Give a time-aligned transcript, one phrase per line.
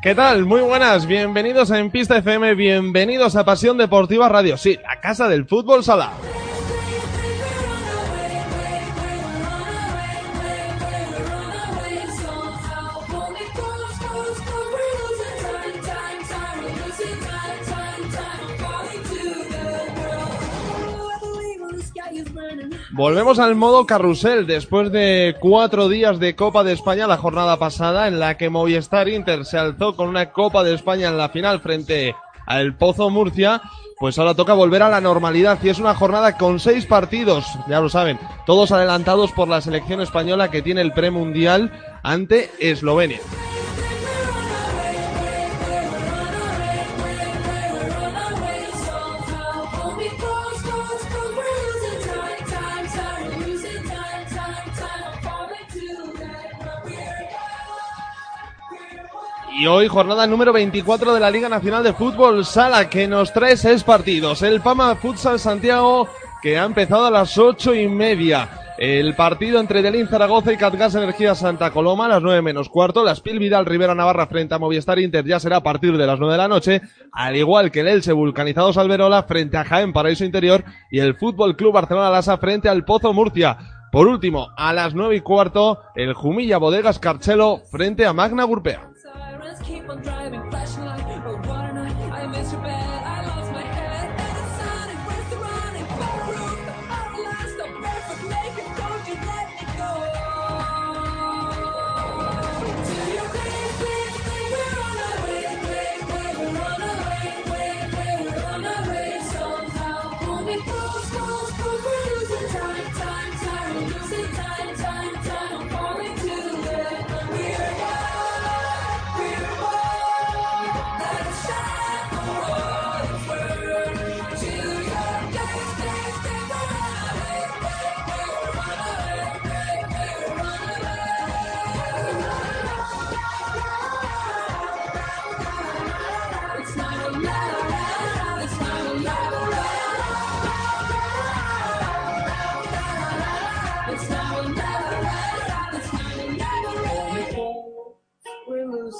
[0.00, 0.44] ¿Qué tal?
[0.44, 5.28] Muy buenas, bienvenidos a En Pista FM, bienvenidos a Pasión Deportiva Radio, sí, la casa
[5.28, 6.12] del fútbol sala.
[22.98, 28.08] Volvemos al modo carrusel después de cuatro días de Copa de España la jornada pasada
[28.08, 31.60] en la que Movistar Inter se alzó con una Copa de España en la final
[31.60, 33.62] frente al Pozo Murcia.
[34.00, 37.80] Pues ahora toca volver a la normalidad y es una jornada con seis partidos, ya
[37.80, 41.70] lo saben, todos adelantados por la selección española que tiene el premundial
[42.02, 43.20] ante Eslovenia.
[59.60, 63.56] Y hoy jornada número 24 de la Liga Nacional de Fútbol Sala que nos trae
[63.56, 64.42] seis partidos.
[64.42, 66.08] El Pama Futsal Santiago
[66.40, 68.48] que ha empezado a las ocho y media.
[68.78, 73.02] El partido entre Delín Zaragoza y Catgas Energía Santa Coloma a las nueve menos cuarto.
[73.02, 76.20] La Spil Vidal Rivera Navarra frente a Movistar Inter ya será a partir de las
[76.20, 76.80] nueve de la noche.
[77.10, 81.56] Al igual que el Elche Vulcanizados Alberola frente a Jaén Paraíso Interior y el Fútbol
[81.56, 83.58] Club Barcelona Lasa frente al Pozo Murcia.
[83.90, 88.90] Por último, a las nueve y cuarto, el Jumilla Bodegas Carchelo frente a Magna Gurpea.
[89.88, 90.97] Keep on driving, flashing light,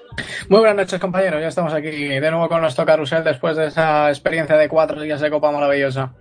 [0.49, 1.41] Muy buenas noches, compañeros.
[1.41, 5.21] Ya estamos aquí de nuevo con nuestro carrusel después de esa experiencia de cuatro días
[5.21, 6.15] de Copa maravillosa.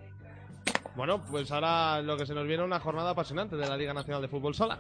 [0.96, 4.22] Bueno, pues ahora lo que se nos viene una jornada apasionante de la Liga Nacional
[4.22, 4.78] de Fútbol Sala.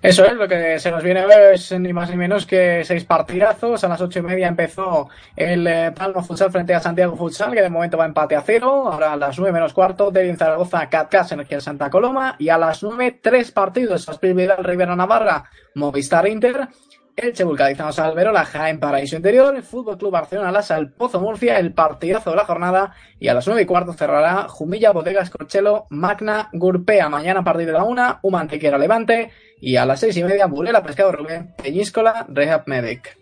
[0.00, 2.82] Eso es, lo que se nos viene a ver es ni más ni menos que
[2.84, 3.84] seis partidazos.
[3.84, 7.60] A las ocho y media empezó el eh, Palma Futsal frente a Santiago Futsal, que
[7.60, 8.90] de momento va empate a cero.
[8.90, 12.36] Ahora a las nueve menos cuarto, Devin Zaragoza, Catcas, Energía Santa Coloma.
[12.38, 14.08] Y a las nueve, tres partidos.
[14.08, 16.68] Aspil Vidal, Rivera Navarra, Movistar Inter.
[17.16, 21.72] Elche Vulcanizados Alberola, Jaén Paraíso Interior, el Fútbol Club Barcelona Lasa, el Pozo Murcia, el
[21.72, 26.48] partidazo de la jornada y a las nueve y cuarto cerrará Jumilla, Bodegas, Corchelo, Magna,
[26.52, 29.30] Gurpea, mañana a partir de la una, Humantequera Levante
[29.60, 33.18] y a las seis y media Burela, Pescado Rubén, Peñíscola, Rehab Medic.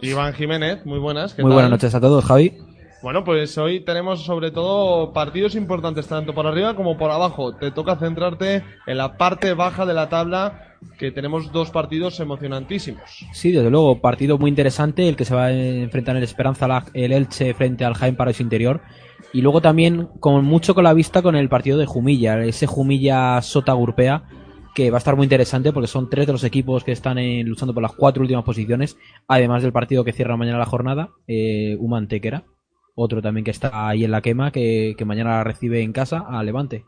[0.00, 1.34] Iván Jiménez, muy buenas.
[1.34, 1.54] ¿qué Muy tal?
[1.54, 2.56] buenas noches a todos, Javi.
[3.02, 7.54] Bueno, pues hoy tenemos sobre todo partidos importantes tanto por arriba como por abajo.
[7.54, 10.67] Te toca centrarte en la parte baja de la tabla,
[10.98, 13.26] que tenemos dos partidos emocionantísimos.
[13.32, 17.12] Sí, desde luego, partido muy interesante el que se va a enfrentar el Esperanza el
[17.12, 18.80] Elche frente al Jaén Paraíso Interior.
[19.32, 23.42] Y luego también con mucho con la vista con el partido de Jumilla, ese Jumilla
[23.42, 24.24] Sota Gurpea,
[24.74, 27.42] que va a estar muy interesante porque son tres de los equipos que están eh,
[27.44, 28.96] luchando por las cuatro últimas posiciones,
[29.26, 32.44] además del partido que cierra mañana la jornada, eh, Humantequera,
[32.94, 36.42] otro también que está ahí en la quema, que, que mañana recibe en casa a
[36.42, 36.84] Levante.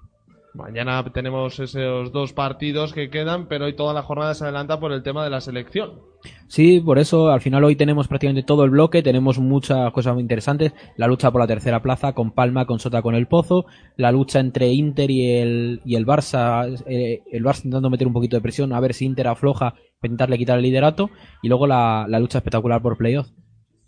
[0.54, 4.92] Mañana tenemos esos dos partidos que quedan, pero hoy toda la jornada se adelanta por
[4.92, 6.00] el tema de la selección.
[6.48, 10.22] Sí, por eso al final hoy tenemos prácticamente todo el bloque, tenemos muchas cosas muy
[10.22, 13.66] interesantes, la lucha por la tercera plaza con Palma, con Sota, con el Pozo,
[13.96, 18.12] la lucha entre Inter y el, y el Barça, eh, el Barça intentando meter un
[18.12, 21.10] poquito de presión, a ver si Inter afloja, intentarle quitar el liderato,
[21.42, 23.28] y luego la, la lucha espectacular por playoff,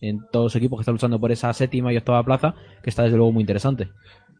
[0.00, 3.02] en todos los equipos que están luchando por esa séptima y octava plaza, que está
[3.02, 3.90] desde luego muy interesante.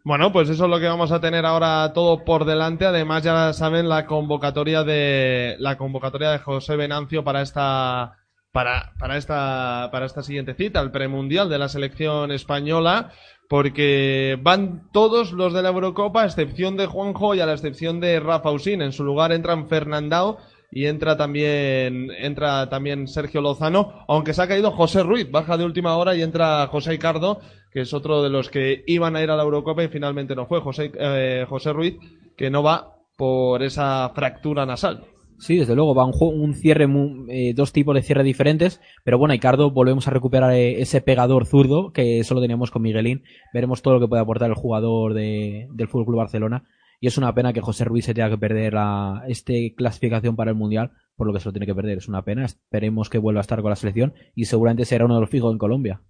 [0.05, 2.85] Bueno, pues eso es lo que vamos a tener ahora todo por delante.
[2.85, 8.17] Además, ya saben la convocatoria de la convocatoria de José Venancio para esta
[8.51, 13.13] para, para esta para esta siguiente cita, el premundial de la selección española,
[13.49, 18.01] porque van todos los de la Eurocopa, a excepción de Juanjo y a la excepción
[18.01, 18.83] de Rafa Usín.
[18.83, 20.39] En su lugar entran Fernandao
[20.73, 25.67] y entra también entra también Sergio Lozano, aunque se ha caído José Ruiz, baja de
[25.67, 27.41] última hora y entra José Icardo,
[27.71, 30.47] que es otro de los que iban a ir a la Eurocopa y finalmente no
[30.47, 31.99] fue José eh, José Ruiz,
[32.39, 35.05] que no va por esa fractura nasal.
[35.39, 36.89] Sí, desde luego, va un, un cierre,
[37.29, 41.47] eh, dos tipos de cierre diferentes, pero bueno, Icardo, volvemos a recuperar eh, ese pegador
[41.47, 43.25] zurdo que solo teníamos con Miguelín.
[43.53, 46.65] Veremos todo lo que puede aportar el jugador de, del Fútbol Club Barcelona.
[47.03, 50.53] Y es una pena que José Ruiz se tenga que perder la este clasificación para
[50.53, 51.99] el Mundial, por lo que se lo tiene que perder.
[51.99, 52.45] Es una pena.
[52.45, 55.51] Esperemos que vuelva a estar con la selección y seguramente será uno de los fijos
[55.51, 56.01] en Colombia.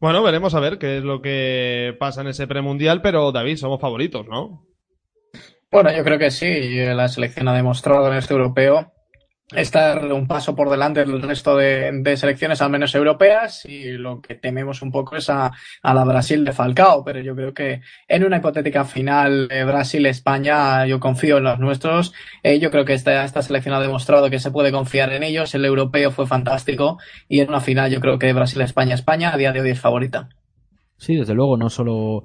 [0.00, 3.80] Bueno, veremos a ver qué es lo que pasa en ese premundial, pero David, somos
[3.80, 4.66] favoritos, ¿no?
[5.70, 6.84] Bueno, yo creo que sí.
[6.96, 8.92] La selección ha demostrado en este europeo
[9.54, 14.34] estar un paso por delante del resto de, selecciones, al menos europeas, y lo que
[14.34, 15.52] tememos un poco es a,
[15.82, 17.04] a la Brasil de Falcao.
[17.04, 22.12] Pero yo creo que en una hipotética final eh, Brasil-España, yo confío en los nuestros.
[22.42, 25.54] Eh, yo creo que esta, esta selección ha demostrado que se puede confiar en ellos.
[25.54, 26.98] El europeo fue fantástico,
[27.28, 30.28] y en una final yo creo que Brasil-España-España a día de hoy es favorita.
[30.96, 32.24] Sí, desde luego, no solo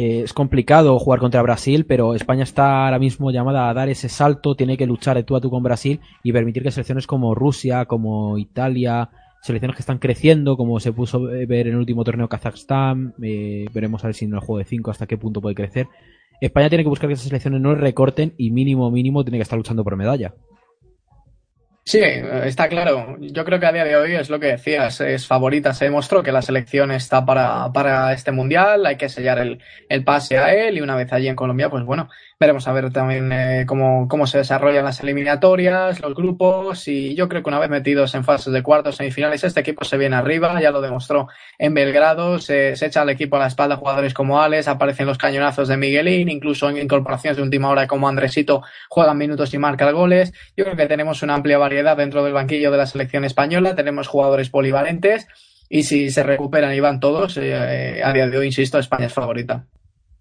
[0.00, 4.08] eh, es complicado jugar contra Brasil, pero España está ahora mismo llamada a dar ese
[4.08, 7.34] salto, tiene que luchar de tú a tú con Brasil y permitir que selecciones como
[7.34, 9.10] Rusia, como Italia,
[9.42, 13.66] selecciones que están creciendo, como se puso a ver en el último torneo Kazajstán, eh,
[13.74, 15.88] veremos a ver si en el juego de 5 hasta qué punto puede crecer.
[16.40, 19.58] España tiene que buscar que esas selecciones no recorten y mínimo mínimo tiene que estar
[19.58, 20.32] luchando por medalla.
[21.88, 23.16] Sí, está claro.
[23.18, 25.72] Yo creo que a día de hoy es lo que decías, es favorita.
[25.72, 30.04] Se demostró que la selección está para, para este mundial, hay que sellar el, el
[30.04, 33.32] pase a él y una vez allí en Colombia, pues bueno, veremos a ver también
[33.32, 37.68] eh, cómo, cómo se desarrollan las eliminatorias, los grupos y yo creo que una vez
[37.68, 41.26] metidos en fases de cuartos, semifinales, este equipo se viene arriba, ya lo demostró
[41.58, 45.66] en Belgrado, se, echa al equipo a la espalda jugadores como Alex, aparecen los cañonazos
[45.66, 50.32] de Miguelín, incluso en incorporaciones de última hora como Andresito juegan minutos y marcan goles.
[50.56, 54.06] Yo creo que tenemos una amplia variedad dentro del banquillo de la selección española, tenemos
[54.06, 55.26] jugadores polivalentes
[55.68, 59.12] y si se recuperan y van todos, eh, a día de hoy, insisto, España es
[59.12, 59.64] favorita.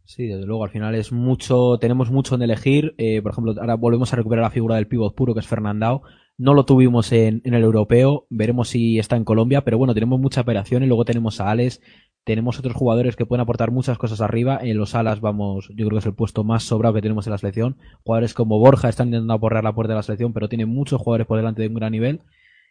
[0.08, 2.96] Sí, desde luego, al final es mucho, tenemos mucho en elegir.
[2.98, 6.02] Eh, por ejemplo, ahora volvemos a recuperar la figura del pívot puro, que es Fernandao.
[6.38, 10.18] No lo tuvimos en, en el europeo, veremos si está en Colombia, pero bueno, tenemos
[10.18, 11.82] mucha operación y luego tenemos a Alex,
[12.24, 14.60] tenemos otros jugadores que pueden aportar muchas cosas arriba.
[14.62, 17.32] En los alas vamos, yo creo que es el puesto más sobrado que tenemos en
[17.32, 17.76] la selección.
[18.06, 21.28] Jugadores como Borja están intentando aporrear la puerta de la selección, pero tienen muchos jugadores
[21.28, 22.22] por delante de un gran nivel.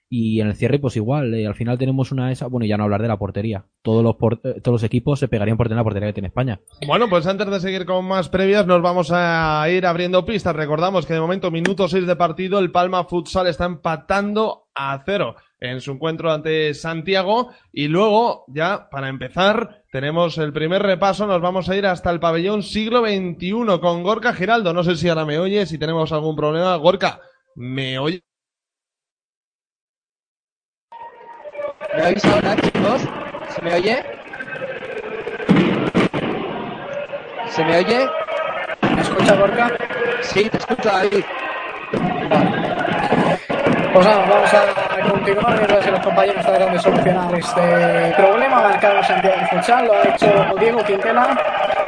[0.08, 2.84] Y en el cierre, pues igual, eh, al final tenemos una esa, bueno, ya no
[2.84, 3.64] hablar de la portería.
[3.82, 6.28] Todos los, por- eh, todos los equipos se pegarían por tener la portería que tiene
[6.28, 6.60] España.
[6.86, 10.54] Bueno, pues antes de seguir con más previas, nos vamos a ir abriendo pistas.
[10.54, 15.34] Recordamos que de momento, minuto 6 de partido, el Palma Futsal está empatando a cero
[15.58, 17.48] en su encuentro ante Santiago.
[17.72, 21.26] Y luego, ya para empezar, tenemos el primer repaso.
[21.26, 24.72] Nos vamos a ir hasta el pabellón siglo XXI con Gorka Giraldo.
[24.72, 26.76] No sé si ahora me oye, si tenemos algún problema.
[26.76, 27.20] Gorka,
[27.56, 28.22] ¿me oye?
[31.96, 33.00] ¿Me oís ahora, chicos?
[33.54, 34.04] ¿Se me oye?
[37.48, 38.06] ¿Se me oye?
[38.94, 39.70] ¿Me escucha, Gorka?
[40.20, 41.24] Sí, te escucho, David.
[43.94, 48.60] Pues nada, vamos a continuar mientras que los compañeros tratan de solucionar este problema.
[48.60, 51.40] Marcado Santiago Futsal, lo ha hecho Diego Quintela,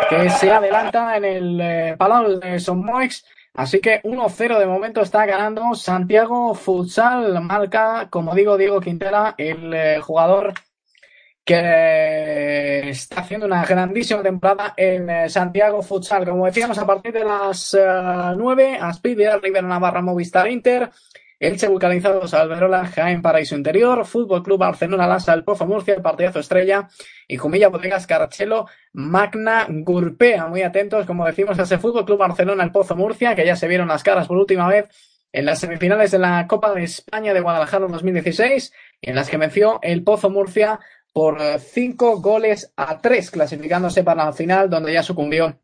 [0.08, 1.96] que se adelanta en el eh,
[2.40, 3.24] de Son Moix.
[3.58, 7.40] Así que 1-0 de momento está ganando Santiago Futsal.
[7.40, 10.54] Marca, como digo, Diego Quintela, el eh, jugador
[11.44, 16.24] que está haciendo una grandísima temporada en eh, Santiago Futsal.
[16.24, 17.84] Como decíamos, a partir de las eh,
[18.36, 20.92] 9, Aspid, Vidal, Rivera, Navarra, Movistar, Inter.
[21.40, 26.40] Elche Vulcanizados, Alberola, Jaén Paraíso Interior, Fútbol Club Barcelona, Lasa, El Pozo Murcia, el Partidazo
[26.40, 26.88] Estrella
[27.28, 30.46] y Jumilla Bodegas Carchelo, Magna Gurpea.
[30.46, 33.68] Muy atentos, como decimos, a ese Fútbol Club Barcelona, El Pozo Murcia, que ya se
[33.68, 34.88] vieron las caras por última vez
[35.32, 39.78] en las semifinales de la Copa de España de Guadalajara 2016, en las que venció
[39.82, 40.80] el Pozo Murcia
[41.12, 45.58] por 5 goles a 3, clasificándose para la final, donde ya sucumbió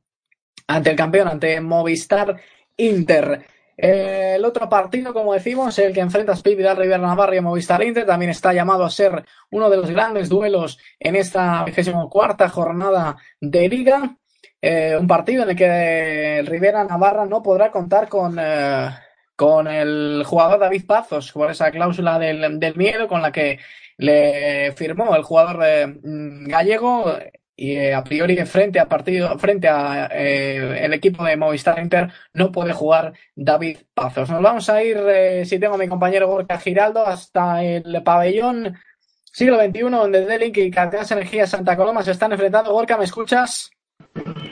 [0.66, 2.40] ante el campeón, ante Movistar
[2.76, 3.46] Inter.
[3.76, 8.06] El otro partido, como decimos, el que enfrenta a Vidal Rivera Navarra y Movistar Inter,
[8.06, 13.68] también está llamado a ser uno de los grandes duelos en esta 24 jornada de
[13.68, 14.16] Liga.
[14.60, 18.88] Eh, un partido en el que Rivera Navarra no podrá contar con, eh,
[19.36, 23.58] con el jugador David Pazos por esa cláusula del, del miedo con la que
[23.98, 27.16] le firmó el jugador eh, mm, gallego
[27.56, 32.12] y eh, a priori frente a partido frente a eh, el equipo de Movistar Inter
[32.32, 34.30] no puede jugar David Pazos.
[34.30, 38.76] Nos vamos a ir, eh, si tengo a mi compañero Gorka Giraldo, hasta el pabellón
[39.24, 42.72] siglo XXI donde Delic y Cargas Energía Santa Coloma se están enfrentando.
[42.72, 43.70] Gorka, ¿me escuchas?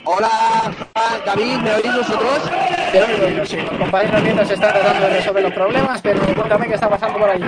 [0.05, 0.29] Hola,
[1.25, 2.51] David, ¿me oís vosotros?
[2.91, 3.57] Te oigo yo, sí.
[3.57, 7.29] Los compañeros mientras están tratando de resolver los problemas, pero cuéntame qué está pasando por
[7.29, 7.45] allí.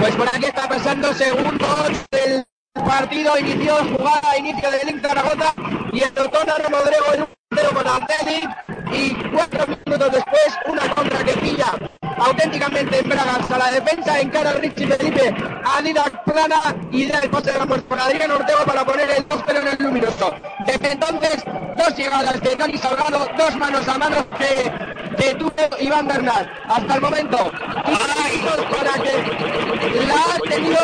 [0.00, 2.44] Pues por aquí está pasando segundos del
[2.84, 5.54] partido, inició jugada, inicio del Link Zaragoza
[5.92, 8.48] y el Tortona Romodrego en un 0 con Arteli
[8.92, 11.72] y cuatro minutos después una contra que pilla
[12.18, 17.20] auténticamente en Bragas a la defensa encara a Richie Felipe a Didac Plana y da
[17.20, 19.76] el pase de la muerte por Adrián Ortego para poner el 2 pero en el
[19.78, 20.34] luminoso.
[20.66, 21.44] Desde entonces,
[21.76, 24.70] dos llegadas de Dani Salgado, dos manos a manos de,
[25.16, 26.50] de Iván Bernal.
[26.68, 30.80] Hasta el momento, para que la ha tenido,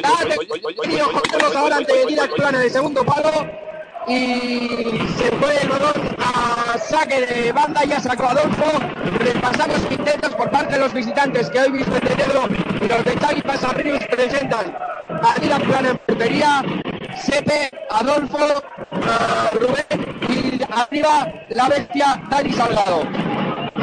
[0.00, 3.68] la ha tenido José ante Didac Plana de segundo palo
[4.08, 8.64] y se fue el balón a saque de banda, ya sacó Adolfo,
[9.18, 12.48] repasamos intentos por parte de los visitantes que hoy visto de Pedro
[12.80, 14.76] y los de Xavi Pasarrius presentan.
[15.08, 16.62] A Dylan Plana en portería,
[17.22, 18.38] Sepe, Adolfo,
[18.92, 23.02] uh, Rubén y arriba la bestia Dani Salgado.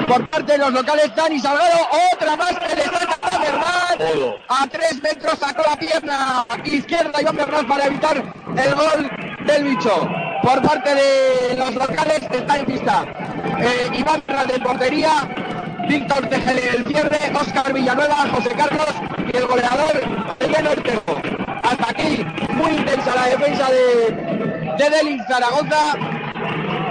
[0.08, 4.38] Por parte de los locales, Dani Salgado, otra más que le saca a Bernal.
[4.48, 9.10] A tres metros sacó la pierna izquierda Iván Bernal para evitar el gol
[9.46, 10.08] del bicho.
[10.44, 13.06] Por parte de los locales está en pista
[13.60, 15.28] eh, Iván Bernal de portería,
[15.88, 18.88] Víctor Tejele el cierre, Oscar Villanueva, José Carlos
[19.34, 21.22] y el goleador Adrián Ortego.
[21.64, 25.96] Hasta aquí, muy intensa la defensa de, de Delin Zaragoza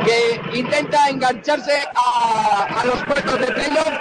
[0.05, 3.93] que intenta engancharse a, a los puestos de playoff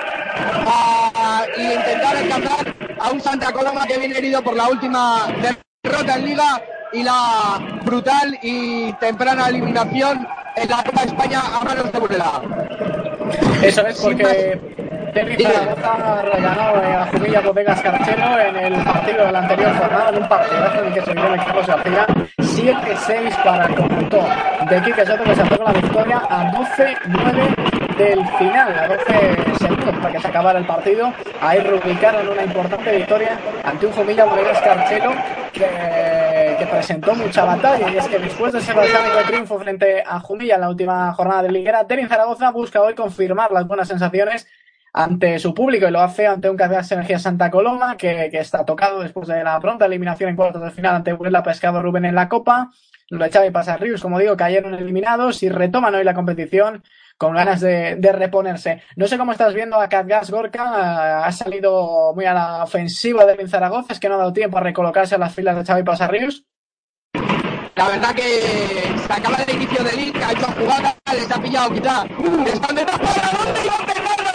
[1.57, 5.27] y intentar alcanzar a un Santa Coloma que viene herido por la última
[5.83, 6.61] derrota en Liga
[6.93, 12.41] y la brutal y temprana eliminación en la Copa de España a manos de Burela.
[13.63, 14.59] Eso es porque
[15.13, 15.53] Dime.
[15.53, 20.23] Zaragoza ganó eh, a Jumilla Bodegas Carchero en el partido de la anterior jornada, en
[20.23, 22.07] un partidazo en el que se vio el equipo García
[22.55, 24.23] 7-6 para el conjunto
[24.69, 29.57] de Quique Soto que se fue con la victoria a 12-9 del final, a 12
[29.57, 31.11] segundos para que se acabara el partido.
[31.41, 35.13] Ahí reubicaron una importante victoria ante un Jumilla Bodegas Carchero
[35.51, 40.19] que, que presentó mucha batalla y es que después de ese balsámico triunfo frente a
[40.19, 44.47] Jumilla en la última jornada de Liguera, Terin Zaragoza busca hoy confirmar las buenas sensaciones
[44.93, 48.63] ante su público y lo hace ante un Cargas Energía Santa Coloma que, que está
[48.63, 52.15] tocado después de la pronta eliminación en cuartos de final ante Burela Pescado Rubén en
[52.15, 52.69] la Copa.
[53.09, 56.83] Los de Xavi Pasarrius, como digo, cayeron eliminados y retoman hoy la competición
[57.17, 58.81] con ganas de, de reponerse.
[58.95, 63.47] No sé cómo estás viendo a Catgas Gorka, ha salido muy a la ofensiva de
[63.47, 66.45] Zaragoza, es que no ha dado tiempo a recolocarse a las filas de Xavi Pasarrius.
[67.75, 71.73] La verdad que se acaba el inicio del League, ha hecho jugada, les ha pillado
[71.73, 72.05] quizá.
[72.45, 74.32] Están detrás para dónde de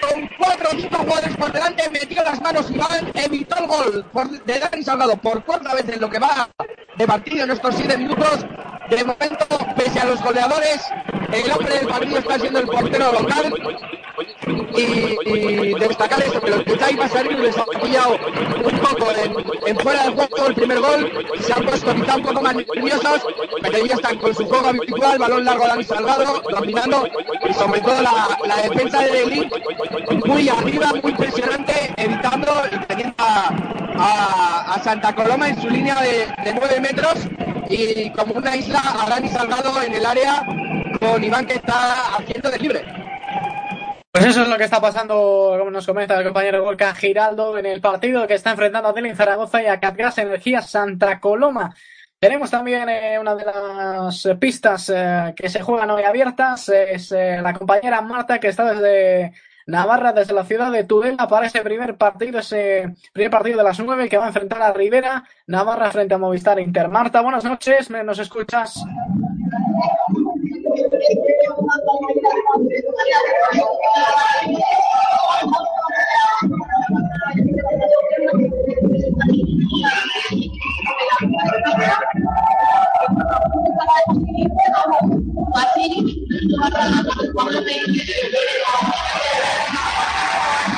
[0.00, 4.28] Con cuatro o cinco jugadores por delante, metió las manos Iván, evitó el gol por-
[4.44, 6.48] de Dani Salgado por cuarta vez en lo que va
[6.96, 8.44] de partido en estos siete minutos.
[8.88, 10.80] De momento, pese a los goleadores,
[11.32, 13.54] el hombre del partido está siendo el portero local.
[14.76, 18.18] Y, destacar eso, que los Xavi Pasarino les ha pillado
[18.64, 19.06] un poco
[19.66, 23.26] en, fuera del juego el primer gol, se han puesto quizá un poco más nerviosos,
[23.62, 27.08] pero ya están con su juego habitual, balón largo a Dani Salgado, dominando,
[27.48, 29.50] y sobre todo la, defensa de Leblin,
[30.26, 36.54] muy arriba, muy impresionante, evitando y teniendo a Santa Coloma en su línea de, de
[36.54, 37.14] 9 metros,
[37.70, 40.42] y como una isla a Dani Salgado en el área,
[41.00, 42.84] con Iván que está haciendo de libre.
[44.18, 47.66] Pues eso es lo que está pasando, como nos comenta el compañero Gorka Giraldo, en
[47.66, 51.72] el partido que está enfrentando a Telin Zaragoza y a Catgas Energía Santa Coloma.
[52.18, 57.38] Tenemos también eh, una de las pistas eh, que se juegan hoy abiertas, es eh,
[57.40, 59.34] la compañera Marta que está desde
[59.68, 63.78] Navarra, desde la ciudad de Tudela para ese primer partido, ese primer partido de las
[63.78, 66.88] nueve que va a enfrentar a Rivera, Navarra frente a Movistar Inter.
[66.88, 68.82] Marta, buenas noches, ¿me- ¿nos escuchas?
[70.50, 70.64] Thank
[77.50, 77.57] you.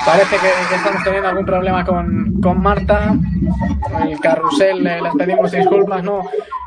[0.04, 3.14] Parece que, estamos teniendo algún problema con, con Marta.
[4.08, 6.22] El carrusel, eh, les pedimos disculpas, no,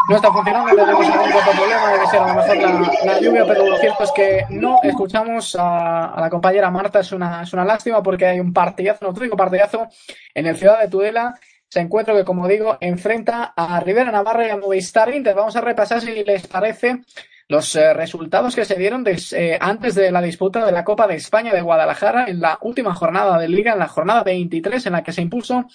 [0.09, 2.57] no está funcionando, tenemos algún otro problema, debe ser a lo mejor
[3.05, 7.43] la, lluvia, pero lo cierto es que no escuchamos a, la compañera Marta, es una,
[7.43, 9.87] es una lástima porque hay un partidazo, un auténtico partidazo
[10.33, 11.39] en el Ciudad de Tudela.
[11.69, 15.35] Se encuentra que, como digo, enfrenta a Rivera Navarra y a Movistar Inter.
[15.35, 17.01] Vamos a repasar, si les parece,
[17.47, 21.15] los eh, resultados que se dieron eh, antes de la disputa de la Copa de
[21.15, 25.03] España de Guadalajara en la última jornada de Liga, en la jornada 23, en la
[25.03, 25.65] que se impuso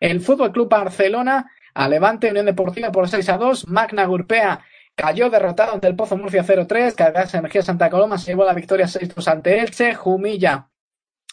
[0.00, 3.68] el Fútbol Club Barcelona a Levante Unión Deportiva por 6 a 2.
[3.68, 4.60] Magna Gurpea
[4.94, 6.94] cayó derrotado ante el Pozo Murcia 0-3.
[6.94, 9.94] Cargas Energía Santa Coloma se llevó la victoria 6-2 ante Elche.
[9.94, 10.68] Jumilla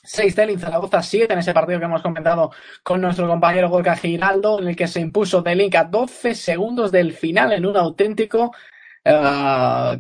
[0.04, 2.52] 6 Delin, Zaragoza 7 en ese partido que hemos comentado
[2.84, 7.14] con nuestro compañero Gorka Giraldo, en el que se impuso Delink a 12 segundos del
[7.14, 8.52] final en un auténtico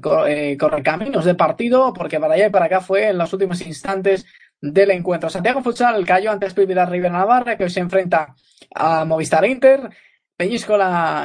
[0.02, 3.62] co- eh, correcaminos de partido, porque para allá y para acá fue en los últimos
[3.62, 4.26] instantes
[4.62, 5.30] del encuentro.
[5.30, 8.36] Santiago Futsal cayó ante Espírita Rivera Navarra, que hoy se enfrenta
[8.74, 9.90] a Movistar Inter.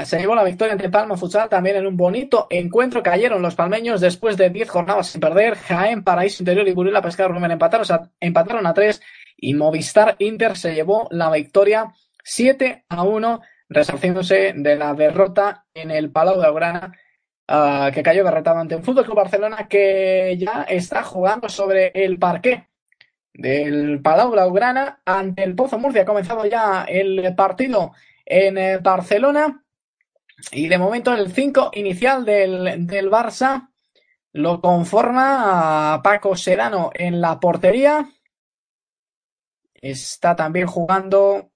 [0.04, 3.02] Se llevó la victoria ante Palma Futsal también en un bonito encuentro.
[3.02, 5.56] Cayeron los palmeños después de 10 jornadas sin perder.
[5.56, 7.87] Jaén, Paraíso Interior y Burila Pescado Rumen empataron
[8.20, 9.00] empataron a 3
[9.37, 11.92] y Movistar Inter se llevó la victoria
[12.25, 16.92] 7 a 1, resarciéndose de la derrota en el Palau de Aurana
[17.46, 22.18] ah, que cayó derrotado ante un Fútbol Club Barcelona que ya está jugando sobre el
[22.18, 22.68] parqué
[23.38, 26.02] del Palau Blaugrana ante el Pozo Murcia.
[26.02, 27.92] Ha comenzado ya el partido
[28.30, 29.64] en Barcelona
[30.52, 33.70] y de momento el 5 inicial del, del Barça
[34.32, 38.08] lo conforma a Paco Sedano en la portería.
[39.75, 41.50] Está también jugando.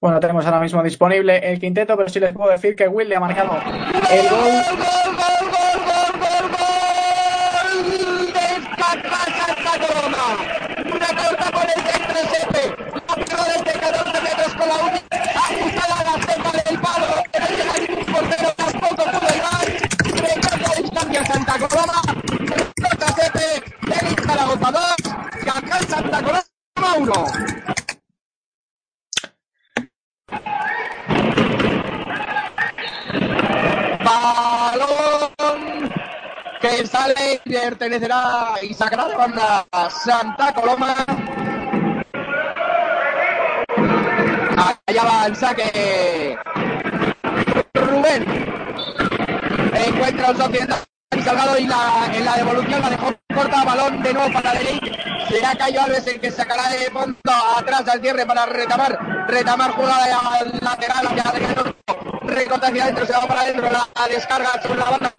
[0.00, 3.16] Bueno, tenemos ahora mismo disponible el quinteto, pero sí les puedo decir que Will le
[3.16, 3.58] ha marcado
[4.10, 4.52] el gol.
[8.32, 10.28] Descarga Santa Coloma.
[10.94, 12.64] Una corta por el centro Sepe.
[13.66, 15.06] La desde 14 metros con la única.
[15.36, 17.06] Ajustada la cepa del palo.
[17.32, 19.66] El portero tampoco pudo llegar.
[20.02, 22.02] Recorta distancia Santa Coloma.
[22.82, 23.48] Corta Sepe.
[23.82, 24.96] Denis Zaragoza 2.
[25.44, 26.44] Cacán Santa Coloma
[26.96, 27.12] 1.
[34.04, 35.92] Balón
[36.60, 40.94] que sale y pertenecerá y sacará de banda Santa Coloma.
[44.56, 46.38] Allá va el saque.
[47.74, 48.24] Rubén
[49.74, 50.60] encuentra un socio
[51.16, 55.28] y Salgado y la, en la devolución la dejó corta, balón de nuevo para Delic.
[55.28, 57.18] Será Cayo Alves el que sacará de fondo
[57.56, 59.26] atrás al cierre para retamar.
[59.28, 61.76] Retamar jugada al lateral hacia adentro.
[62.22, 63.68] Recorta hacia adentro, se va para adentro.
[63.70, 65.12] La descarga sobre la banda.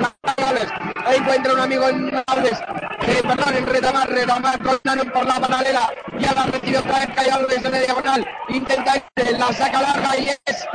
[0.48, 0.68] Alves.
[1.06, 2.60] Ahí encuentra un amigo en Alves.
[3.02, 4.10] Eh, perdón, en retamar.
[4.10, 5.90] Retamar con Nano por la paralela.
[6.18, 8.28] Ya la recibe otra vez Cayo Alves en la diagonal.
[8.50, 10.68] Intenta la saca larga y es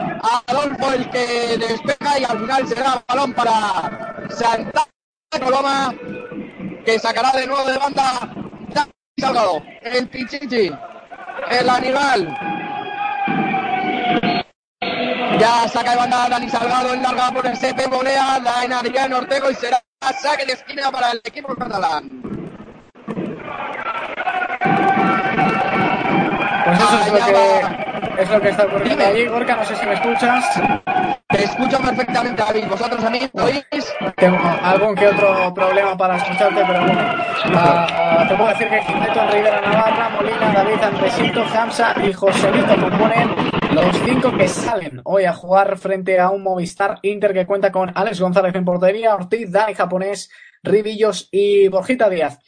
[0.46, 4.86] Adolfo el que despeja y al final será balón para Santa
[5.40, 5.94] Coloma
[6.84, 8.34] que sacará de nuevo de banda
[8.68, 10.70] Dani Salgado, el Pichichi,
[11.50, 12.36] el animal.
[15.38, 19.12] Ya saca de banda Dani Salgado, en larga por el CP, volea la en Adrián
[19.12, 19.82] Ortego y será
[20.20, 22.31] saque de esquina para el equipo catalán.
[26.72, 29.26] Pues eso es lo Allá que, es lo que está ocurriendo allí.
[29.26, 30.62] Gorka, no sé si me escuchas.
[31.28, 32.64] Te escucho perfectamente, David.
[32.68, 33.94] ¿Vosotros a mí me oís?
[34.16, 37.02] Tengo algún que otro problema para escucharte, pero bueno.
[37.54, 37.86] Ah,
[38.20, 43.34] ah, te puedo decir que Quinteto, Rivera Navarra, Molina, David Andresito, Hamza y Joselito componen
[43.72, 47.90] los cinco que salen hoy a jugar frente a un Movistar Inter que cuenta con
[47.94, 50.30] Alex González en portería, Ortiz, Dani Japonés,
[50.62, 52.38] Ribillos y Borjita Díaz.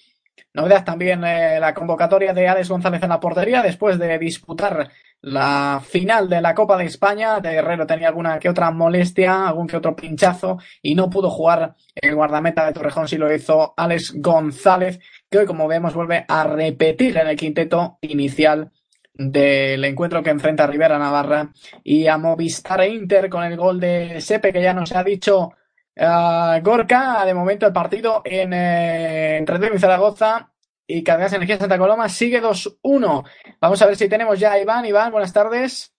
[0.54, 4.88] Novedad también eh, la convocatoria de Alex González en la portería después de disputar
[5.20, 7.40] la final de la Copa de España.
[7.40, 11.74] De Guerrero tenía alguna que otra molestia, algún que otro pinchazo y no pudo jugar
[11.96, 16.44] el guardameta de Torrejón, si lo hizo Alex González, que hoy, como vemos, vuelve a
[16.44, 18.70] repetir en el quinteto inicial
[19.12, 21.50] del encuentro que enfrenta a Rivera Navarra
[21.82, 25.50] y a Movistar Inter con el gol de Sepe, que ya nos ha dicho
[25.98, 27.24] ah, Gorka.
[27.24, 30.50] De momento el partido en, eh, entre y Zaragoza
[30.86, 33.24] y Cadenas Energía Santa Coloma sigue 2-1.
[33.60, 34.84] Vamos a ver si tenemos ya a Iván.
[34.84, 35.94] Iván, buenas tardes.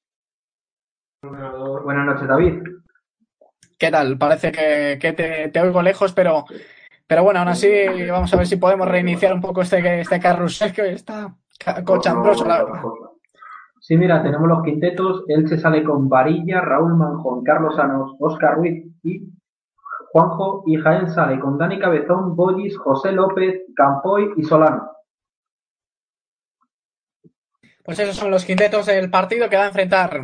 [1.21, 2.61] Buenas noches, David.
[3.77, 4.17] ¿Qué tal?
[4.17, 6.45] Parece que, que te, te oigo lejos, pero,
[7.07, 7.69] pero bueno, aún así
[8.09, 11.35] vamos a ver si podemos reiniciar un poco este, este carrusel que hoy está
[11.83, 12.81] cochambroso, la verdad.
[13.79, 15.23] Sí, mira, tenemos los quintetos.
[15.27, 19.29] Elche sale con Varilla, Raúl Manjón, Carlos Anos, Óscar Ruiz y
[20.15, 20.63] Juanjo.
[20.65, 24.91] Y Jaén sale con Dani Cabezón, Bollis, José López, Campoy y Solano.
[27.83, 30.21] Pues esos son los quintetos del partido que va a enfrentar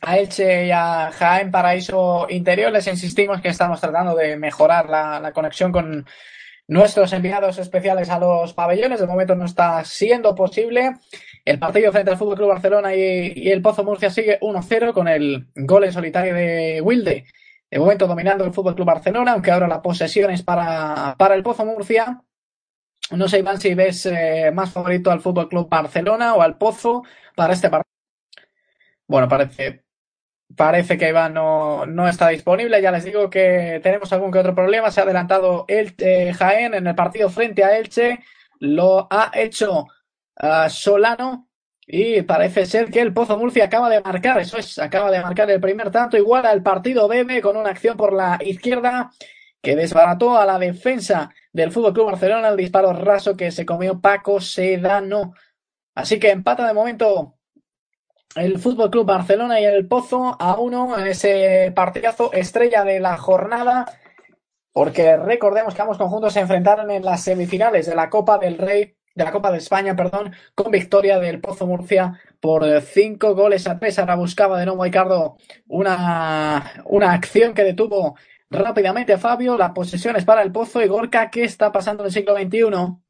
[0.00, 2.72] a Elche y a Jaén Paraíso Interior.
[2.72, 6.06] Les insistimos que estamos tratando de mejorar la, conexión con
[6.66, 8.98] nuestros enviados especiales a los pabellones.
[8.98, 10.94] De momento no está siendo posible.
[11.44, 15.48] El partido frente al Fútbol Club Barcelona y el Pozo Murcia sigue 1-0 con el
[15.54, 17.26] gol en solitario de Wilde.
[17.76, 21.42] De momento dominando el Fútbol Club Barcelona, aunque ahora la posesión es para, para el
[21.42, 22.22] Pozo Murcia.
[23.10, 27.02] No sé, Iván, si ves eh, más favorito al Fútbol Club Barcelona o al Pozo
[27.34, 27.92] para este partido.
[29.06, 29.84] Bueno, parece,
[30.56, 32.80] parece que Iván no, no está disponible.
[32.80, 34.90] Ya les digo que tenemos algún que otro problema.
[34.90, 38.20] Se ha adelantado el eh, Jaén en el partido frente a Elche.
[38.58, 39.86] Lo ha hecho
[40.36, 41.45] ah, Solano.
[41.86, 45.48] Y parece ser que el Pozo Murcia acaba de marcar, eso es, acaba de marcar
[45.50, 49.12] el primer tanto, igual al partido Bebe con una acción por la izquierda
[49.62, 54.00] que desbarató a la defensa del Fútbol Club Barcelona, el disparo raso que se comió
[54.00, 55.34] Paco Sedano.
[55.94, 57.36] Así que empata de momento
[58.34, 63.16] el Fútbol Club Barcelona y el Pozo a uno en ese partidazo estrella de la
[63.16, 63.86] jornada.
[64.72, 68.95] Porque recordemos que ambos conjuntos se enfrentaron en las semifinales de la Copa del Rey,
[69.16, 73.78] de la Copa de España, perdón, con victoria del Pozo Murcia por cinco goles a
[73.78, 73.98] tres.
[73.98, 78.16] Ahora buscaba de nuevo Ricardo una, una acción que detuvo
[78.50, 79.56] rápidamente Fabio.
[79.56, 81.30] La posesión es para el Pozo y Gorka.
[81.30, 83.00] ¿Qué está pasando en el siglo XXI?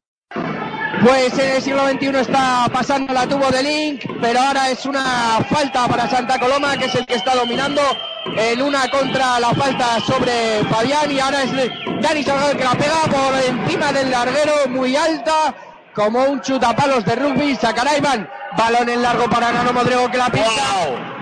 [1.05, 5.39] Pues en el siglo XXI está pasando la tubo de Link, pero ahora es una
[5.49, 7.83] falta para Santa Coloma, que es el que está dominando
[8.37, 11.53] en una contra la falta sobre Fabián y ahora es
[12.01, 15.55] Dani Salgado que la pega por encima del larguero, muy alta,
[15.97, 20.29] como un chutapalos de rugby, sacará Iván, balón en largo para Nano Modrego que la
[20.29, 20.45] pisa,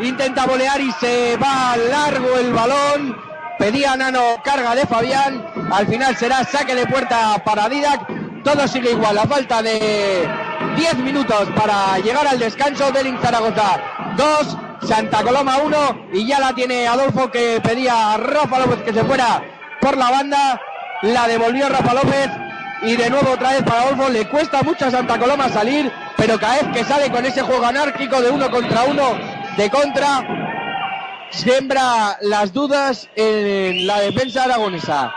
[0.03, 3.17] intenta volear y se va largo el balón,
[3.57, 8.01] pedía Nano carga de Fabián, al final será saque de puerta para Didac,
[8.43, 10.29] todo sigue igual, a falta de
[10.77, 13.81] 10 minutos para llegar al descanso del Zaragoza.
[14.17, 14.59] 2,
[14.89, 15.77] Santa Coloma 1
[16.13, 19.41] y ya la tiene Adolfo que pedía a Rafa López que se fuera
[19.81, 20.61] por la banda,
[21.03, 22.44] la devolvió Rafa López
[22.85, 26.39] y de nuevo otra vez para Adolfo, le cuesta mucho a Santa Coloma salir, pero
[26.39, 29.17] cada vez que sale con ese juego anárquico de uno contra uno
[29.57, 35.13] de contra, siembra las dudas en la defensa aragonesa.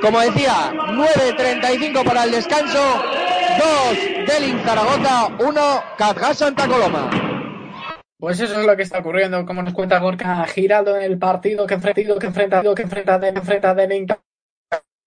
[0.00, 2.80] Como decía, 9.35 para el descanso,
[3.86, 7.10] 2 del Zaragoza, 1 Catgas Santa Coloma.
[8.18, 11.66] Pues eso es lo que está ocurriendo, como nos cuenta Gorka Giraldo en el partido
[11.66, 13.86] que enfrenta, que enfrenta, que enfrenta, que enfrenta de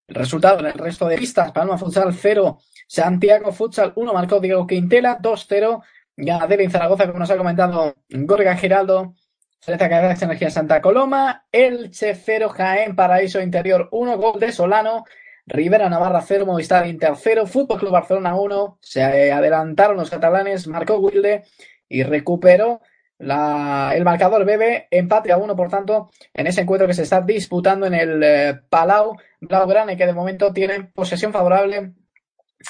[0.08, 5.20] Resultado en el resto de pistas, Palma Futsal 0, Santiago Futsal 1, marcó Diego Quintela,
[5.20, 5.84] 2-0,
[6.16, 9.16] gana Delin Zaragoza, como nos ha comentado Gorka Giraldo,
[9.60, 15.04] Frente Cadena Energía Santa Coloma, Elche 0, Jaén Paraíso Interior 1, gol de Solano,
[15.46, 21.00] Rivera Navarra 0, Movistar Inter 0, Fútbol Club Barcelona 1, se adelantaron los catalanes, marcó
[21.00, 21.44] Wilde
[21.90, 22.80] y recuperó
[23.18, 27.20] la, el marcador Bebe, empate a 1, por tanto, en ese encuentro que se está
[27.20, 31.94] disputando en el eh, Palau Blaugrane, que de momento tiene posesión favorable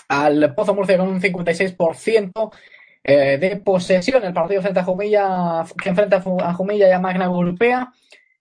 [0.10, 2.52] al Pozo Murcia con un 56%.
[3.10, 4.22] Eh, de posesión.
[4.26, 7.90] El partido frente a Jumilla, que enfrenta a Jumilla y a Magna Europea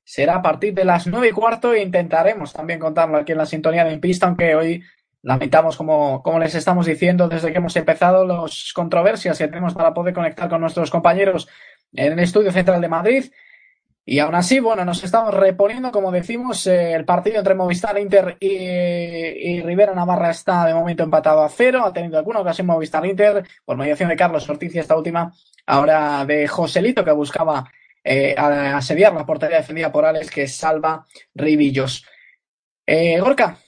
[0.02, 3.46] será a partir de las nueve y cuarto e intentaremos también contarlo aquí en la
[3.46, 4.82] sintonía de pista, aunque hoy
[5.22, 9.94] lamentamos, como, como les estamos diciendo desde que hemos empezado, las controversias que tenemos para
[9.94, 11.48] poder conectar con nuestros compañeros
[11.92, 13.24] en el estudio central de Madrid.
[14.08, 18.36] Y aún así, bueno, nos estamos reponiendo, como decimos, eh, el partido entre Movistar Inter
[18.38, 21.82] y, y, Rivera Navarra está de momento empatado a cero.
[21.84, 25.32] Ha tenido alguna ocasión Movistar Inter por mediación de Carlos Ortiz y esta última
[25.66, 27.68] ahora de Joselito que buscaba
[28.04, 32.06] eh, asediar la portería defendida por Alex que salva Ribillos.
[32.86, 33.58] Eh, Gorka,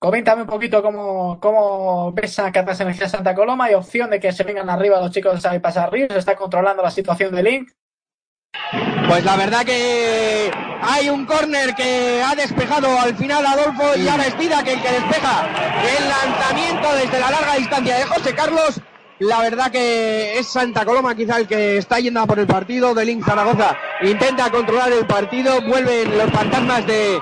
[0.00, 3.66] coméntame un poquito cómo, cómo ves a Catas Energía Santa Coloma.
[3.66, 6.16] Hay opción de que se vengan arriba los chicos de Pasar Ríos.
[6.16, 7.70] Está controlando la situación de Link.
[9.08, 10.50] Pues la verdad que
[10.82, 14.90] hay un córner que ha despejado al final Adolfo y ahora es Didac el que
[14.90, 15.46] despeja
[15.96, 18.80] el lanzamiento desde la larga distancia de José Carlos.
[19.20, 22.94] La verdad que es Santa Coloma quizá el que está yendo por el partido.
[22.94, 25.60] Del Zaragoza intenta controlar el partido.
[25.62, 27.20] Vuelven los fantasmas de,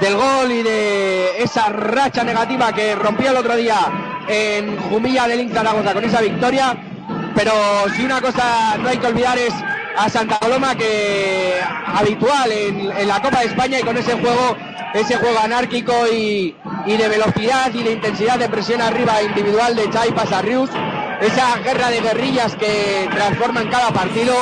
[0.00, 3.76] del gol y de esa racha negativa que rompió el otro día
[4.26, 6.76] en Jumilla del Zaragoza con esa victoria.
[7.36, 7.52] Pero
[7.94, 9.54] si una cosa no hay que olvidar es
[9.98, 14.56] a Santa Coloma que habitual en, la Copa de España y con ese juego,
[14.94, 16.54] ese juego anárquico y,
[16.86, 20.70] y, de velocidad y de intensidad de presión arriba individual de Chai Pasarrius,
[21.20, 24.34] esa guerra de guerrillas que transforman cada partido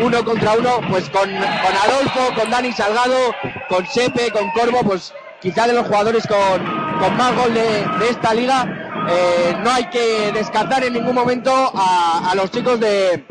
[0.00, 3.34] uno contra uno, pues con, con Adolfo, con Dani Salgado,
[3.68, 8.64] con Sepe, con Corvo, pues quizá de los jugadores con, más gol de, esta liga.
[9.08, 13.24] Eh, no hay que descartar en ningún momento a, a los chicos de,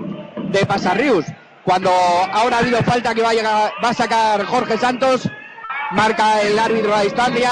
[0.51, 1.25] de Pasarrius.
[1.63, 5.29] Cuando ahora ha habido falta que va a, llegar- va a sacar Jorge Santos,
[5.91, 7.51] marca el árbitro a distancia,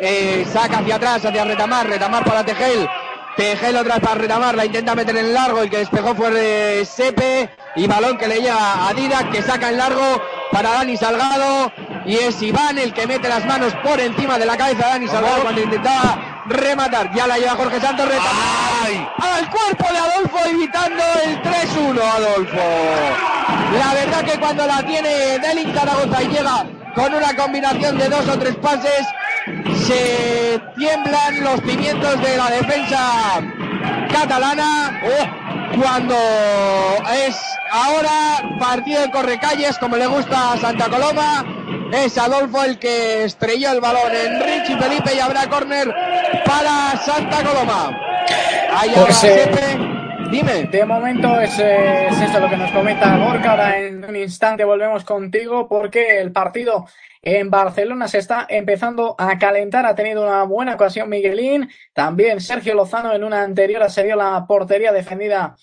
[0.00, 2.88] eh, saca hacia atrás, hacia Retamar, Retamar para Tejel,
[3.36, 6.84] Tejel otra vez para Retamar, la intenta meter en largo, el que despejó fue de
[6.84, 11.72] Sepe, y balón que le lleva a Didac, que saca en largo para Dani Salgado,
[12.06, 15.08] y es Iván el que mete las manos por encima de la cabeza de Dani
[15.08, 18.06] Salgado cuando intentaba rematar, ya la lleva Jorge Santos,
[19.18, 22.60] al cuerpo de Adolfo evitando el 3-1 Adolfo.
[23.78, 28.28] La verdad que cuando la tiene Delin Zaragoza y llega con una combinación de dos
[28.28, 29.06] o tres pases,
[29.86, 33.40] se tiemblan los cimientos de la defensa
[34.12, 35.00] catalana.
[35.04, 36.14] Oh, cuando
[37.26, 37.36] es
[37.72, 41.44] ahora partido de correcalles, como le gusta a Santa Coloma,
[41.94, 45.88] es Adolfo el que estrelló el balón en Richie Felipe y habrá córner
[46.44, 47.98] para Santa Coloma.
[48.72, 49.78] Ahí Pues, eh.
[50.30, 50.64] Dime.
[50.64, 53.52] De momento es, eh, es esto lo que nos comenta Gorka.
[53.52, 56.86] Ahora en un instante volvemos contigo porque el partido
[57.22, 59.86] en Barcelona se está empezando a calentar.
[59.86, 61.70] Ha tenido una buena ocasión Miguelín.
[61.92, 65.54] También Sergio Lozano en una anterior se vio la portería defendida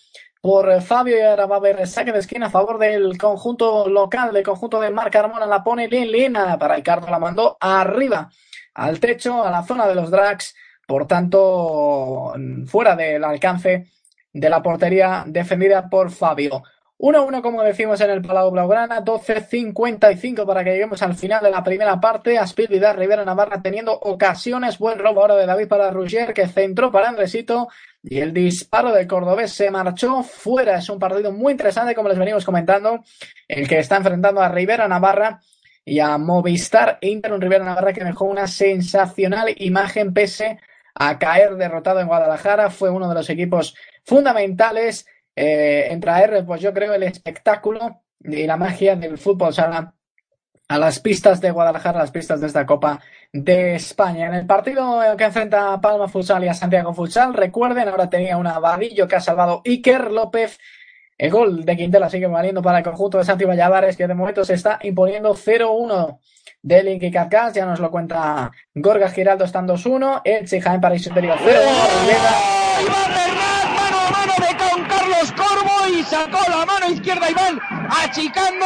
[0.41, 4.33] por Fabio y ahora va a haber saque de esquina a favor del conjunto local,
[4.33, 5.45] del conjunto de Marc Carmona.
[5.45, 8.29] La pone Lin Lin ah, para Ricardo, la mandó arriba
[8.73, 10.55] al techo, a la zona de los drags.
[10.87, 12.33] Por tanto,
[12.65, 13.87] fuera del alcance
[14.33, 16.63] de la portería defendida por Fabio.
[17.01, 21.63] 1-1, como decimos en el Palau Blaugrana, 12.55 para que lleguemos al final de la
[21.63, 22.37] primera parte.
[22.37, 24.77] Aspil Vidal Rivera Navarra teniendo ocasiones.
[24.77, 27.69] Buen robo ahora de David para Rugier, que centró para Andresito.
[28.03, 30.77] Y el disparo del cordobés se marchó fuera.
[30.77, 33.03] Es un partido muy interesante, como les venimos comentando,
[33.47, 35.39] el que está enfrentando a Rivera Navarra
[35.83, 40.59] y a Movistar Inter, un Rivera Navarra que dejó una sensacional imagen pese
[40.93, 42.69] a caer derrotado en Guadalajara.
[42.69, 48.57] Fue uno de los equipos fundamentales eh, en pues yo creo, el espectáculo y la
[48.57, 49.93] magia del fútbol sala
[50.71, 53.01] a las pistas de Guadalajara, las pistas de esta Copa
[53.33, 54.27] de España.
[54.27, 58.37] En el partido que enfrenta a Palma Futsal y a Santiago Futsal, recuerden, ahora tenía
[58.37, 60.59] un Vadillo que ha salvado Iker López.
[61.17, 64.45] El gol de Quintela sigue valiendo para el conjunto de Santi Valladares, que de momento
[64.45, 66.19] se está imponiendo 0-1
[66.61, 67.53] de Link y Carcas.
[67.53, 70.21] Ya nos lo cuenta Gorga Giraldo, están 2-1.
[70.23, 71.47] Elche Jaén Paraíso Interior 0-1.
[72.81, 77.57] Iván Bernat, mano a mano de con Carlos Corvo y sacó la mano izquierda Iván,
[77.89, 78.65] achicando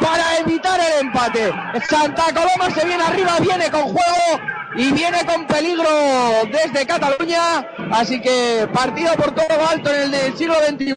[0.00, 1.50] para evitar el empate.
[1.88, 4.40] Santa Coloma se viene arriba, viene con juego
[4.76, 5.88] y viene con peligro
[6.52, 7.66] desde Cataluña.
[7.90, 10.94] Así que partido por todo lo alto en el del siglo XXI.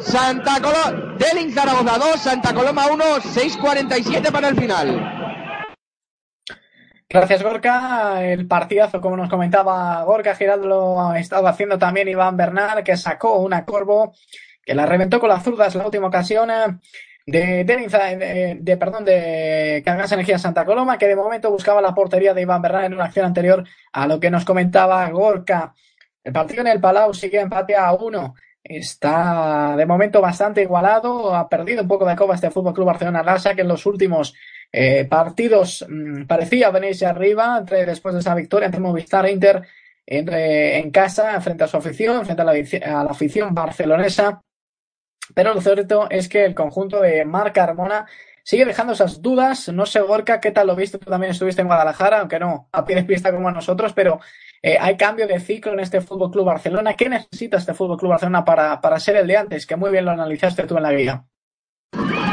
[0.00, 5.22] Santa Coloma, Delin Zaragoza 2, Santa Coloma 1, 6.47 para el final.
[7.08, 8.24] Gracias, Gorka.
[8.24, 12.96] El partidazo, como nos comentaba Gorka Giraldo, lo ha estado haciendo también Iván Bernal, que
[12.96, 14.14] sacó una Corvo,
[14.64, 16.78] que la reventó con las zurdas la última ocasión eh,
[17.26, 21.94] de, de, de, de- perdón, de Cargas Energía Santa Coloma, que de momento buscaba la
[21.94, 25.74] portería de Iván Bernal en una acción anterior a lo que nos comentaba Gorka.
[26.24, 28.34] El partido en el Palau sigue empate a uno.
[28.64, 31.34] Está de momento bastante igualado.
[31.34, 34.34] Ha perdido un poco de copa este Fútbol Club Barcelona Lasa, que en los últimos
[34.72, 39.62] eh, partidos mm, parecía venirse arriba entre- después de esa victoria ante Movistar e Inter
[40.06, 44.42] en, eh, en casa frente a su afición, frente a la, a la afición barcelonesa.
[45.34, 48.06] Pero lo cierto es que el conjunto de Marc Carmona
[48.42, 49.68] sigue dejando esas dudas.
[49.68, 50.98] No sé, Gorka, qué tal lo viste.
[50.98, 54.20] Tú también estuviste en Guadalajara, aunque no a pie de pista como nosotros, pero
[54.62, 56.94] eh, hay cambio de ciclo en este Fútbol Club Barcelona.
[56.94, 59.66] ¿Qué necesita este Fútbol Club Barcelona para, para ser el de antes?
[59.66, 61.24] Que muy bien lo analizaste tú en la guía.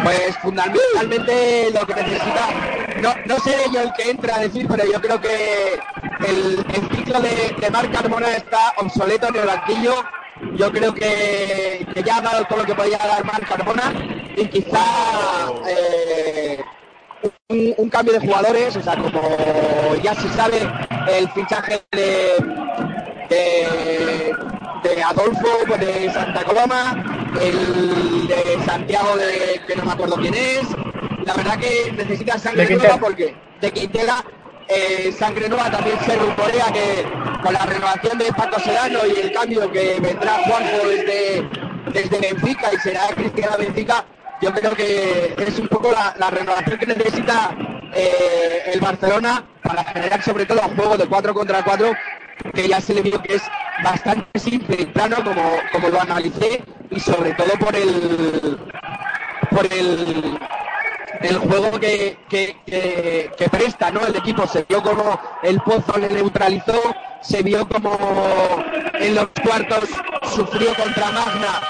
[0.04, 2.48] Pues fundamentalmente lo que necesita,
[3.02, 5.74] no, no seré yo el que entra a decir, pero yo creo que
[6.28, 9.94] el, el ciclo de, de Marc Carmona está obsoleto en el banquillo.
[10.56, 13.94] Yo creo que, que ya ha dado todo lo que podía dar Marc Carmona
[14.36, 14.84] y quizá
[15.68, 16.64] eh,
[17.50, 20.60] un, un cambio de jugadores, o sea, como ya se sabe
[21.08, 22.36] el fichaje de,
[23.30, 24.36] de,
[24.84, 27.04] de Adolfo pues, de Santa Coloma,
[27.42, 30.68] el de Santiago de que no me acuerdo quién es.
[31.26, 34.24] La verdad que necesita sangre De nueva porque de Quintela
[34.70, 37.06] eh, sangre nueva también se rumorea que
[37.42, 41.50] con la renovación de Paco Serrano y el cambio que vendrá Juanjo desde,
[41.92, 44.06] desde Benfica y será Cristiano Benfica,
[44.42, 47.52] yo creo que es un poco la, la renovación que necesita
[47.94, 51.92] eh, el Barcelona para generar sobre todo un juego de 4 contra 4
[52.54, 53.44] que ya se le vio que es
[53.84, 58.58] bastante simple y plano como, como lo analicé y sobre todo por el
[59.50, 60.40] por el
[61.22, 64.06] el juego que, que, que- presta ¿no?
[64.06, 66.80] el equipo se vio como el pozo le neutralizó
[67.22, 67.98] se vio como
[69.00, 69.90] en los cuartos
[70.34, 71.62] sufrió contra Magna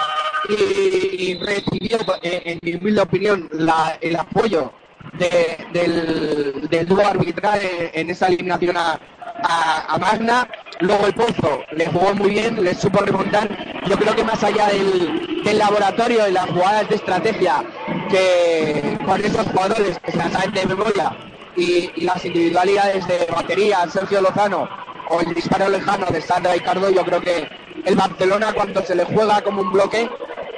[0.50, 3.50] y, recibió eh, en mi humilde opinión
[4.02, 4.72] el apoyo
[5.14, 7.60] de- del, del dúo arbitral
[7.94, 9.00] en, esa eliminación a,
[9.44, 10.48] a- Magna.
[10.82, 13.50] Luego el Pozo le jugó muy bien, le supo remontar.
[13.86, 17.64] Yo creo que más allá del, del laboratorio y las jugadas de estrategia
[18.10, 21.16] que con esos jugadores que se saben de memoria
[21.56, 24.70] y, y las individualidades de batería, Sergio Lozano
[25.10, 27.48] o el disparo lejano de Sandra y Cardo, yo creo que
[27.86, 30.10] el Barcelona cuando se le juega como un bloque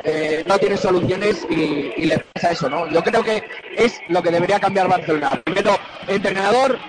[0.03, 2.87] eh, no tiene soluciones y, le pasa eso, ¿no?
[2.89, 3.43] Yo creo que
[3.77, 5.41] es lo que debería cambiar Barcelona.
[5.43, 6.79] Primero, entrenador,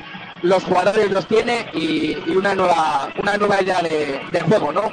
[0.43, 4.93] los jugadores los tiene y, una nueva una nueva idea de, juego, ¿no?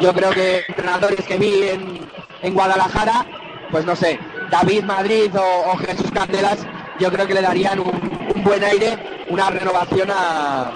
[0.00, 2.00] Yo creo que entrenadores que vi en,
[2.42, 3.24] en Guadalajara,
[3.70, 4.18] pues no sé,
[4.50, 6.58] David Madrid o, Jesús Candelas,
[6.98, 8.12] yo creo que le darían un,
[8.44, 8.96] buen aire,
[9.28, 10.72] una renovación a,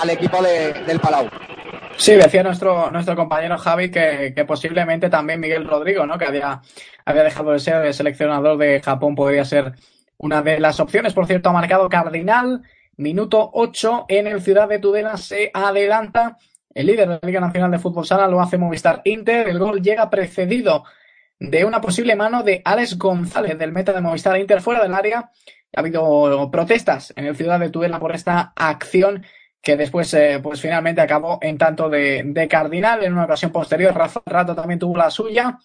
[0.00, 1.28] al equipo de- del Palau.
[1.96, 6.18] Sí, decía nuestro, nuestro compañero Javi que, que posiblemente también Miguel Rodrigo, ¿no?
[6.18, 6.60] que había,
[7.04, 9.74] había dejado de ser el seleccionador de Japón, podría ser
[10.18, 11.14] una de las opciones.
[11.14, 12.62] Por cierto, ha marcado Cardinal,
[12.96, 16.36] minuto 8 en el Ciudad de Tudela, se adelanta.
[16.74, 19.48] El líder de la Liga Nacional de Fútbol Sala lo hace Movistar Inter.
[19.48, 20.84] El gol llega precedido
[21.38, 25.30] de una posible mano de Alex González, del meta de Movistar Inter, fuera del área.
[25.76, 29.24] Ha habido protestas en el Ciudad de Tudela por esta acción
[29.64, 33.02] que después eh, pues finalmente acabó en tanto de, de Cardinal.
[33.04, 35.58] En una ocasión posterior, Rafa Rato también tuvo la suya.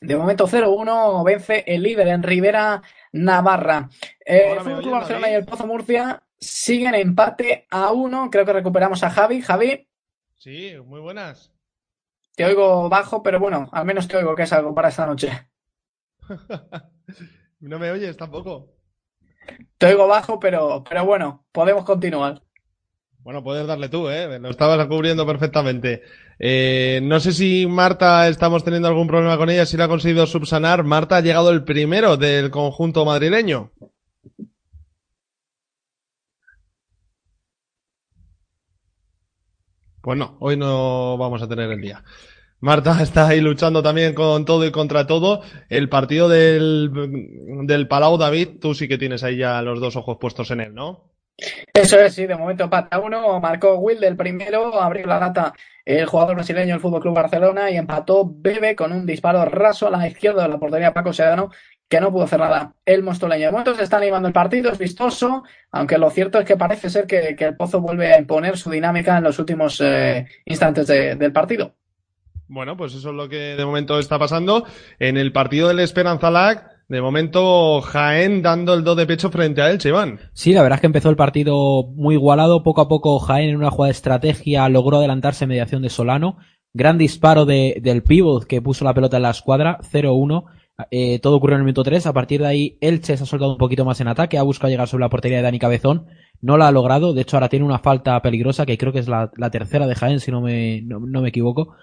[0.00, 3.88] De momento 0-1 vence el líder en Rivera Navarra.
[4.24, 8.30] Eh, Ahora me Fútbol Barcelona y el Pozo Murcia siguen empate a uno.
[8.30, 9.42] Creo que recuperamos a Javi.
[9.42, 9.86] Javi,
[10.36, 11.52] Sí, muy buenas.
[12.34, 15.30] te oigo bajo, pero bueno, al menos te oigo que es algo para esta noche.
[17.60, 18.70] no me oyes tampoco.
[19.78, 22.42] Te oigo bajo, pero, pero bueno, podemos continuar.
[23.22, 24.38] Bueno, puedes darle tú, ¿eh?
[24.38, 26.02] Lo estabas cubriendo perfectamente.
[26.38, 30.26] Eh, no sé si Marta estamos teniendo algún problema con ella, si la ha conseguido
[30.26, 30.84] subsanar.
[30.84, 33.72] Marta ha llegado el primero del conjunto madrileño.
[40.02, 42.02] Pues no, hoy no vamos a tener el día.
[42.60, 45.42] Marta está ahí luchando también con todo y contra todo.
[45.68, 46.90] El partido del,
[47.66, 50.74] del Palau David, tú sí que tienes ahí ya los dos ojos puestos en él,
[50.74, 51.09] ¿no?
[51.72, 53.38] Eso es, sí, de momento empate a uno.
[53.40, 55.52] Marcó Will del primero, abrió la lata
[55.84, 59.90] el jugador brasileño del Fútbol Club Barcelona y empató Bebe con un disparo raso a
[59.90, 61.50] la izquierda de la portería Paco Sedano,
[61.88, 62.74] que no pudo hacer nada.
[62.84, 63.46] El mostoleño.
[63.46, 66.90] De momento se está animando el partido, es vistoso, aunque lo cierto es que parece
[66.90, 71.16] ser que, el Pozo vuelve a imponer su dinámica en los últimos eh, instantes de-
[71.16, 71.74] del partido.
[72.46, 74.64] Bueno, pues eso es lo que de momento está pasando.
[74.98, 79.62] En el partido del Esperanza Lag, de momento Jaén dando el do de pecho frente
[79.62, 80.18] a Elche, Iván.
[80.32, 82.64] Sí, la verdad es que empezó el partido muy igualado.
[82.64, 86.38] Poco a poco Jaén en una jugada de estrategia logró adelantarse en mediación de Solano.
[86.74, 90.46] Gran disparo de, del pívot que puso la pelota en la escuadra, 0-1.
[90.90, 92.06] Eh, todo ocurrió en el minuto 3.
[92.06, 94.36] A partir de ahí, Elche se ha soltado un poquito más en ataque.
[94.36, 96.06] Ha buscado llegar sobre la portería de Dani Cabezón.
[96.40, 97.14] No la ha logrado.
[97.14, 100.18] De hecho, ahora tiene una falta peligrosa que creo que es la, tercera de Jaén,
[100.18, 101.76] si no me, no me equivoco.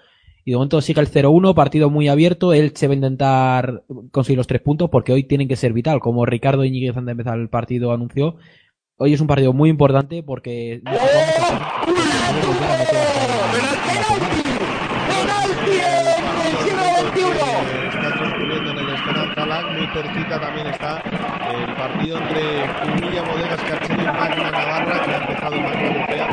[0.48, 2.54] Y de momento sigue el 0-1, partido muy abierto.
[2.54, 6.00] Elche va a intentar conseguir los tres puntos porque hoy tienen que ser vital.
[6.00, 8.36] Como Ricardo Iñiguez antes de empezar el partido anunció,
[8.96, 10.80] hoy es un partido muy importante porque...
[19.74, 21.02] muy cerquita también está
[21.52, 26.26] el partido entre Humilla Bodegas Carchero y Magna Navarra, que ha empezado en Magna Europea,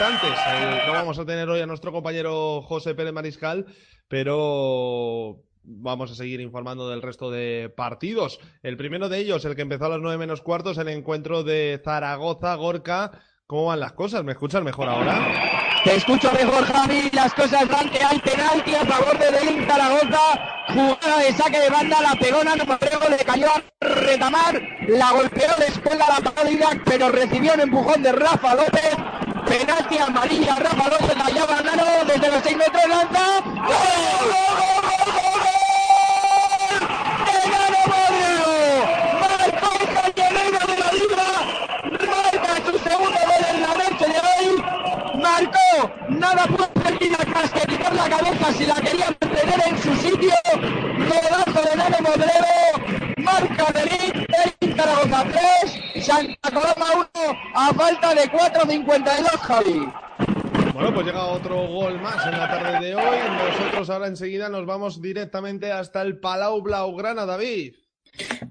[0.00, 0.38] instantes.
[0.48, 3.66] Eh, no vamos a tener hoy a nuestro compañero José Pérez Mariscal,
[4.08, 8.40] pero vamos a seguir informando del resto de partidos.
[8.62, 11.82] El primero de ellos, el que empezó a las nueve menos cuartos, el encuentro de
[11.84, 13.10] Zaragoza, Gorka.
[13.46, 14.24] ¿Cómo van las cosas?
[14.24, 15.50] ¿Me escuchas mejor ahora?
[15.84, 17.10] Te escucho mejor, Javi.
[17.12, 20.64] Las cosas van que hay penalti a favor de Delín Zaragoza.
[20.68, 25.48] Jugada de saque de banda, la pegó Nano Madrego, le cayó a retamar, la golpeó
[25.58, 28.96] de espalda la parada pero recibió un empujón de Rafa López.
[29.50, 33.42] Penalti amarilla, Rafa López callaba a Nano desde los 6 metros, lanza.
[43.00, 43.29] ¡Gol, la
[45.20, 51.68] marcó, nada pudo que quitar la cabeza si la quería mantener en su sitio, golazo
[51.68, 53.66] de Nano Modrero, marca
[54.62, 55.24] el Zaragoza
[55.94, 59.92] 3, Santa Coloma 1, a falta de 4.52, Javi.
[60.72, 63.18] Bueno, pues llega otro gol más en la tarde de hoy.
[63.28, 67.74] Nosotros ahora enseguida nos vamos directamente hasta el Palau Blaugrana, David.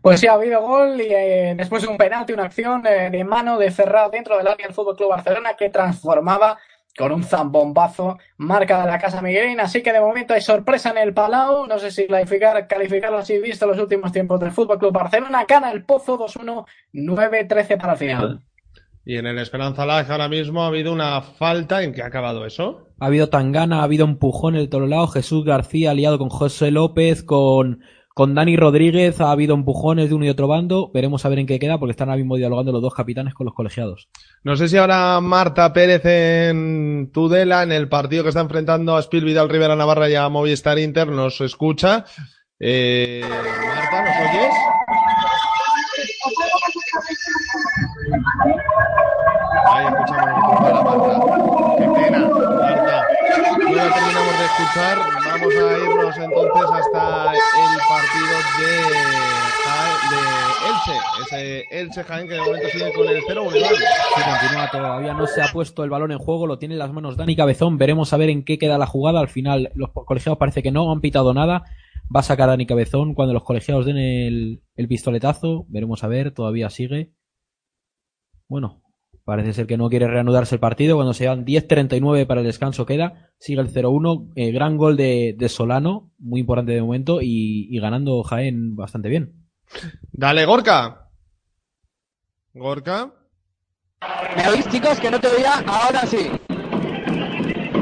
[0.01, 3.23] Pues sí, ha habido gol y eh, después de un penalti, una acción eh, de
[3.23, 6.57] mano de Ferrat dentro del área del Fútbol Club Barcelona que transformaba
[6.97, 9.59] con un zambombazo marca de la Casa Miguelín.
[9.59, 11.65] Así que de momento hay sorpresa en el Palau.
[11.65, 15.45] No sé si calificar, calificarlo así visto los últimos tiempos del Fútbol Club Barcelona.
[15.47, 18.41] Gana el Pozo 2-1, 9-13 para el final.
[19.05, 21.83] Y en el Esperanza Lag ahora mismo ha habido una falta.
[21.83, 22.89] ¿En qué ha acabado eso?
[22.99, 25.07] Ha habido tangana, ha habido empujón en el otro lado.
[25.07, 27.81] Jesús García aliado con José López, con,
[28.19, 29.21] con Dani Rodríguez.
[29.21, 30.91] Ha habido empujones de uno y otro bando.
[30.93, 33.45] Veremos a ver en qué queda porque están ahora mismo dialogando los dos capitanes con
[33.45, 34.09] los colegiados.
[34.43, 39.01] No sé si ahora Marta Pérez en Tudela, en el partido que está enfrentando a
[39.01, 42.03] Spil Vidal Rivera Navarra y a Movistar Inter, nos escucha.
[42.59, 44.53] Eh, Marta, ¿nos oyes?
[49.71, 51.15] Ahí escuchamos a Marta.
[51.77, 52.88] Qué pena,
[53.87, 54.97] terminamos de escuchar.
[55.25, 58.71] Vamos a irnos entonces hasta el partido de,
[60.09, 60.21] de
[60.69, 60.97] Elche.
[61.21, 63.57] Ese Elche Jaén que de momento sigue con el 0-1.
[63.57, 63.75] Iván.
[63.75, 65.13] Sí, continúa todavía.
[65.13, 67.77] No se ha puesto el balón en juego, lo tiene en las manos Dani Cabezón.
[67.77, 69.19] Veremos a ver en qué queda la jugada.
[69.19, 71.63] Al final, los colegiados parece que no han pitado nada.
[72.13, 75.65] Va a sacar Dani Cabezón cuando los colegiados den el pistoletazo.
[75.69, 77.13] Veremos a ver, todavía sigue.
[78.47, 78.81] Bueno,
[79.29, 80.95] parece ser que no quiere reanudarse el partido.
[80.95, 83.29] Cuando se van 10.39 para el descanso queda.
[83.37, 84.31] Sigue el 0-1.
[84.35, 87.21] Eh, gran gol de, de Solano, muy importante de momento.
[87.21, 89.47] Y, y ganando Jaén bastante bien.
[90.11, 91.11] Dale, Gorka.
[92.55, 93.13] Gorka.
[94.35, 94.99] ¿Me oís, chicos?
[94.99, 95.63] Que no te oía.
[95.67, 96.31] Ahora sí.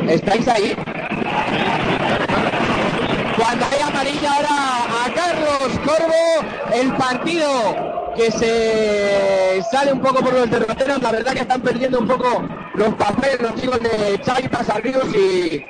[0.09, 0.73] ¿Estáis ahí?
[3.37, 7.86] Cuando hay amarilla ahora a Carlos Corvo, el partido
[8.17, 12.43] que se sale un poco por los derroteros, la verdad que están perdiendo un poco
[12.73, 15.63] los papeles los chicos de Xavi Pasarrios y,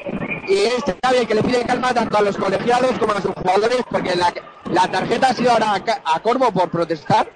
[0.47, 3.79] y este Xavi que le pide calma tanto a los colegiados como a sus jugadores
[3.91, 7.29] porque la, tarjeta ha sido ahora a, a Corvo por protestar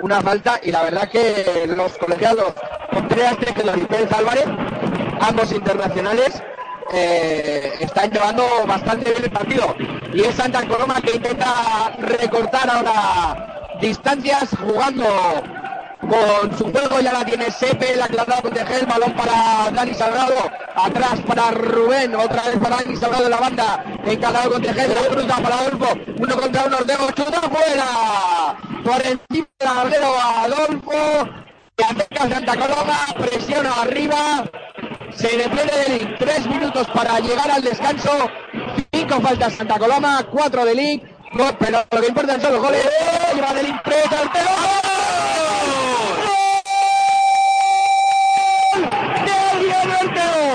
[0.00, 2.52] una falta y la verdad que los colegiados
[2.92, 4.46] Contreras Tejedo y Pérez Álvarez,
[5.20, 6.42] ambos internacionales,
[6.92, 9.74] eh, están llevando bastante bien el partido.
[10.12, 15.04] Y es Santa Coloma que intenta recortar ahora distancias jugando
[16.00, 20.50] con su juego, ya la tiene Sepe, la clavada con Tejel, balón para Dani Salgado,
[20.74, 25.08] atrás para Rubén, otra vez para Dani Salgado en la banda, encalado con Tejel, la
[25.08, 31.28] cruza para Adolfo, uno contra uno, Ortego, chuta fuera, por encima del larguero Adolfo,
[31.76, 34.44] que ataca Santa Coloma, presiona arriba,
[35.14, 38.10] se detiene de tres minutos para llegar al descanso,
[38.92, 40.74] cinco faltas Santa Coloma, cuatro de
[41.32, 43.34] Link, pero lo que importa son los goles, ¡Eh!
[43.34, 44.54] lleva de Link tres, Ortego,
[49.24, 50.46] de Diego Ortego,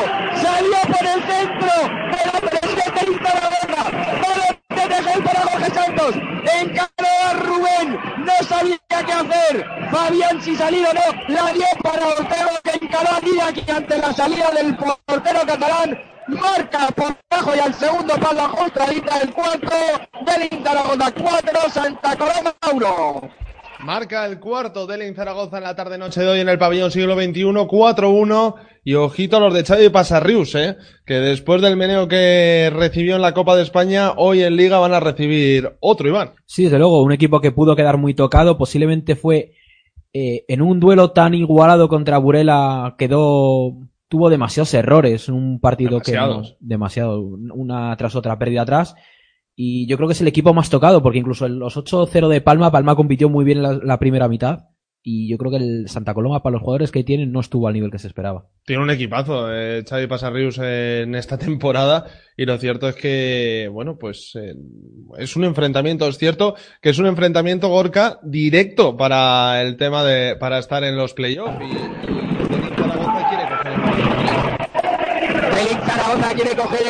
[0.42, 1.72] salió por el centro,
[2.12, 3.84] pero presidente Link Zaragoza,
[4.22, 6.16] balón de Tejel para Jorge Santos,
[6.62, 12.08] encaró a Rubén, no sabía qué hacer, Fabián si salir o no, la dio para
[12.08, 17.52] Ortego que encaró a Díaz y ante la salida del portero catalán, marca por abajo
[17.56, 19.76] y al segundo palo ajustadita el cuarto,
[20.26, 23.44] del Zaragoza 4, Santa Coloma 1.
[23.84, 27.44] Marca el cuarto del Zaragoza en la tarde-noche de hoy en el pabellón siglo XXI,
[27.44, 28.56] 4-1.
[28.86, 30.78] Y ojito a los de Xavi Pasarrius, ¿eh?
[31.06, 34.94] que después del meneo que recibió en la Copa de España, hoy en Liga van
[34.94, 36.34] a recibir otro, Iván.
[36.46, 39.54] Sí, desde luego, un equipo que pudo quedar muy tocado, posiblemente fue
[40.14, 43.74] eh, en un duelo tan igualado contra Burela, quedó,
[44.14, 46.50] tuvo demasiados errores, un partido Demasiados.
[46.50, 48.94] que no- demasiado, una tras otra pérdida atrás.
[49.56, 52.42] Y yo creo que es el equipo más tocado, porque incluso en los 8-0 de
[52.42, 54.66] Palma, Palma compitió muy bien la, la primera mitad.
[55.06, 57.74] Y yo creo que el Santa Coloma, para los jugadores que tienen, no estuvo al
[57.74, 58.46] nivel que se esperaba.
[58.66, 62.06] Tiene un equipazo, eh, Xavi Pasarrius en esta temporada.
[62.38, 64.54] Y lo cierto es que, bueno, pues eh,
[65.18, 70.36] es un enfrentamiento, es cierto que es un enfrentamiento Gorka directo para el tema de,
[70.38, 71.60] para estar en los playoffs.
[71.60, 73.73] Y, y el Zaragoza quiere coger el partido.
[75.54, 76.82] Félix Zaragoza quiere coger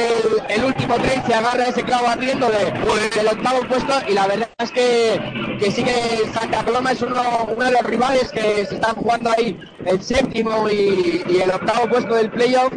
[0.50, 4.50] el, último tren, se agarra ese clavo ardiendo de, del octavo puesto y la verdad
[4.60, 5.94] es que, que sí que
[6.34, 11.24] Santa Coloma es uno, de los rivales que se están jugando ahí el séptimo y,
[11.42, 12.74] el octavo puesto del playoff.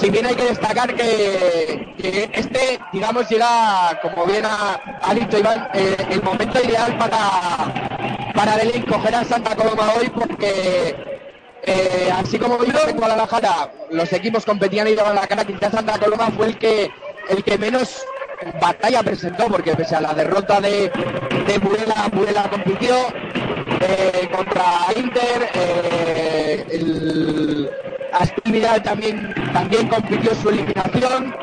[0.00, 5.68] Si bien hay que destacar que, este, digamos, llega, como bien ha, ha dicho Iván,
[5.74, 11.09] eh, el momento ideal para, para Belén coger a Santa Coloma hoy porque
[11.62, 15.98] eh, así como vimos en Guadalajara, los equipos competían y daban la cara, quizás Santa
[15.98, 16.90] Coloma fue el que
[17.28, 18.02] el que menos
[18.60, 20.90] batalla presentó, porque pese a la derrota de,
[21.46, 22.96] de Burela, Burela compitió
[23.80, 24.64] eh, contra
[24.96, 25.50] Inter.
[25.54, 26.30] Eh,
[28.50, 31.34] Vidal también, también compitió su eliminación.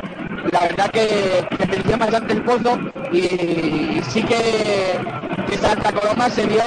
[0.51, 2.80] La verdad que, que merecía bastante el pozo
[3.11, 4.99] y, sí que
[5.59, 6.61] Santa Coloma se vio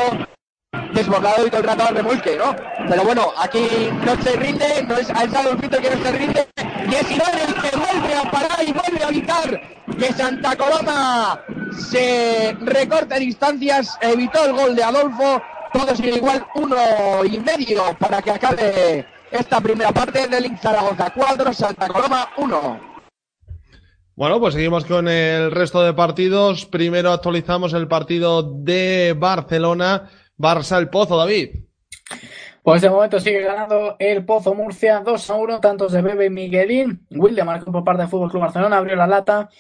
[0.92, 2.54] desbordado y todo el rato al remolque, ¿no?
[2.88, 3.66] Pero bueno, aquí
[4.04, 6.48] no se rinde, no es al Adolfito que no se rinde,
[6.88, 9.60] y es Iván el que vuelve a parar y vuelve a evitar
[9.98, 11.40] que Santa Coloma
[11.76, 15.42] se recorta distancias, evitó el gol de Adolfo,
[15.72, 16.76] todo sigue igual, uno
[17.24, 22.90] y medio para que acabe esta primera parte del Zaragoza 4, Santa Coloma 1.
[24.16, 26.66] Bueno, pues seguimos con el resto de partidos.
[26.66, 30.10] Primero actualizamos el partido de Barcelona,
[30.40, 31.50] Barça el Pozo, David.
[32.62, 36.30] Pues de momento sigue ganando el Pozo Murcia 2 a 1, tantos de Bebe y
[36.30, 37.06] Miguelín.
[37.10, 39.50] William marcó por parte del Fútbol Club Barcelona, abrió la lata.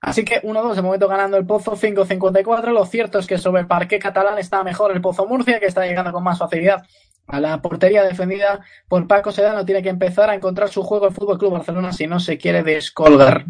[0.00, 2.72] Así que 1-2 de momento ganando el Pozo 5-54.
[2.72, 5.86] Lo cierto es que sobre el parque catalán está mejor el Pozo Murcia, que está
[5.86, 6.84] llegando con más facilidad
[7.26, 9.64] a la portería defendida por Paco Sedano.
[9.64, 12.62] Tiene que empezar a encontrar su juego el Fútbol Club Barcelona si no se quiere
[12.62, 13.44] descolgar.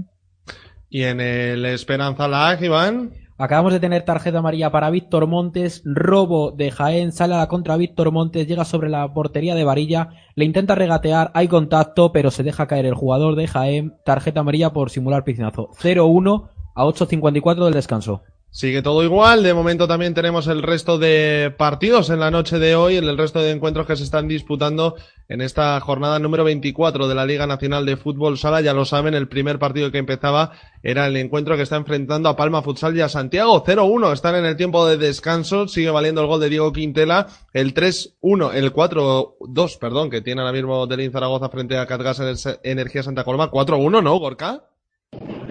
[0.89, 3.28] Y en el Esperanza Lag, Iván.
[3.41, 7.77] Acabamos de tener tarjeta amarilla para Víctor Montes, robo de Jaén, sale a la contra
[7.77, 12.43] Víctor Montes, llega sobre la portería de Varilla, le intenta regatear, hay contacto, pero se
[12.43, 15.69] deja caer el jugador de Jaén, tarjeta amarilla por simular piscinazo.
[15.81, 18.23] 0-1 a 8.54 del descanso.
[18.51, 19.43] Sigue todo igual.
[19.43, 23.41] De momento también tenemos el resto de partidos en la noche de hoy, el resto
[23.41, 24.97] de encuentros que se están disputando
[25.29, 28.63] en esta jornada número 24 de la Liga Nacional de Fútbol Sala.
[28.63, 32.37] Ya lo saben, el primer partido que empezaba era el encuentro que está enfrentando a
[32.37, 33.63] Palma Futsal y a Santiago.
[33.63, 34.13] 0-1.
[34.15, 35.69] Están en el tiempo de descanso.
[35.69, 37.27] Sigue valiendo el gol de Diego Quintela.
[37.53, 42.23] El 3-1, el 4-2, perdón, que tiene ahora mismo Delín Zaragoza frente a Catgas
[42.63, 43.51] Energía Santa Coloma.
[43.51, 44.65] 4-1, ¿no, Gorka?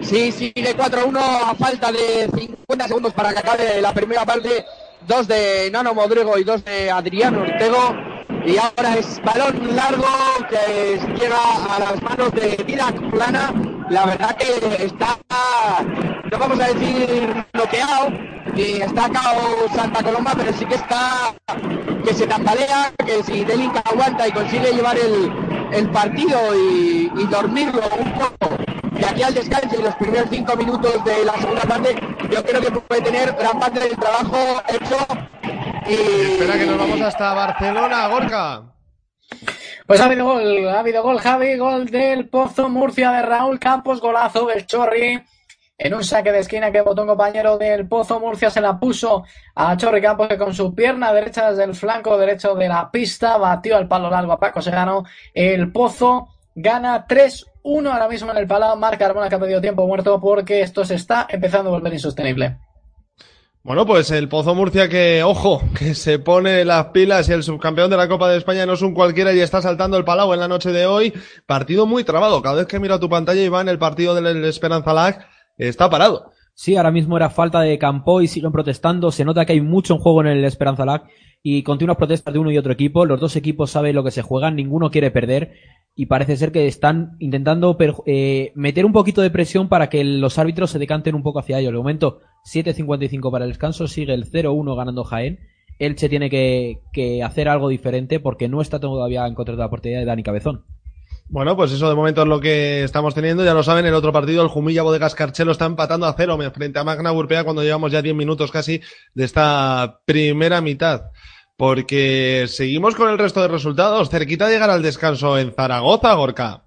[0.00, 4.64] Sí, sigue 4-1 a falta de 50 segundos para que acabe la primera parte.
[5.06, 7.94] Dos de Nano Modrigo y dos de Adriano Ortego.
[8.46, 10.06] Y ahora es balón largo
[10.48, 13.52] que llega a las manos de Didac Plana.
[13.90, 15.18] La verdad que está,
[16.30, 18.08] no vamos a decir bloqueado,
[18.54, 21.34] y está cao Santa Coloma, pero sí que está,
[22.04, 27.26] que se tambalea, que si Delinca aguanta y consigue llevar el, el partido y, y
[27.26, 28.58] dormirlo un poco
[28.98, 31.96] de aquí al descanso y los primeros cinco minutos de la segunda parte,
[32.30, 34.96] yo creo que puede tener gran parte del trabajo hecho.
[35.86, 38.62] Y Espera que nos vamos hasta Barcelona, Gorka.
[39.86, 44.00] Pues ha habido gol, ha habido gol, Javi, gol del Pozo Murcia de Raúl Campos,
[44.00, 45.22] golazo del Chorri.
[45.80, 49.22] En un saque de esquina que botó un compañero del Pozo Murcia se la puso
[49.54, 53.36] a Chorri Campos que con su pierna derecha desde el flanco derecho de la pista
[53.38, 55.04] batió al palo largo a Paco Segano.
[55.32, 58.76] El Pozo gana 3-1 ahora mismo en el Palau.
[58.76, 62.58] Marca Armona que ha pedido tiempo muerto porque esto se está empezando a volver insostenible.
[63.62, 67.88] Bueno, pues el Pozo Murcia que, ojo, que se pone las pilas y el subcampeón
[67.88, 70.40] de la Copa de España no es un cualquiera y está saltando el Palau en
[70.40, 71.14] la noche de hoy.
[71.46, 72.42] Partido muy trabado.
[72.42, 76.30] Cada vez que miro tu pantalla, Iván, el partido del Esperanza Lag está parado.
[76.54, 79.12] Sí, ahora mismo era falta de campo y siguen protestando.
[79.12, 81.04] Se nota que hay mucho en juego en el Esperanza Lag
[81.42, 83.04] y continuas protestas de uno y otro equipo.
[83.04, 85.52] Los dos equipos saben lo que se juegan, ninguno quiere perder
[85.94, 90.38] y parece ser que están intentando eh, meter un poquito de presión para que los
[90.38, 91.72] árbitros se decanten un poco hacia ellos.
[91.72, 92.20] De momento,
[92.52, 95.40] 7.55 para el descanso, sigue el 0-1 ganando Jaén.
[95.78, 99.70] Elche tiene que, que, hacer algo diferente porque no está todavía en contra de la
[99.70, 100.64] portería de Dani Cabezón.
[101.30, 103.44] Bueno, pues eso de momento es lo que estamos teniendo.
[103.44, 106.78] Ya lo saben, el otro partido, el Jumilla Bodegas Carchelo está empatando a cero frente
[106.78, 108.80] a Magna Urpea cuando llevamos ya 10 minutos casi
[109.14, 111.10] de esta primera mitad.
[111.56, 114.08] Porque seguimos con el resto de resultados.
[114.08, 116.62] Cerquita de llegar al descanso en Zaragoza, Gorka.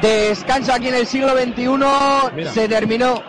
[0.00, 1.66] Descanso aquí en el siglo XXI.
[2.36, 2.52] Mira.
[2.52, 3.22] Se terminó.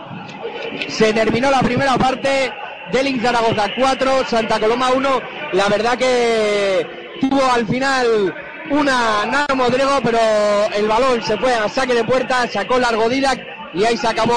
[0.89, 2.51] Se terminó la primera parte
[2.91, 5.09] del Zaragoza 4, Santa Coloma 1.
[5.53, 8.36] La verdad que tuvo al final
[8.70, 10.20] una Nano Modrego, pero
[10.76, 13.39] el balón se fue a saque de puerta, sacó largo Didac
[13.74, 14.36] y ahí se acabó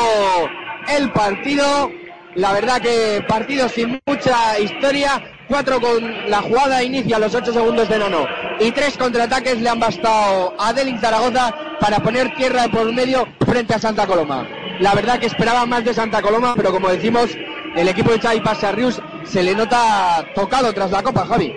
[0.88, 1.90] el partido.
[2.34, 5.22] La verdad que partido sin mucha historia.
[5.48, 8.26] Cuatro con la jugada inicia los ocho segundos de Nono.
[8.58, 13.74] Y tres contraataques le han bastado a Delin Zaragoza para poner tierra por medio frente
[13.74, 14.46] a Santa Coloma.
[14.80, 17.30] La verdad que esperaba más de Santa Coloma, pero como decimos,
[17.76, 21.54] el equipo de Xavi Passarrius se le nota tocado tras la copa, Javi.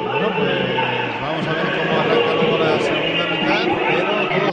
[0.00, 0.99] Pues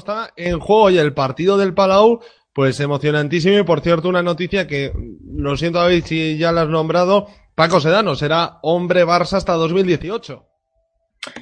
[0.07, 2.21] está en juego y el partido del Palau
[2.53, 4.93] pues emocionantísimo y por cierto una noticia que
[5.25, 10.43] lo siento David si ya la has nombrado, Paco Sedano será hombre Barça hasta 2018.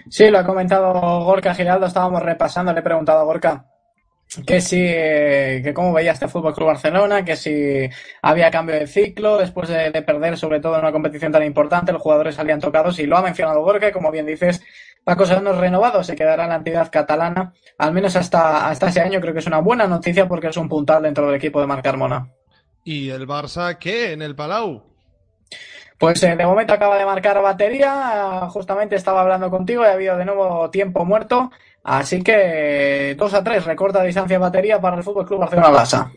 [0.10, 3.66] Sí, lo ha comentado Gorka Giraldo, estábamos repasando, le he preguntado a Gorka
[4.46, 7.88] que si eh, que cómo veía este Fútbol Club Barcelona, que si
[8.24, 11.94] había cambio de ciclo después de, de perder, sobre todo en una competición tan importante,
[11.94, 14.62] los jugadores salían tocados y lo ha mencionado Borja, como bien dices,
[15.06, 19.02] Paco Serrano es renovado, se quedará en la entidad catalana, al menos hasta, hasta ese
[19.02, 21.68] año creo que es una buena noticia porque es un puntal dentro del equipo de
[21.68, 22.28] Marc Carmona.
[22.84, 24.82] ¿Y el Barça qué en el Palau?
[26.00, 29.94] Pues eh, de momento acaba de marcar batería, eh, justamente estaba hablando contigo y ha
[29.94, 31.52] habido de nuevo tiempo muerto,
[31.84, 36.12] así que 2 a 3, recorta distancia de batería para el Fútbol Club Barcelona.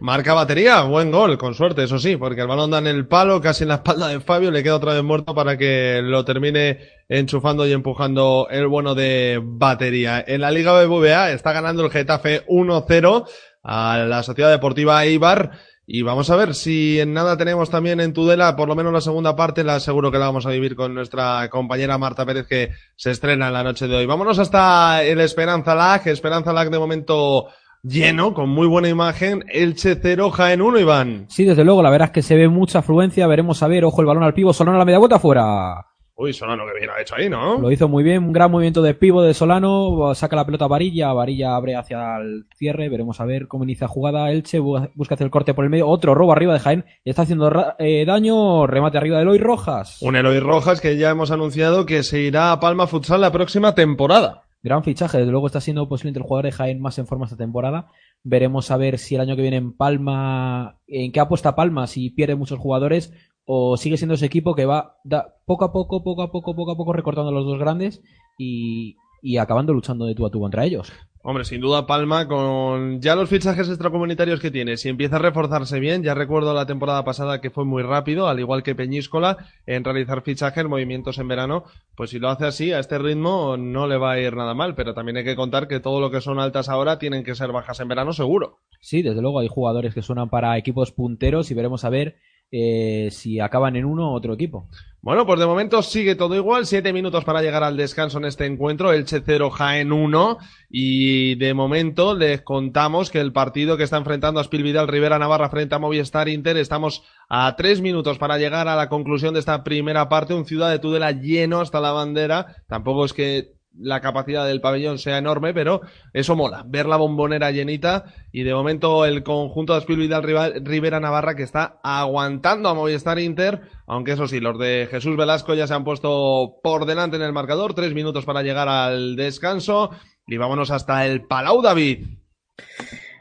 [0.00, 3.40] Marca batería, buen gol, con suerte, eso sí, porque el balón da en el palo,
[3.40, 6.80] casi en la espalda de Fabio, le queda otra vez muerto para que lo termine
[7.08, 10.22] enchufando y empujando el bueno de batería.
[10.26, 13.26] En la Liga BBVA está ganando el Getafe 1-0
[13.62, 15.52] a la Sociedad Deportiva Eibar.
[15.88, 19.00] Y vamos a ver si en nada tenemos también en Tudela, por lo menos la
[19.00, 22.72] segunda parte, la seguro que la vamos a vivir con nuestra compañera Marta Pérez que
[22.96, 24.04] se estrena en la noche de hoy.
[24.04, 27.46] Vámonos hasta el Esperanza Lag, Esperanza Lag de momento
[27.88, 31.26] lleno, con muy buena imagen, Elche 0, Jaén 1, Iván.
[31.28, 34.00] Sí, desde luego, la verdad es que se ve mucha afluencia, veremos a ver, ojo
[34.00, 35.86] el balón al pivo, Solano a la media vuelta fuera.
[36.18, 37.58] Uy, Solano que bien ha hecho ahí, ¿no?
[37.58, 40.68] Lo hizo muy bien, un gran movimiento de pivo de Solano, saca la pelota a
[40.68, 44.90] Varilla, Varilla abre hacia el cierre, veremos a ver cómo inicia la jugada Elche, bu-
[44.94, 48.04] busca hacer el corte por el medio, otro robo arriba de Jaén, está haciendo eh,
[48.06, 49.98] daño, remate arriba de Eloy Rojas.
[50.00, 53.74] Un Eloy Rojas que ya hemos anunciado que se irá a Palma Futsal la próxima
[53.74, 54.44] temporada.
[54.66, 57.36] Gran fichaje, desde luego está siendo posiblemente el jugador de Jaén más en forma esta
[57.36, 57.86] temporada.
[58.24, 62.10] Veremos a ver si el año que viene en Palma, en qué apuesta Palma, si
[62.10, 63.12] pierde muchos jugadores
[63.44, 66.72] o sigue siendo ese equipo que va da- poco a poco, poco a poco, poco
[66.72, 68.02] a poco recortando los dos grandes
[68.38, 68.96] y,
[69.26, 70.92] y acabando luchando de tú a tú contra ellos.
[71.24, 75.80] Hombre, sin duda Palma con ya los fichajes extracomunitarios que tiene, si empieza a reforzarse
[75.80, 79.82] bien, ya recuerdo la temporada pasada que fue muy rápido, al igual que Peñíscola, en
[79.82, 81.64] realizar fichajes, movimientos en verano,
[81.96, 84.76] pues si lo hace así, a este ritmo no le va a ir nada mal,
[84.76, 87.50] pero también hay que contar que todo lo que son altas ahora tienen que ser
[87.50, 88.60] bajas en verano seguro.
[88.80, 92.14] Sí, desde luego hay jugadores que suenan para equipos punteros y veremos a ver
[92.50, 94.68] eh, si acaban en uno otro equipo.
[95.06, 96.66] Bueno, pues de momento sigue todo igual.
[96.66, 98.92] Siete minutos para llegar al descanso en este encuentro.
[98.92, 100.38] Elche 0, Jaén 1.
[100.68, 105.20] Y de momento les contamos que el partido que está enfrentando a Spil Vidal Rivera
[105.20, 109.38] Navarra frente a Movistar Inter, estamos a tres minutos para llegar a la conclusión de
[109.38, 110.34] esta primera parte.
[110.34, 112.64] Un ciudad de Tudela lleno hasta la bandera.
[112.66, 115.80] Tampoco es que la capacidad del pabellón sea enorme, pero
[116.12, 120.22] eso mola, ver la bombonera llenita y de momento el conjunto de Spil Vidal
[120.64, 125.54] Rivera Navarra que está aguantando a Movistar Inter, aunque eso sí, los de Jesús Velasco
[125.54, 129.90] ya se han puesto por delante en el marcador, tres minutos para llegar al descanso
[130.26, 132.06] y vámonos hasta el Palau David.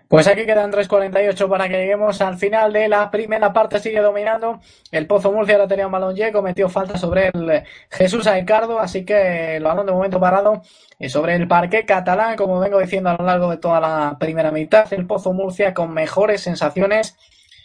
[0.07, 3.79] Pues aquí quedan 3.48 para que lleguemos al final de la primera parte.
[3.79, 4.59] Sigue dominando.
[4.91, 9.55] El Pozo Murcia ahora tenía un balón cometió falta sobre el Jesús Aicardo, así que
[9.55, 10.61] el balón de momento parado
[10.99, 14.51] eh, sobre el parque catalán, como vengo diciendo a lo largo de toda la primera
[14.51, 14.91] mitad.
[14.93, 17.17] El Pozo Murcia con mejores sensaciones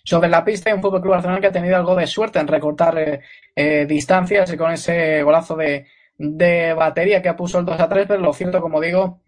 [0.05, 2.49] sobre la pista y un Fútbol Club Barcelona que ha tenido algo de suerte en
[2.49, 3.21] recortar eh,
[3.55, 5.87] eh, distancias con ese golazo de,
[6.17, 9.21] de batería que puso el 2 a 3, pero lo cierto, como digo,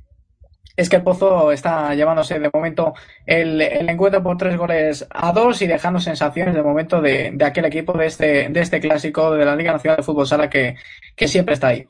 [0.77, 2.95] es que el Pozo está llevándose de momento
[3.27, 7.67] el, encuentro por tres goles a dos y dejando sensaciones de momento de, de aquel
[7.67, 10.77] equipo de este, de este clásico de la Liga Nacional de Fútbol Sala que,
[11.17, 11.87] que siempre está ahí.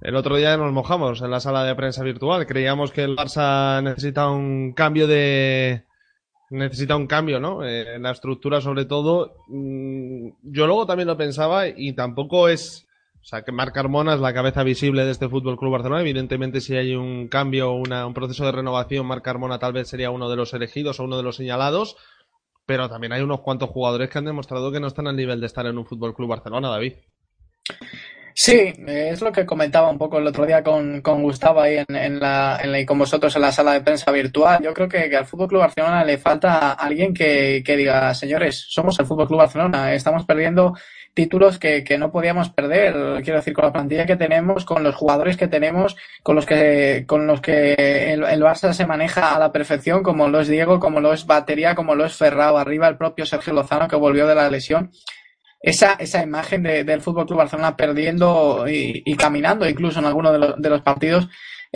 [0.00, 2.46] El otro día nos mojamos en la sala de prensa virtual.
[2.46, 5.84] Creíamos que el Barça necesita un cambio de.
[6.50, 7.64] Necesita un cambio, ¿no?
[7.64, 9.38] Eh, en la estructura, sobre todo.
[9.48, 12.85] Mm, Yo luego también lo pensaba y tampoco es.
[13.26, 16.00] O sea, que Marc Carmona es la cabeza visible de este Fútbol Club Barcelona.
[16.00, 20.30] Evidentemente, si hay un cambio, un proceso de renovación, Marc Carmona tal vez sería uno
[20.30, 21.96] de los elegidos o uno de los señalados.
[22.66, 25.46] Pero también hay unos cuantos jugadores que han demostrado que no están al nivel de
[25.46, 26.92] estar en un Fútbol Club Barcelona, David.
[28.32, 31.96] Sí, es lo que comentaba un poco el otro día con, con Gustavo ahí en,
[31.96, 34.62] en la, en la- y con vosotros en la sala de prensa virtual.
[34.62, 38.66] Yo creo que, que al Fútbol Club Barcelona le falta alguien que, que diga, señores,
[38.68, 40.74] somos el Fútbol Club Barcelona, estamos perdiendo
[41.16, 42.92] títulos que, que no podíamos perder.
[43.24, 47.02] Quiero decir, con la plantilla que tenemos, con los jugadores que tenemos, con los que,
[47.08, 51.00] con los que el, Barça se maneja a la perfección, como lo es Diego, como
[51.00, 54.34] lo es Batería, como lo es Ferrao, arriba el propio Sergio Lozano que volvió de
[54.36, 54.92] la lesión
[55.60, 60.30] esa, esa imagen de- del Fútbol Club Barcelona perdiendo y, y caminando incluso en alguno
[60.32, 61.28] de, los- de los partidos,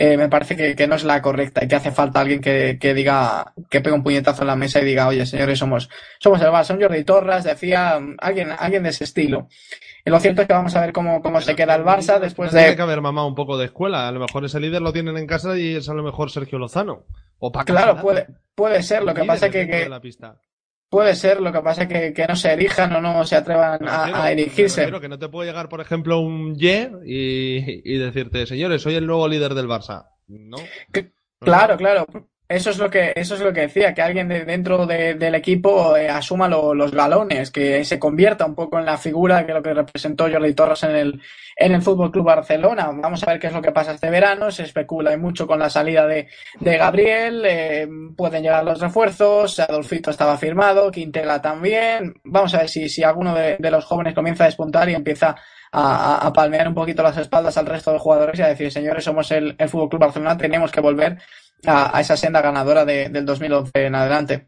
[0.03, 2.79] eh, me parece que, que no es la correcta y que hace falta alguien que,
[2.81, 6.41] que diga, que pegue un puñetazo en la mesa y diga, oye, señores, somos, somos
[6.41, 9.47] el Barça, un Jordi Torres, decía mm, alguien, alguien de ese estilo.
[10.03, 12.49] Y lo cierto es que vamos a ver cómo, cómo se queda el Barça después
[12.49, 14.07] Tiene de, que haber mamá un poco de escuela.
[14.07, 16.57] A lo mejor ese líder lo tienen en casa y es a lo mejor Sergio
[16.57, 17.05] Lozano.
[17.37, 18.25] O Paco claro, puede,
[18.55, 19.87] puede ser, lo que pasa es que.
[20.91, 23.87] Puede ser, lo que pasa es que, que no se erijan o no se atrevan
[23.87, 24.81] a, a erigirse.
[24.81, 28.95] refiero que no te puede llegar, por ejemplo, un Ye y, y decirte, señores, soy
[28.95, 30.05] el nuevo líder del Barça.
[30.27, 30.57] No.
[30.91, 32.05] Que- Claro, claro.
[32.51, 35.35] Eso es lo que, eso es lo que decía, que alguien de dentro de- del
[35.35, 39.53] equipo eh, asuma lo- los galones, que se convierta un poco en la figura que
[39.53, 41.21] lo que representó Jordi Torres en el,
[41.55, 42.89] en el Fútbol Club Barcelona.
[42.93, 44.51] Vamos a ver qué es lo que pasa este verano.
[44.51, 46.27] Se especula mucho con la salida de,
[46.59, 47.43] de Gabriel.
[47.45, 47.87] eh,
[48.17, 49.59] pueden llegar los refuerzos.
[49.59, 52.13] Adolfito estaba firmado, Quintela también.
[52.23, 55.35] Vamos a ver si, si alguno de, de los jóvenes comienza a despuntar y empieza
[55.71, 59.31] a- palmear un poquito las espaldas al resto de jugadores y a decir, señores, somos
[59.31, 61.17] el, el Fútbol Club Barcelona, tenemos que volver
[61.65, 64.47] a, a esa senda ganadora de- del 2011 en adelante.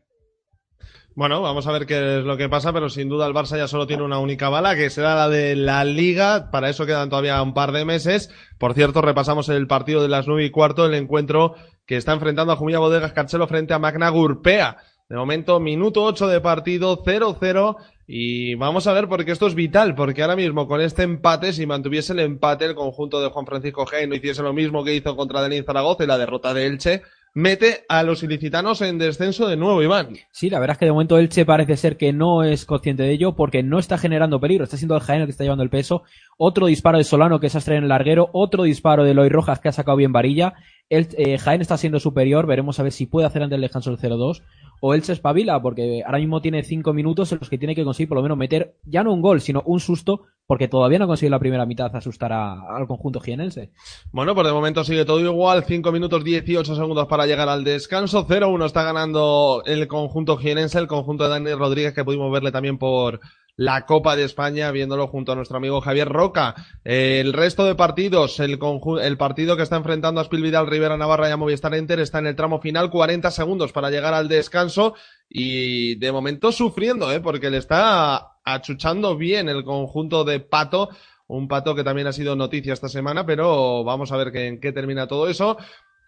[1.15, 3.67] Bueno, vamos a ver qué es lo que pasa, pero sin duda el Barça ya
[3.67, 6.49] solo tiene una única bala, que será la de la Liga.
[6.49, 8.31] Para eso quedan todavía un par de meses.
[8.57, 11.53] Por cierto, repasamos el partido de las nueve y cuarto, el encuentro
[11.85, 14.77] que está enfrentando a Jumilla Bodegas Carchelo frente a Magna Gurpea.
[15.07, 17.75] De momento, minuto 8 de partido, 0-0.
[18.05, 21.65] Y vamos a ver, porque esto es vital, porque ahora mismo con este empate, si
[21.65, 25.15] mantuviese el empate, el conjunto de Juan Francisco G no hiciese lo mismo que hizo
[25.15, 27.01] contra Delín Zaragoza y la derrota de Elche,
[27.33, 30.17] mete a los ilicitanos en descenso de nuevo, Iván.
[30.31, 33.11] Sí, la verdad es que de momento Elche parece ser que no es consciente de
[33.11, 34.63] ello porque no está generando peligro.
[34.63, 36.03] Está siendo el Jaén el que está llevando el peso.
[36.37, 38.29] Otro disparo de Solano que se ha en el larguero.
[38.33, 40.53] Otro disparo de Eloy Rojas que ha sacado bien varilla.
[40.89, 42.45] El, eh, Jaén está siendo superior.
[42.45, 44.43] Veremos a ver si puede hacer antes del descanso el 0-2.
[44.81, 48.09] O Elche espabila porque ahora mismo tiene cinco minutos en los que tiene que conseguir
[48.09, 51.07] por lo menos meter ya no un gol, sino un susto porque todavía no ha
[51.07, 53.71] conseguido la primera mitad asustar al conjunto jienense.
[54.11, 55.63] Bueno, pues de momento sigue todo igual.
[55.63, 58.27] 5 minutos 18 segundos para llegar al descanso.
[58.27, 62.77] 0-1 está ganando el conjunto jienense, el conjunto de Dani Rodríguez, que pudimos verle también
[62.77, 63.21] por
[63.55, 66.55] la Copa de España, viéndolo junto a nuestro amigo Javier Roca.
[66.83, 68.57] El resto de partidos, el,
[69.01, 72.19] el partido que está enfrentando a Spil Vidal, Rivera Navarra y a Movistar Enter está
[72.19, 74.95] en el tramo final, 40 segundos para llegar al descanso
[75.29, 77.19] y de momento sufriendo, ¿eh?
[77.19, 80.89] porque le está achuchando bien el conjunto de Pato.
[81.25, 84.59] Un pato que también ha sido noticia esta semana, pero vamos a ver qué- en
[84.59, 85.57] qué termina todo eso.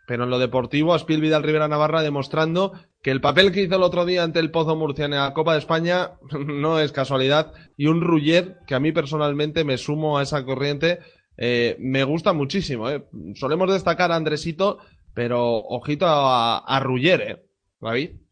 [0.07, 3.83] Pero en lo deportivo, Aspil Vidal Rivera Navarra demostrando que el papel que hizo el
[3.83, 6.11] otro día ante el Pozo Murcia en la Copa de España
[6.45, 7.53] no es casualidad.
[7.77, 10.99] Y un Rullet que a mí personalmente me sumo a esa corriente,
[11.37, 12.89] eh, me gusta muchísimo.
[12.89, 13.05] ¿eh?
[13.35, 14.79] Solemos destacar a Andresito,
[15.13, 17.45] pero ojito a, a Ruller, ¿eh?
[17.79, 18.24] David.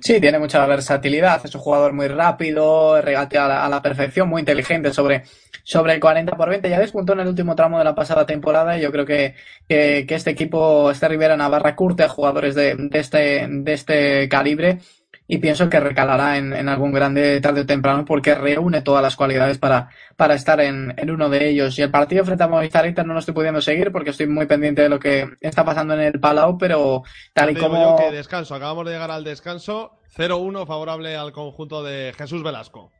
[0.00, 4.28] Sí, tiene mucha versatilidad, es un jugador muy rápido, regatea a la, a la perfección,
[4.28, 5.24] muy inteligente sobre,
[5.64, 6.70] sobre el 40 por 20.
[6.70, 9.34] Ya despuntó en el último tramo de la pasada temporada y yo creo que,
[9.68, 14.78] que, este equipo, este Rivera Navarra, curte a jugadores de, de, este, de este calibre
[15.30, 19.14] y pienso que recalará en, en algún grande tarde o temprano porque reúne todas las
[19.14, 21.78] cualidades para, para estar en, en uno de ellos.
[21.78, 24.46] Y el partido frente a Movistar Inter no lo estoy pudiendo seguir porque estoy muy
[24.46, 27.02] pendiente de lo que está pasando en el Palau, pero
[27.34, 27.98] tal y Te digo como...
[27.98, 29.92] yo que descanso, acabamos de llegar al descanso.
[30.16, 32.90] 0-1 favorable al conjunto de Jesús Velasco.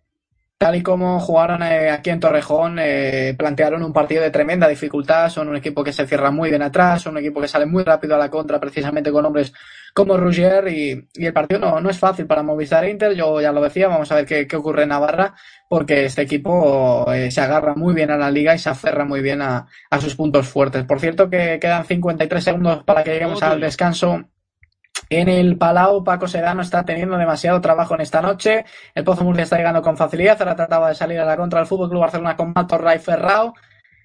[0.59, 5.31] Tal y como jugaron eh, aquí en Torrejón, eh, plantearon un partido de tremenda dificultad.
[5.31, 7.85] Son un equipo que se cierra muy bien atrás, son un equipo que sale muy
[7.85, 9.53] rápido a la contra, precisamente con hombres
[9.95, 10.67] como Rugier.
[10.67, 13.15] Y, y el partido no, no es fácil para Movistar Inter.
[13.15, 15.33] Yo ya lo decía, vamos a ver qué, qué ocurre en Navarra,
[15.69, 19.23] porque este equipo eh, se agarra muy bien a la liga y se aferra muy
[19.23, 20.83] bien a, a sus puntos fuertes.
[20.83, 24.25] Por cierto, que quedan 53 segundos para que lleguemos al descanso.
[25.11, 28.65] En el Palau, Paco Sedano está teniendo demasiado trabajo en esta noche.
[28.95, 30.37] El Pozo Murcia está llegando con facilidad.
[30.41, 33.55] Ahora trataba de salir a la contra del Fútbol Club Barcelona con Mato Ray Ferrao.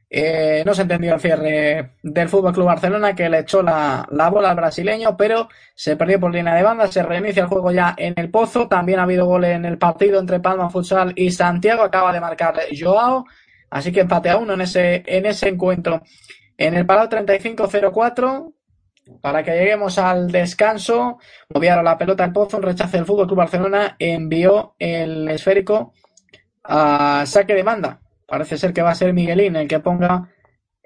[0.10, 4.30] Eh, no se entendió el cierre del Fútbol Club Barcelona que le echó la, la
[4.30, 6.88] bola al brasileño, pero se perdió por línea de banda.
[6.88, 8.68] Se reinicia el juego ya en el Pozo.
[8.68, 11.84] También ha habido gol en el partido entre Palma Futsal y Santiago.
[11.84, 13.26] Acaba de marcar Joao.
[13.70, 16.04] Así que empate a uno en ese, en ese encuentro.
[16.58, 18.54] En el Palau 35-04.
[19.22, 21.18] Para que lleguemos al descanso,
[21.54, 25.94] moviaron la pelota al pozo, un rechace del Fútbol Club Barcelona, envió el esférico
[26.64, 28.00] a saque de banda.
[28.28, 30.30] Parece ser que va a ser Miguelín el que ponga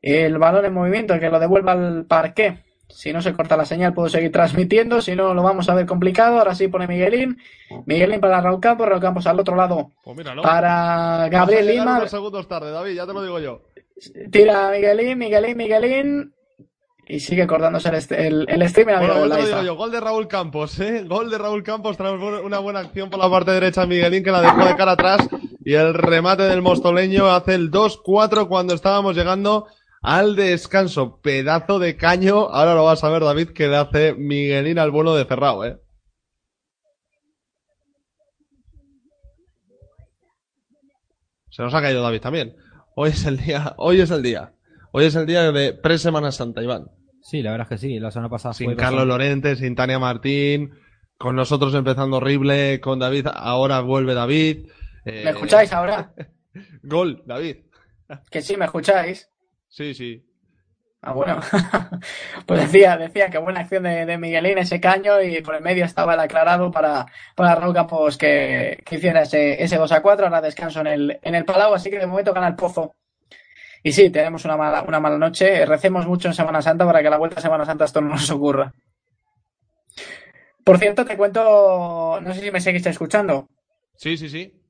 [0.01, 2.63] el balón en movimiento, el que lo devuelva al parqué.
[2.89, 5.01] Si no se corta la señal, puedo seguir transmitiendo.
[5.01, 6.39] Si no, lo vamos a ver complicado.
[6.39, 7.37] Ahora sí pone Miguelín.
[7.85, 8.87] Miguelín para Raúl Campos.
[8.87, 12.07] Raúl Campos al otro lado Pues para Gabriel Lima.
[12.07, 13.63] segundos tarde, David, ya te lo digo yo.
[14.31, 16.33] Tira Miguelín, Miguelín, Miguelín.
[17.09, 18.89] Y sigue cortándose el, el, el stream.
[18.89, 21.03] y ha habido Bueno, yo gol, digo yo, de Raúl Campos, ¿eh?
[21.07, 24.31] Gol de Raúl Campos tras una buena acción por la parte derecha de Miguelín que
[24.31, 25.29] la dejó de cara atrás
[25.63, 29.67] y el remate del mostoleño hace el 2-4 cuando estábamos llegando
[30.01, 31.21] al descanso.
[31.21, 35.15] Pedazo de caño, ahora lo vas a ver David que le hace Miguelín al vuelo
[35.15, 35.79] de Ferrao, ¿eh?
[41.51, 42.55] Se nos ha caído David también.
[42.95, 44.53] Hoy es el día, hoy es el día.
[44.91, 46.96] Hoy es el día de pre-Semana Santa, Iván.
[47.27, 47.99] Sí, la verdad es que sí.
[47.99, 50.79] La semana pasada Sin fue Carlos Lorente, sin Tania Martín,
[51.17, 54.69] con nosotros empezando horrible, con David, ahora vuelve David.
[55.03, 56.13] Eh, ¿Me escucháis ahora?
[56.83, 57.57] Gol, David.
[58.31, 59.29] Que sí, me escucháis.
[59.67, 60.25] Sí, sí.
[61.01, 61.41] Ah, bueno.
[62.45, 65.83] pues decía, decía que buena acción de, de Miguelín ese caño y por el medio
[65.83, 70.27] estaba el aclarado para, para Raúl Campos que, que hiciera ese, ese 2 a 4.
[70.27, 72.95] Ahora descanso en el, en el Palau, así que de momento gana el Pozo.
[73.87, 75.65] Y sí, tenemos una mala, una mala noche.
[75.65, 78.09] Recemos mucho en Semana Santa para que a la vuelta a Semana Santa esto no
[78.09, 78.73] nos ocurra.
[80.65, 83.47] Por cierto, te cuento, no sé si me seguís escuchando.
[83.95, 84.61] Sí, sí, sí.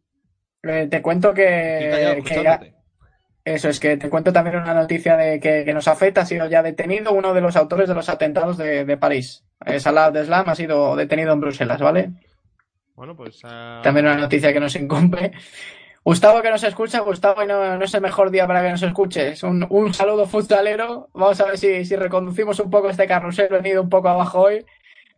[0.61, 2.21] Eh, te cuento que.
[3.43, 6.21] Eso es que te cuento también una noticia de que, que nos afecta.
[6.21, 9.43] Ha sido ya detenido uno de los autores de los atentados de, de París.
[9.65, 12.11] Eh, Salah Abdeslam ha sido detenido en Bruselas, ¿vale?
[12.93, 13.39] Bueno, pues.
[13.45, 15.31] ah, También una noticia que nos incumbe.
[16.07, 18.81] Gustavo que nos escucha, Gustavo, y no, no es el mejor día para que nos
[18.81, 19.43] escuches.
[19.43, 21.09] Un, un saludo futbolero.
[21.13, 24.65] Vamos a ver si, si reconducimos un poco este carrusel, venido un poco abajo hoy.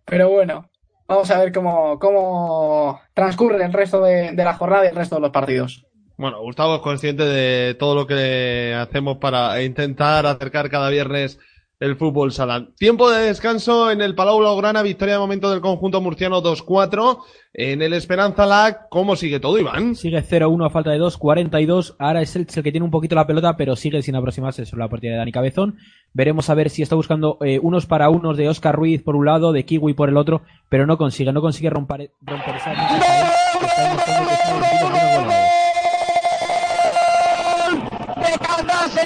[0.03, 0.67] Pero bueno,
[1.07, 5.13] vamos a ver cómo, cómo transcurre el resto de, de la jornada y el resto
[5.17, 5.85] de los partidos.
[6.17, 11.37] Bueno, Gustavo es consciente de todo lo que hacemos para intentar acercar cada viernes
[11.79, 12.67] el fútbol sala.
[12.77, 17.19] Tiempo de descanso en el Palau Blaugrana, victoria de momento del conjunto murciano 2-4.
[17.53, 19.95] En el Esperanza Lag, ¿cómo sigue todo, Iván?
[19.95, 21.95] Sigue 0-1 a falta de 2, 42.
[21.97, 24.83] Ahora es el, el que tiene un poquito la pelota, pero sigue sin aproximarse sobre
[24.83, 25.77] la partida de Dani Cabezón.
[26.13, 29.25] Veremos a ver si está buscando eh, unos para unos de Oscar Ruiz por un
[29.25, 32.73] lado, de Kiwi por el otro, pero no consigue, no consigue romper, romper esa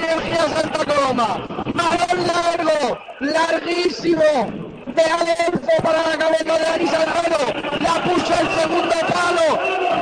[0.04, 1.47] Energía Santa Coloma.
[1.74, 4.22] Balón largo, larguísimo.
[4.93, 7.45] De Alerce para la cabeza de Dani Salgado.
[7.80, 9.47] La puso el segundo palo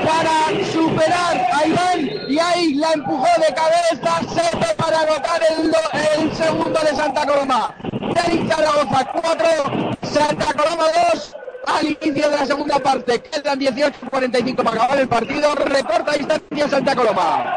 [0.05, 5.73] para superar a Iván y ahí la empujó de cabeza Sepe para anotar el,
[6.19, 7.73] el segundo de Santa Coloma.
[8.13, 9.47] Dani Zaragoza 4,
[10.01, 11.35] Santa Coloma 2.
[11.67, 15.53] Al inicio de la segunda parte, quedan 18-45 para acabar el partido.
[15.55, 17.55] Recorta distancia Santa Coloma.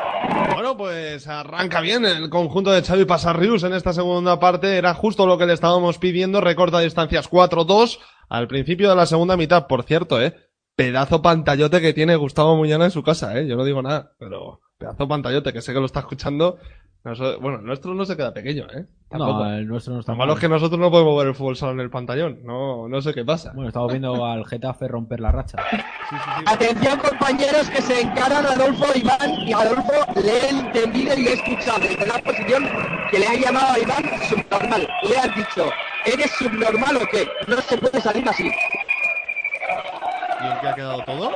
[0.53, 4.77] Bueno, pues arranca bien el conjunto de Xavi Pasarrius en esta segunda parte.
[4.77, 6.41] Era justo lo que le estábamos pidiendo.
[6.41, 7.99] Recorta distancias 4-2
[8.29, 9.67] al principio de la segunda mitad.
[9.67, 10.37] Por cierto, eh.
[10.77, 13.47] Pedazo pantallote que tiene Gustavo Muñana en su casa, eh.
[13.47, 16.59] Yo no digo nada, pero pedazo pantallote que sé que lo está escuchando.
[17.05, 18.87] Bueno, el nuestro no se queda pequeño, eh.
[19.11, 19.45] Tampoco.
[19.45, 20.39] No, el nuestro no está Lo malo mal.
[20.39, 22.39] es que nosotros no podemos ver el fútbol solo en el pantallón.
[22.45, 23.53] No, no sé qué pasa.
[23.55, 25.59] Bueno, estamos viendo al Getafe romper la racha.
[26.11, 26.45] Sí, sí, sí.
[26.47, 29.91] Atención compañeros que se encaran Adolfo Iván y Adolfo
[30.23, 32.69] le he entendido y le he escuchado desde la posición
[33.11, 34.87] que le ha llamado a Iván subnormal.
[35.09, 35.65] Le has dicho,
[36.05, 37.27] ¿eres subnormal o qué?
[37.49, 38.45] No se puede salir así.
[38.45, 41.31] ¿Y en qué ha quedado todo?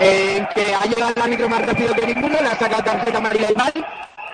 [0.00, 3.52] En que ha llegado el árbitro más rápido que ninguno, le ha sacado tarjeta amarilla
[3.52, 3.72] Iván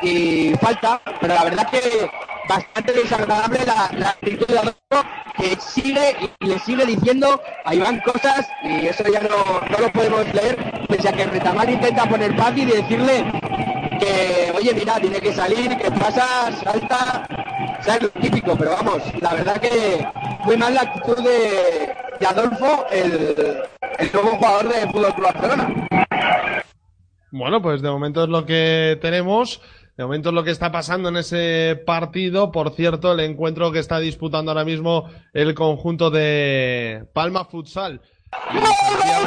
[0.03, 2.11] y falta, pero la verdad que
[2.49, 8.49] bastante desagradable la, actitud de Adolfo que sigue y le sigue diciendo a Iván cosas
[8.63, 12.53] y eso ya no, no lo podemos leer, pese a que Retamal intenta poner paz
[12.57, 13.25] y decirle
[14.01, 17.27] que, oye, mira, tiene que salir, que pasa, salta,
[17.83, 20.07] sabes lo típico, pero vamos, la verdad que
[20.45, 23.63] muy mal la actitud de, de Adolfo, el,
[23.99, 25.89] el nuevo jugador de Fútbol Club Barcelona.
[27.33, 29.63] Bueno, pues de momento es lo que tenemos.
[30.01, 32.51] De momento es lo que está pasando en ese partido.
[32.51, 38.01] Por cierto, el encuentro que está disputando ahora mismo el conjunto de Palma Futsal.
[38.51, 39.25] Y Santiago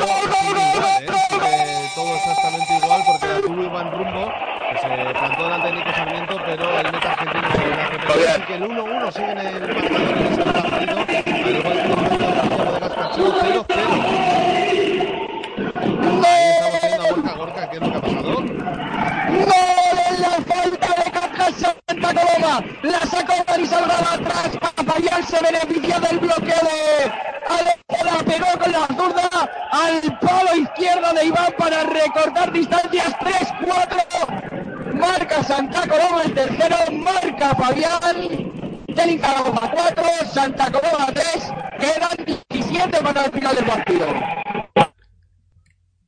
[0.74, 1.12] igual, ¿eh?
[1.30, 4.34] Sigue todo exactamente igual porque la tuvo Iván Rumbo,
[4.72, 7.60] que se plantó delante de Nico Sarmiento, pero el meta argentino hace
[8.00, 8.30] perder.
[8.30, 10.74] Así que el 1-1 sigue en el marcador en ese partido.
[10.74, 12.18] Al igual que el momento
[12.74, 13.66] de Gaspacho, 0-0.
[16.26, 18.63] Ahí estamos viendo a Gorka Gorka, ¿qué es lo que ha pasado?
[21.44, 22.64] ¡Gol en la falta de Caja Santa Coloma!
[22.84, 24.58] La sacó Dani Salgado atrás.
[24.76, 27.12] Papayal se beneficia del bloqueo de
[27.50, 28.06] Alejo.
[28.06, 29.30] La pegó con la zurda
[29.72, 34.94] al palo izquierdo de Iván para recortar distancias 3-4.
[34.94, 36.76] Marca Santa Coloma el tercero.
[36.92, 38.52] Marca Fabián.
[38.88, 41.54] Del Zaragoza 4, Santa Coloma 3.
[41.80, 44.06] Quedan 17 para el final del partido.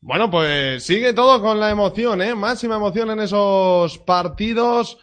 [0.01, 2.35] Bueno, pues sigue todo con la emoción, ¿eh?
[2.35, 4.99] Máxima emoción en esos partidos.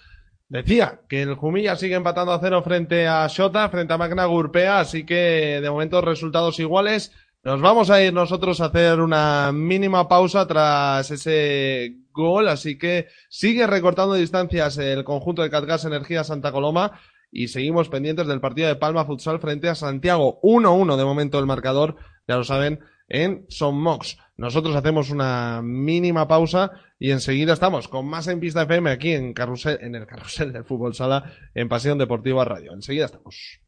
[0.53, 4.81] Decía que el Jumilla sigue empatando a cero frente a Shota, frente a Magna Gurpea,
[4.81, 7.11] así que de momento resultados iguales.
[7.43, 13.07] Nos vamos a ir nosotros a hacer una mínima pausa tras ese gol, así que
[13.31, 17.01] sigue recortando distancias el conjunto de Catgas Energía Santa Coloma
[17.31, 20.39] y seguimos pendientes del partido de Palma Futsal frente a Santiago.
[20.43, 21.97] 1-1 de momento el marcador,
[22.29, 24.19] ya lo saben, en Son Mox.
[24.37, 29.35] Nosotros hacemos una mínima pausa y enseguida estamos con más en Pista FM aquí en,
[29.35, 32.73] carrusel, en el carrusel del fútbol sala en Pasión Deportiva Radio.
[32.73, 33.61] Enseguida estamos.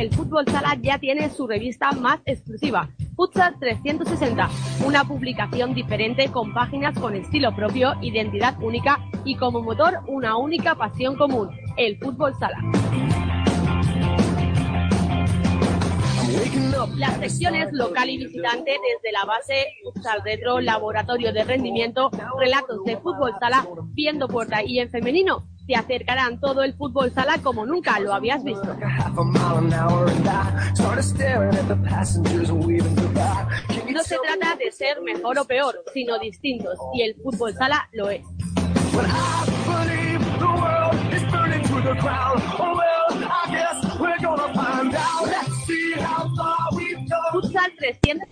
[0.00, 4.48] el Fútbol Sala ya tiene su revista más exclusiva, Futsal 360,
[4.86, 10.74] una publicación diferente con páginas con estilo propio, identidad única y como motor una única
[10.74, 13.09] pasión común, el fútbol sala.
[16.96, 22.96] Las secciones local y visitante desde la base, futsal retro, laboratorio de rendimiento, relatos de
[22.96, 28.00] fútbol sala, viendo puerta y en femenino te acercarán todo el fútbol sala como nunca
[28.00, 28.76] lo habías visto.
[33.92, 38.10] No se trata de ser mejor o peor, sino distintos y el fútbol sala lo
[38.10, 38.24] es.
[47.32, 48.28] Futsal 300.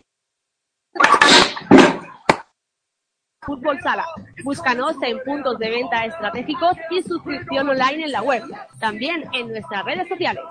[3.43, 4.05] Fútbol Sala.
[4.45, 8.43] Búscanos en puntos de venta estratégicos y suscripción online en la web.
[8.79, 10.45] También en nuestras redes sociales.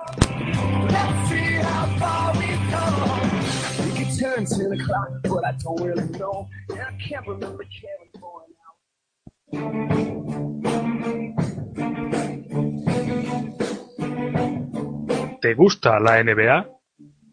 [15.40, 16.77] ¿Te gusta la NBA?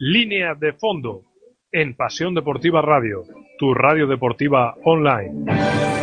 [0.00, 1.24] Línea de fondo
[1.72, 3.24] en Pasión Deportiva Radio,
[3.58, 5.97] tu radio deportiva online.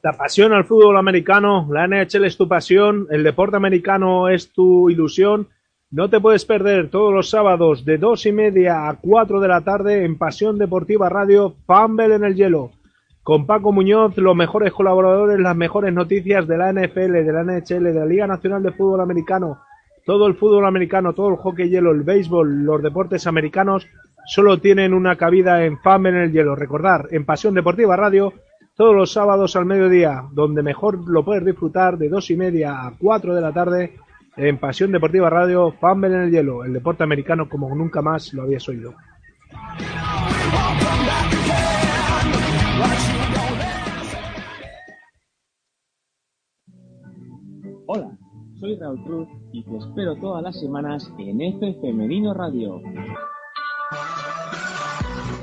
[0.00, 4.88] Te apasiona el fútbol americano, la NHL es tu pasión, el deporte americano es tu
[4.90, 5.48] ilusión.
[5.90, 9.62] No te puedes perder todos los sábados de dos y media a cuatro de la
[9.62, 12.70] tarde en Pasión Deportiva Radio, Fumble en el hielo.
[13.24, 17.84] Con Paco Muñoz, los mejores colaboradores, las mejores noticias de la NFL, de la NHL,
[17.84, 19.58] de la Liga Nacional de Fútbol Americano,
[20.06, 23.88] todo el fútbol americano, todo el hockey hielo, el béisbol, los deportes americanos,
[24.26, 26.54] solo tienen una cabida en Fumble en el hielo.
[26.54, 28.32] Recordar, en Pasión Deportiva Radio,
[28.78, 32.92] todos los sábados al mediodía, donde mejor lo puedes disfrutar de dos y media a
[32.96, 33.96] cuatro de la tarde
[34.36, 38.42] en Pasión Deportiva Radio, Fumble en el hielo, el deporte americano como nunca más lo
[38.42, 38.94] habías oído.
[47.86, 48.16] Hola,
[48.60, 52.80] soy Raúl Cruz y te espero todas las semanas en F Femenino Radio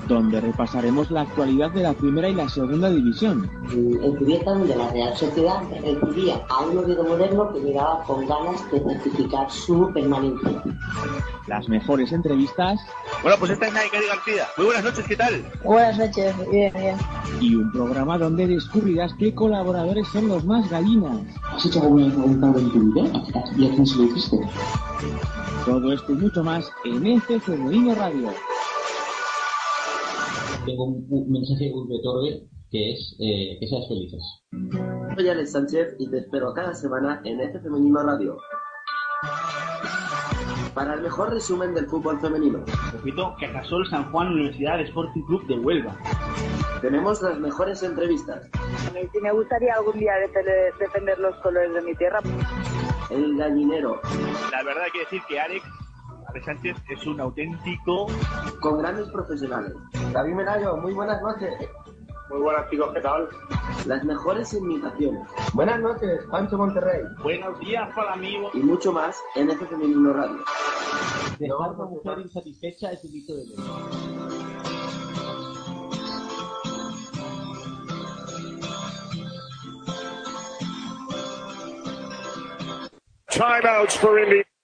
[0.07, 3.49] donde repasaremos la actualidad de la primera y la segunda división.
[3.71, 8.71] El Cubiertan de la Real Sociedad recibía a un Oviedo moderno que llegaba con ganas
[8.71, 10.63] de certificar su permanencia.
[11.47, 12.79] Las mejores entrevistas.
[13.21, 14.47] Bueno, pues esta es Naikari García.
[14.57, 15.45] Muy buenas noches, ¿qué tal?
[15.63, 16.97] Buenas noches, bien, bien.
[17.39, 21.21] Y un programa donde descubrirás qué colaboradores son los más gallinas.
[21.51, 23.23] ¿Has hecho alguna pago en tu vida?
[23.57, 24.37] ¿Y a quién se lo hiciste?
[25.65, 28.29] Todo esto y mucho más en este Femenino Radio
[30.66, 34.22] tengo un, un mensaje que te otorgue que es eh, que seas felices.
[35.16, 38.38] Soy Alex Sánchez y te espero cada semana en este Femenino Radio.
[40.74, 42.66] Para el mejor resumen del fútbol femenino.
[42.91, 45.97] Repito, Cajasol San Juan Universidad Sporting Club de Huelva.
[46.82, 48.49] Tenemos las mejores entrevistas.
[48.91, 50.13] Sí, me gustaría algún día
[50.78, 52.20] defender los colores de mi tierra.
[53.09, 54.01] El gallinero.
[54.51, 55.63] La verdad hay que decir que Alex
[56.43, 58.07] Sánchez es un auténtico.
[58.61, 59.73] Con grandes profesionales.
[60.11, 61.53] David Menayo, muy buenas noches.
[62.29, 63.29] Muy buenas chicos, ¿qué tal?
[63.86, 65.21] Las mejores imitaciones.
[65.53, 67.03] Buenas noches, Pancho Monterrey.
[67.21, 68.53] Buenos días para amigos.
[68.55, 70.43] Y mucho más en F Femenino Radio.
[71.38, 73.55] Dejar a una mujer insatisfecha es un hito de ley.
[83.29, 84.54] Timeouts for Indy.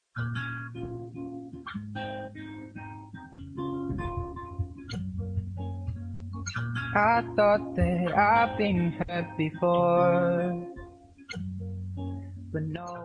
[6.94, 10.72] I thought I've been hurt before.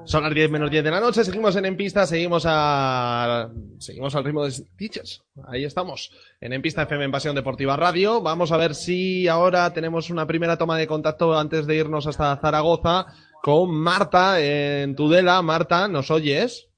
[0.06, 4.14] Son las 10 menos 10 de la noche, seguimos en En Pista, seguimos a seguimos
[4.16, 5.22] al ritmo de Stitches.
[5.46, 6.10] Ahí estamos,
[6.40, 8.20] en En Pista FM en Pasión Deportiva Radio.
[8.20, 12.36] Vamos a ver si ahora tenemos una primera toma de contacto antes de irnos hasta
[12.38, 13.06] Zaragoza
[13.40, 15.40] con Marta en Tudela.
[15.42, 16.68] Marta, ¿nos oyes?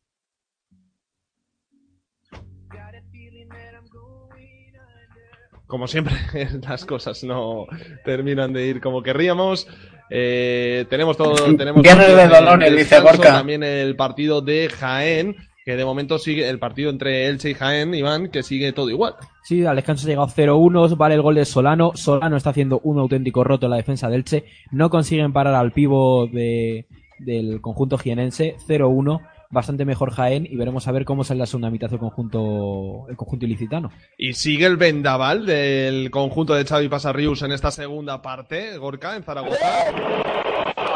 [5.69, 6.14] Como siempre,
[6.66, 7.66] las cosas no
[8.05, 9.69] terminan de ir como querríamos.
[10.11, 11.35] Eh, tenemos todo.
[11.57, 13.35] Tenemos Viernes de Dolores, dice Gorka.
[13.35, 17.95] También el partido de Jaén, que de momento sigue el partido entre Elche y Jaén,
[17.95, 19.16] Iván, que sigue todo igual.
[19.45, 21.93] Sí, al descanso ha llegado 0-1, vale el gol de Solano.
[21.95, 24.47] Solano está haciendo un auténtico roto en la defensa del Che.
[24.71, 26.87] No consiguen parar al pivo de,
[27.19, 28.57] del conjunto jienense.
[28.66, 33.07] 0-1, bastante mejor Jaén y veremos a ver cómo sale la segunda mitad del conjunto,
[33.09, 33.90] el conjunto ilicitano.
[34.16, 39.22] Y sigue el vendaval del conjunto de Xavi Pasarrius en esta segunda parte, Gorka, en
[39.22, 39.59] Zaragoza.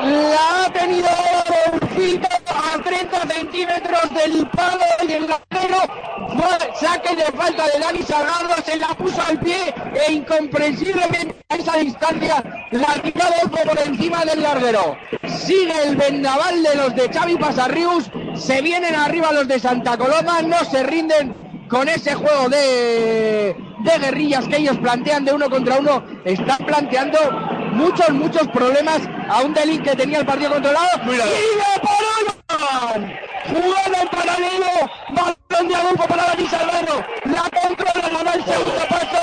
[0.03, 1.09] La ha tenido
[1.81, 5.27] Bolsito a 30 centímetros del palo y el.
[5.27, 9.73] Fue saque de falta de Dani Salgado, se la puso al pie
[10.09, 12.43] e incomprensiblemente a esa distancia
[12.73, 14.97] la tiró por encima del larguero.
[15.29, 20.43] Sigue el vendaval de los de Xavi Pasarrius, se vienen arriba los de Santa Coloma,
[20.43, 21.35] no se rinden
[21.69, 23.55] con ese juego de
[24.01, 27.19] guerrillas que ellos plantean de uno contra uno, están planteando
[27.73, 30.89] muchos, muchos problemas a un Delin que tenía el partido controlado.
[31.05, 33.19] ¡Y le paró Iván!
[33.49, 38.87] Jugando en paralelo, balón de Adolfo para Dani Salvano, la controla, la da el segundo
[38.89, 39.19] paso,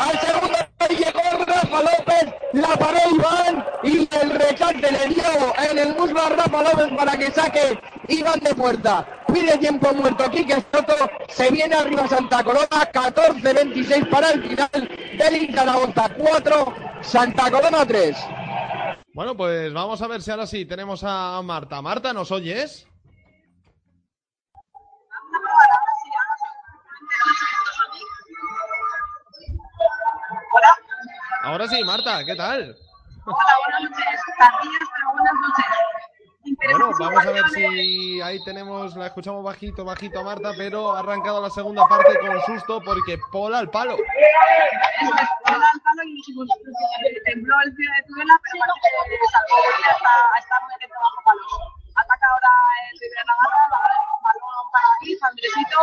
[0.00, 0.58] al segundo
[0.90, 5.24] llegó Rafa López, la paró Iván y el recante le dio
[5.70, 7.78] en el muslo a Rafa López para que saque
[8.08, 9.06] Iván de puerta.
[9.32, 10.94] Pide tiempo muerto Quique Soto,
[11.28, 18.16] se viene arriba Santa Coloma, 14-26 para el final del Zaragoza 4, Santa Coloma 3.
[19.14, 21.80] Bueno, pues vamos a ver si ahora sí tenemos a Marta.
[21.80, 22.86] Marta, ¿nos oyes?
[31.42, 32.76] Ahora sí, Marta, ¿qué tal?
[33.24, 34.20] Hola, buenas noches.
[34.38, 36.01] Tardías, pero buenas noches.
[36.44, 40.98] Bueno, vamos a ver si ahí tenemos, la escuchamos bajito, bajito a Marta, pero ha
[40.98, 43.94] arrancado la segunda parte con susto porque Pola al palo.
[43.94, 46.20] Hola, al palo y
[47.24, 51.52] tembló el pie de Tudela, pero parece que hasta, hasta muy atento bajo palos.
[51.94, 52.50] Ataca ahora
[52.90, 55.78] el de Navarra, balón para aquí, Andresito.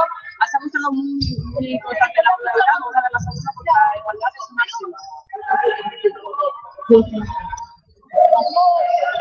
[0.49, 1.19] Se ha mostrado muy,
[1.55, 4.99] muy constante la mitad, vamos a ver la segunda porque la igualdad es máxima.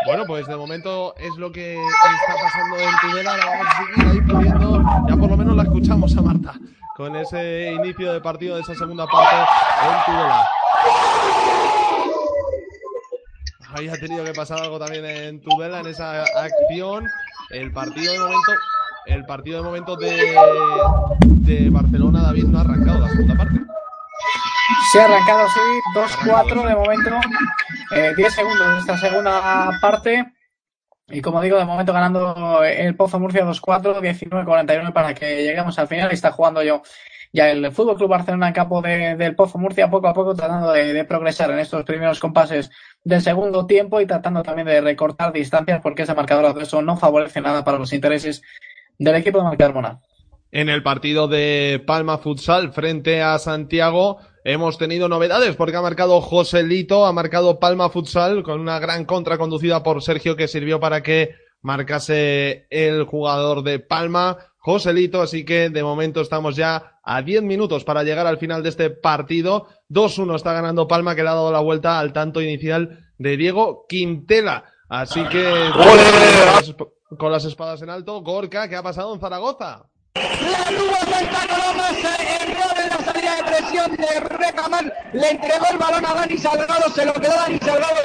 [0.06, 3.32] Bueno, pues de momento es lo que está pasando en Tudela.
[3.32, 4.82] Ahora vamos a seguir ahí pudiendo.
[5.08, 6.54] Ya por lo menos la escuchamos a Marta
[6.96, 10.48] con ese inicio de partido de esa segunda parte en Tudela.
[13.76, 17.06] Ahí ha tenido que pasar algo también en Tudela en esa acción.
[17.50, 18.52] El partido de momento,
[19.06, 20.36] el partido de momento de,
[21.20, 23.60] de Barcelona, David, no ha arrancado la segunda parte.
[24.92, 25.60] Se ha arrancado, sí,
[26.24, 27.10] 2-4 de momento.
[27.94, 30.24] Eh, 10 segundos en esta segunda parte.
[31.10, 35.88] Y como digo, de momento ganando el Pozo Murcia 2-4, 19-49 para que lleguemos al
[35.88, 36.10] final.
[36.12, 36.82] Está jugando yo
[37.32, 40.72] ya el Fútbol Club Barcelona en campo de- del Pozo Murcia poco a poco tratando
[40.72, 42.70] de, de progresar en estos primeros compases
[43.04, 47.40] del segundo tiempo y tratando también de recortar distancias porque ese marcador adverso no favorece
[47.40, 48.42] nada para los intereses
[48.98, 50.00] del equipo de Marcar Mona.
[50.50, 54.18] En el partido de Palma Futsal frente a Santiago
[54.48, 59.36] hemos tenido novedades porque ha marcado Joselito, ha marcado Palma Futsal con una gran contra
[59.36, 65.68] conducida por Sergio que sirvió para que marcase el jugador de Palma, Joselito, así que
[65.68, 69.66] de momento estamos ya a 10 minutos para llegar al final de este partido.
[69.90, 73.84] 2-1 está ganando Palma que le ha dado la vuelta al tanto inicial de Diego
[73.86, 74.64] Quintela.
[74.88, 75.44] Así que
[77.18, 79.90] con las espadas en alto, Gorka, ¿qué ha pasado en Zaragoza?
[80.18, 84.92] La Luba Santa Coloma se erró en la salida de presión de Recamán.
[85.12, 88.00] Le entregó el balón a Dani Salgado, se lo quedó Dani Salgado.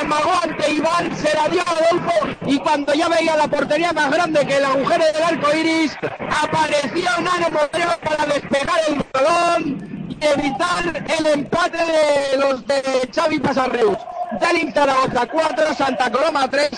[0.00, 2.12] Amagó ante Iván, se la dio a Adolfo.
[2.46, 5.96] Y cuando ya veía la portería más grande que el agujero del arco iris,
[6.42, 13.38] apareció Nano Moreno para despegar el balón y evitar el empate de los de Xavi
[13.38, 13.98] Pasarreus.
[14.40, 16.70] Dalin Zaragoza 4, Santa Coloma 3.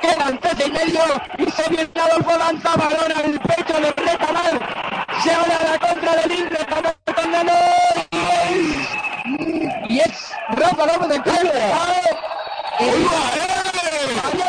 [0.00, 1.00] Quedan tres y medio
[1.38, 4.60] y se viene Adolfo lanza balón al pecho de Recamal.
[5.22, 6.66] Se abre a la contra del Inter,
[7.14, 7.52] con Nano
[8.10, 8.16] y
[8.46, 11.62] es, y es Rafa López de Cable.
[11.72, 12.08] Allá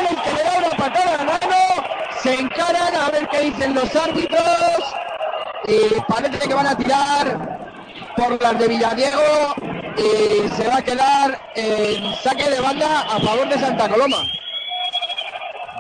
[0.10, 1.64] el que le da una patada a Nano.
[2.22, 4.96] Se encaran a ver qué dicen los árbitros.
[5.68, 7.60] Y parece que van a tirar
[8.16, 9.56] por las de Villadiego
[9.98, 14.18] y se va a quedar en saque de banda a favor de Santa Coloma.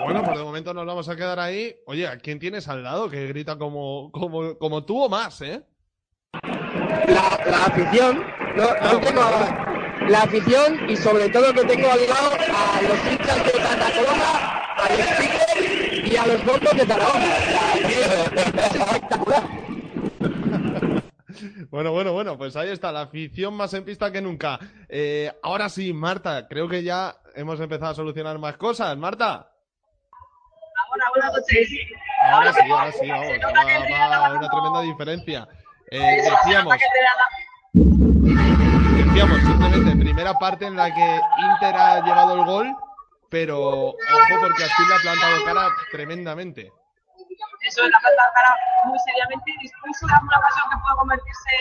[0.03, 1.75] Bueno, pues de momento nos vamos a quedar ahí.
[1.85, 5.61] Oye, ¿a quién tienes al lado que grita como, como, como tú o más, eh?
[6.33, 8.23] La, la afición,
[8.55, 8.63] no,
[8.93, 9.65] no tengo a-
[10.07, 14.61] la afición y sobre todo que tengo al lado a los hinchas de Santa Coloma
[14.77, 16.85] al speaker y a los gordos de
[17.87, 19.43] que es espectacular.
[21.69, 24.59] Bueno, bueno, bueno, pues ahí está, la afición más en pista que nunca.
[24.89, 28.97] Eh, ahora sí, Marta, creo que ya hemos empezado a solucionar más cosas.
[28.97, 29.51] Marta.
[30.91, 31.69] Hola, buenas noches.
[32.31, 33.27] Ahora sí, ahora sí, vamos.
[33.27, 35.47] Va, una tremenda diferencia.
[35.91, 36.77] Eh, decíamos,
[37.73, 42.75] decíamos simplemente, primera parte en la que Inter ha llevado el gol,
[43.29, 43.95] pero ojo
[44.41, 46.71] porque Aspil le ha plantado cara tremendamente.
[47.69, 48.55] Eso es la falta de cara
[48.85, 49.53] muy seriamente.
[49.61, 51.53] Dispuso de alguna ocasión que puede convertirse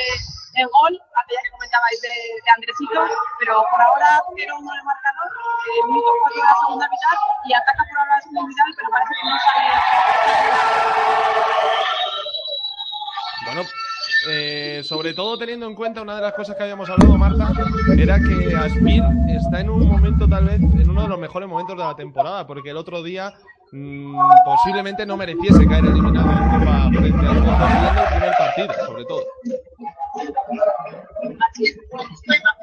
[0.57, 3.01] en gol, aquella que comentabais de, de Andresito,
[3.39, 7.85] pero por ahora 0-1 el marcador, eh, minuto 4 de la segunda mitad y ataca
[7.85, 9.69] por ahora la segunda mitad, pero parece que no sale.
[13.45, 13.63] Bueno,
[14.31, 17.53] eh, sobre todo teniendo en cuenta una de las cosas que habíamos hablado, Marta,
[17.99, 21.77] era que Aspir está en un momento, tal vez, en uno de los mejores momentos
[21.77, 23.35] de la temporada, porque el otro día
[23.73, 29.25] mm, posiblemente no mereciese caer eliminado en el primer partido, sobre todo.
[31.61, 31.77] Es,
[32.13, 32.59] estoy más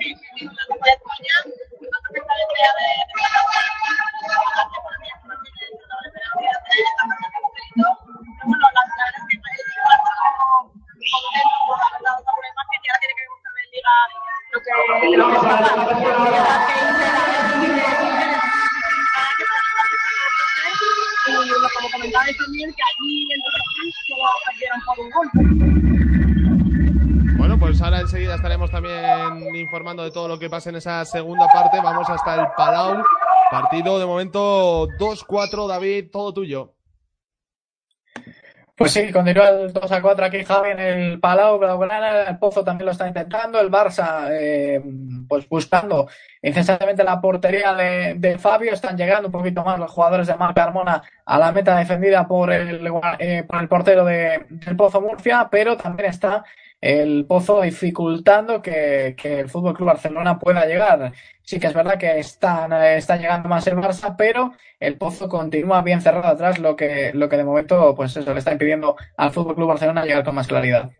[21.27, 21.35] en.
[27.37, 31.47] Bueno, pues ahora enseguida estaremos también informando de todo lo que pasa en esa segunda
[31.47, 31.79] parte.
[31.81, 33.03] Vamos hasta el Palau.
[33.51, 36.74] Partido de momento 2-4, David, todo tuyo.
[38.77, 42.61] Pues sí, continúa el 2 a 4 aquí Javi en el Palau Blaugrana, el Pozo
[42.61, 44.83] también lo está intentando, el Barça eh,
[45.29, 46.09] pues buscando
[46.41, 50.57] incesantemente la portería de, de, Fabio, están llegando un poquito más los jugadores de Marc
[50.57, 52.85] Carmona a la meta defendida por el,
[53.19, 56.43] eh, por el portero de, del Pozo Murcia, pero también está
[56.81, 61.13] el Pozo dificultando que, que el Fútbol Club Barcelona pueda llegar.
[61.41, 65.81] Sí que es verdad que están, está llegando más el Barça, pero el Pozo continúa
[65.81, 69.31] bien cerrado atrás, lo que, lo que de momento, pues eso, le está impidiendo al
[69.31, 70.91] Fútbol Club Barcelona llegar con más claridad.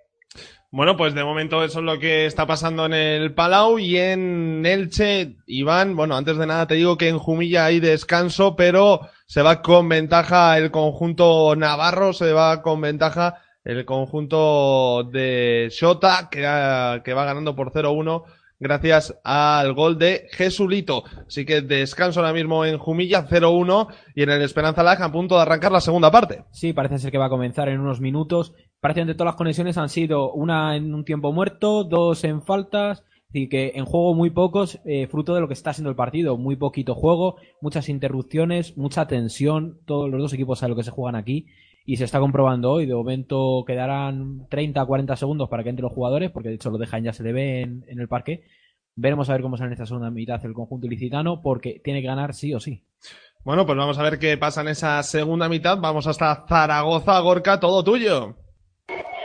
[0.72, 4.65] Bueno, pues de momento eso es lo que está pasando en el Palau y en
[4.65, 5.95] Elche, Iván.
[5.95, 9.88] Bueno, antes de nada te digo que en Jumilla hay descanso, pero se va con
[9.88, 17.56] ventaja el conjunto navarro, se va con ventaja el conjunto de Shota, que, va ganando
[17.56, 18.24] por 0-1
[18.58, 21.04] gracias al gol de Jesulito.
[21.28, 25.36] Así que descanso ahora mismo en Jumilla 0-1 y en el Esperanza Lag a punto
[25.36, 26.46] de arrancar la segunda parte.
[26.52, 28.54] Sí, parece ser que va a comenzar en unos minutos.
[28.82, 33.04] Que todas las conexiones han sido una en un tiempo muerto, dos en faltas.
[33.34, 36.38] Y que en juego muy pocos, eh, fruto de lo que está siendo el partido.
[36.38, 39.80] Muy poquito juego, muchas interrupciones, mucha tensión.
[39.86, 41.48] Todos los dos equipos saben lo que se juegan aquí
[41.86, 42.86] y se está comprobando hoy.
[42.86, 46.72] De momento quedarán 30 a 40 segundos para que entren los jugadores, porque de hecho
[46.72, 48.44] lo dejan ya se le ve en, en, el parque.
[48.95, 52.07] Veremos a ver cómo sale en esta segunda mitad el conjunto ilicitano, porque tiene que
[52.07, 52.84] ganar sí o sí.
[53.44, 55.78] Bueno, pues vamos a ver qué pasa en esa segunda mitad.
[55.78, 58.36] Vamos hasta Zaragoza, Gorka, todo tuyo.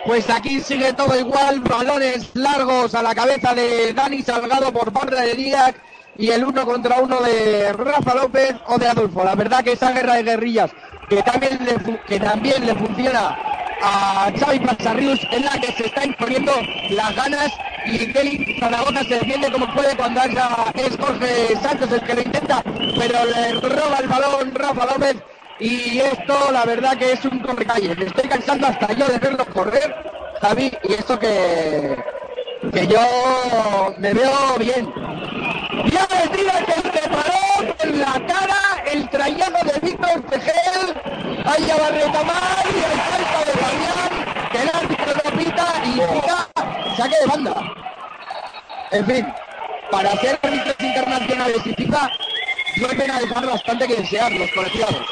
[0.05, 5.15] Pues aquí sigue todo igual, balones largos a la cabeza de Dani Salgado por parte
[5.15, 5.75] de Díaz
[6.17, 9.25] y el uno contra uno de Rafa López o de Adolfo.
[9.25, 10.75] La verdad que esa guerra de guerrillas
[11.11, 13.37] que también le, que también le funciona
[13.83, 16.53] a Xavi Pasarrius es la que se está imponiendo
[16.91, 17.53] las ganas
[17.87, 22.63] y Kelly Zaragoza se defiende como puede cuando es Jorge Santos el que lo intenta,
[22.63, 25.17] pero le roba el balón Rafa López
[25.59, 27.95] y esto la verdad que es un correcalle.
[27.97, 29.95] Me estoy cansando hasta yo de verlo correr,
[30.41, 31.97] Javi, y esto que,
[32.73, 34.93] que yo me veo bien.
[35.91, 40.95] Ya me tira que se paró en la cara el trayado de Víctor Tejel,
[41.45, 46.21] hay a Barreta Mar y el falta de Fabián, que el árbitro lo pita y
[46.21, 46.49] pica
[46.97, 47.75] saque de banda.
[48.91, 49.27] En fin,
[49.91, 52.11] para ser árbitros internacionales y pica,
[52.79, 55.07] vuelven a dejar bastante que desear los colegiados.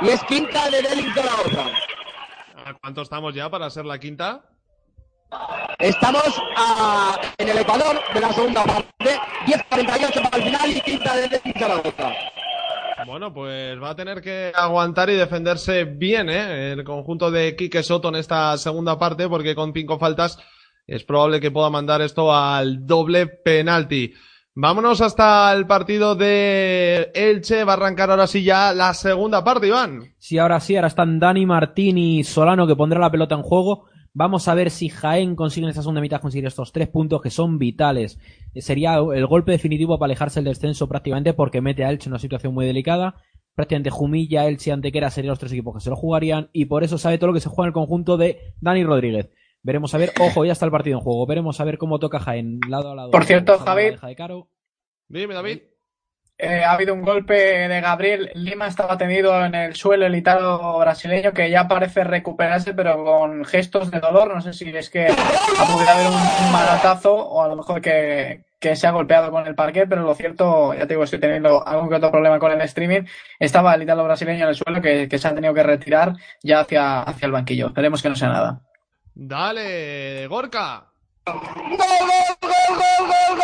[0.00, 1.64] Y es quinta de Dellington la otra.
[2.64, 4.42] ¿A cuánto estamos ya para ser la quinta?
[5.78, 11.16] Estamos a, en el Ecuador de la segunda parte, 10-48 para el final y quinta
[11.16, 12.12] de Dellington Zaragoza.
[13.06, 16.72] Bueno, pues va a tener que aguantar y defenderse bien, ¿eh?
[16.72, 20.38] El conjunto de Quique Soto en esta segunda parte, porque con cinco faltas
[20.86, 24.14] es probable que pueda mandar esto al doble penalti.
[24.54, 27.64] Vámonos hasta el partido de Elche.
[27.64, 30.14] Va a arrancar ahora sí ya la segunda parte, Iván.
[30.18, 30.76] Sí, ahora sí.
[30.76, 33.86] Ahora están Dani Martín y Solano que pondrá la pelota en juego.
[34.14, 37.30] Vamos a ver si Jaén consigue en esta segunda mitad conseguir estos tres puntos que
[37.30, 38.18] son vitales.
[38.56, 42.18] Sería el golpe definitivo para alejarse del descenso prácticamente porque mete a Elche en una
[42.18, 43.14] situación muy delicada.
[43.54, 46.84] prácticamente Jumilla, Elche y Antequera serían los tres equipos que se lo jugarían y por
[46.84, 49.30] eso sabe todo lo que se juega en el conjunto de Dani Rodríguez.
[49.62, 52.18] Veremos a ver, ojo, ya está el partido en juego, veremos a ver cómo toca
[52.18, 53.10] Jaén lado a lado.
[53.12, 53.96] Por cierto, Javi.
[55.08, 55.71] Dime, David.
[56.44, 57.34] Eh, ha habido un golpe
[57.68, 62.74] de Gabriel Lima, estaba tendido en el suelo el italo brasileño que ya parece recuperarse,
[62.74, 64.34] pero con gestos de dolor.
[64.34, 67.80] No sé si es que ha podido haber un, un manotazo o a lo mejor
[67.80, 71.20] que, que se ha golpeado con el parquet, pero lo cierto, ya te digo, estoy
[71.20, 73.02] teniendo algún que otro problema con el streaming.
[73.38, 76.58] Estaba el italo brasileño en el suelo que, que se ha tenido que retirar ya
[76.58, 77.68] hacia, hacia el banquillo.
[77.68, 78.60] Esperemos que no sea nada.
[79.14, 80.88] Dale, Gorka.
[81.24, 83.42] ¡Gol, gol, gol, gol, gol, gol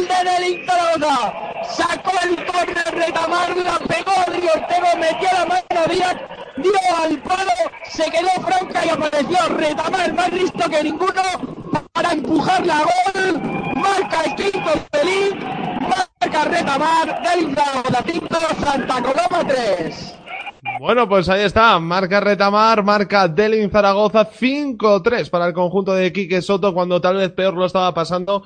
[0.00, 1.32] de Delín Zaragoza!
[1.70, 6.16] Sacó el córner de Tamar, la pegó Río Ortego, metió la mano Díaz,
[6.56, 7.52] dio al palo,
[7.84, 11.22] se quedó franca y apareció Retamar más listo que ninguno
[11.92, 13.42] para empujarla a gol.
[13.76, 15.38] Marca el quinto Delín,
[15.80, 20.14] marca Retamar, Delín Zaragoza 5, Santa Coloma 3.
[20.80, 21.78] Bueno, pues ahí está.
[21.78, 27.30] Marca Retamar, marca Delin Zaragoza 5-3 para el conjunto de Quique Soto cuando tal vez
[27.30, 28.44] peor lo estaba pasando.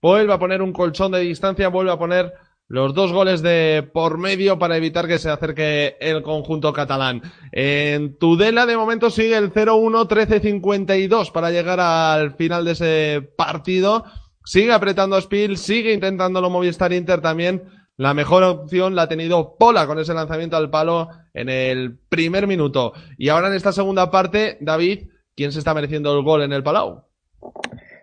[0.00, 2.32] Vuelve a poner un colchón de distancia, vuelve a poner
[2.68, 7.22] los dos goles de por medio para evitar que se acerque el conjunto catalán.
[7.50, 14.04] En Tudela de momento sigue el 0-1, 13-52 para llegar al final de ese partido.
[14.44, 17.64] Sigue apretando Spiel, sigue intentándolo Movistar Inter también.
[17.96, 22.46] La mejor opción la ha tenido Pola con ese lanzamiento al palo en el primer
[22.46, 22.92] minuto.
[23.16, 26.62] Y ahora en esta segunda parte, David, ¿quién se está mereciendo el gol en el
[26.62, 27.07] Palau?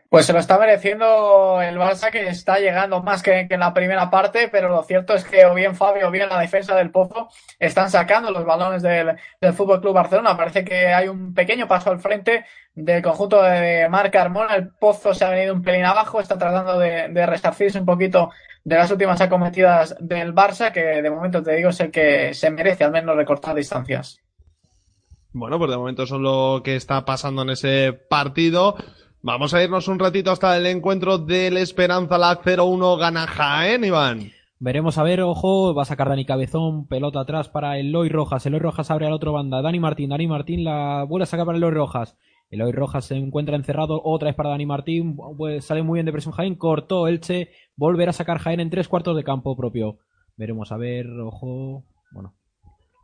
[0.10, 4.10] Pues se lo está mereciendo el Barça que está llegando más que, en la primera
[4.10, 7.30] parte, pero lo cierto es que o bien Fabio o bien la defensa del Pozo
[7.60, 10.38] están sacando los balones del, del Fútbol Club Barcelona.
[10.38, 12.46] Parece que hay un pequeño paso al frente
[12.76, 14.56] del conjunto de Marc Carmona.
[14.56, 18.32] El Pozo se ha venido un pelín abajo, está tratando de, de un poquito
[18.64, 22.50] de las últimas acometidas del Barça, que de momento te digo es el que se
[22.52, 24.20] merece al menos recortar distancias.
[25.34, 28.78] Bueno, pues de momento es lo que está pasando en ese partido.
[29.28, 34.30] Vamos a irnos un ratito hasta el encuentro del Esperanza LAC 0-1 gana Jaén, Iván.
[34.60, 38.46] Veremos a ver, ojo, va a sacar Dani Cabezón, pelota atrás para Eloy Rojas.
[38.46, 39.64] Eloy Rojas abre a la otra banda.
[39.64, 42.16] Dani Martín, Dani Martín la vuelve a sacar para Eloy Rojas.
[42.52, 46.12] Eloy Rojas se encuentra encerrado, otra vez para Dani Martín, pues sale muy bien de
[46.12, 49.98] presión Jaén, cortó Elche, volver a sacar Jaén en tres cuartos de campo propio.
[50.38, 52.36] Veremos a ver, ojo, bueno.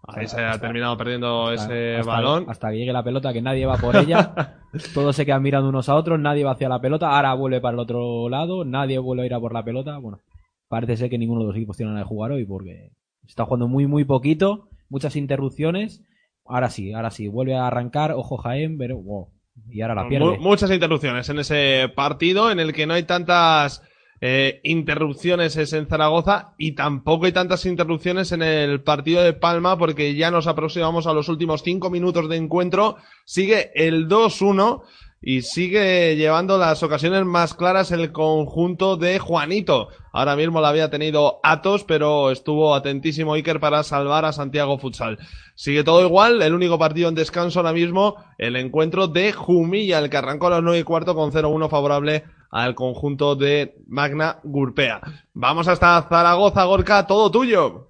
[0.07, 2.45] Ahí se ha terminado perdiendo hasta- ese hasta- balón.
[2.47, 4.33] Hasta que llegue la pelota, que nadie va por ella.
[4.93, 7.15] Todos se quedan mirando unos a otros, nadie va hacia la pelota.
[7.15, 9.97] Ahora vuelve para el otro lado, nadie vuelve a ir a por la pelota.
[9.99, 10.19] Bueno,
[10.67, 12.91] parece ser que ninguno de los equipos tiene nada de jugar hoy porque
[13.27, 16.01] está jugando muy, muy poquito, muchas interrupciones.
[16.45, 18.11] Ahora sí, ahora sí, vuelve a arrancar.
[18.13, 18.97] Ojo Jaén, pero.
[18.97, 19.29] wow,
[19.69, 20.25] y ahora la pierde.
[20.25, 23.83] Mu- muchas interrupciones en ese partido en el que no hay tantas
[24.23, 29.79] eh, interrupciones es en Zaragoza y tampoco hay tantas interrupciones en el partido de Palma
[29.79, 32.97] porque ya nos aproximamos a los últimos cinco minutos de encuentro.
[33.25, 34.83] Sigue el 2-1
[35.23, 39.87] y sigue llevando las ocasiones más claras el conjunto de Juanito.
[40.13, 45.17] Ahora mismo la había tenido Atos, pero estuvo atentísimo Iker para salvar a Santiago Futsal.
[45.55, 50.11] Sigue todo igual, el único partido en descanso ahora mismo, el encuentro de Jumilla, el
[50.11, 54.99] que arrancó a las 9 y cuarto con 0-1 favorable al conjunto de Magna Gurpea.
[55.33, 57.87] Vamos hasta Zaragoza, Gorka, todo tuyo.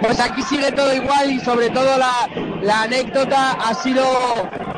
[0.00, 4.04] Pues aquí sigue todo igual y sobre todo la, anécdota ha sido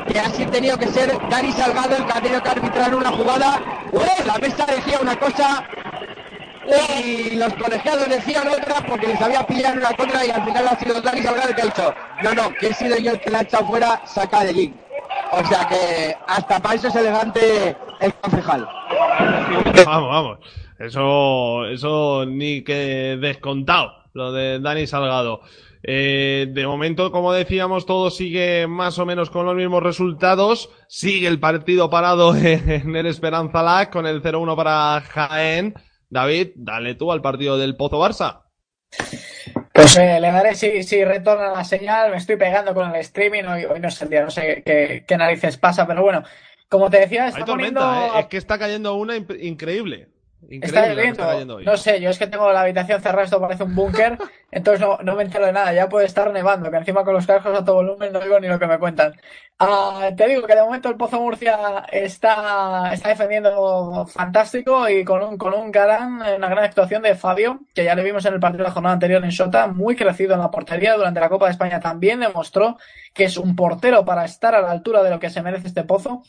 [0.07, 3.11] que ha sido- tenido que ser Dani Salgado el que ha tenido que arbitrar una
[3.11, 3.61] jugada.
[3.93, 4.25] ¡Oh!
[4.25, 5.63] La mesa decía una cosa
[7.01, 10.77] y los colegiados decían otra porque les había pillado una contra y al final ha
[10.77, 11.93] sido Dani Salgado el que ha dicho
[12.23, 14.73] no, no, que he sido yo el que la ha echado fuera, saca de allí.
[15.31, 18.67] O sea que hasta para eso es elegante el concejal.
[19.85, 20.39] Vamos, vamos.
[20.79, 25.41] Eso, eso ni que descontado, lo de Dani Salgado.
[25.83, 30.69] Eh, de momento, como decíamos, todo sigue más o menos con los mismos resultados.
[30.87, 35.73] Sigue el partido parado en el Esperanza Lac con el 0-1 para Jaén.
[36.09, 38.43] David, dale tú al partido del Pozo Barça.
[39.73, 42.11] Pues eh, le daré si, si retorna la señal.
[42.11, 43.43] Me estoy pegando con el streaming.
[43.43, 46.23] Hoy, hoy no es el día, no sé qué, qué narices pasa, pero bueno,
[46.69, 47.81] como te decía, está Hay poniendo.
[47.81, 48.19] eh.
[48.19, 50.09] es que está cayendo una increíble.
[50.49, 51.11] Increíble Está lloviendo.
[51.23, 51.65] está cayendo hoy.
[51.65, 54.17] No sé, yo es que tengo la habitación cerrada, esto parece un búnker,
[54.51, 55.73] entonces no, no me entero de nada.
[55.73, 58.47] Ya puede estar nevando, que encima con los cascos a todo volumen no digo ni
[58.47, 59.13] lo que me cuentan.
[59.59, 65.23] Ah, te digo que de momento el Pozo Murcia está, está defendiendo fantástico y con
[65.23, 68.39] un, con un gran, una gran actuación de Fabio, que ya le vimos en el
[68.39, 71.45] partido de la jornada anterior en Sota, muy crecido en la portería durante la Copa
[71.45, 71.79] de España.
[71.79, 72.77] También demostró
[73.13, 75.83] que es un portero para estar a la altura de lo que se merece este
[75.83, 76.21] Pozo.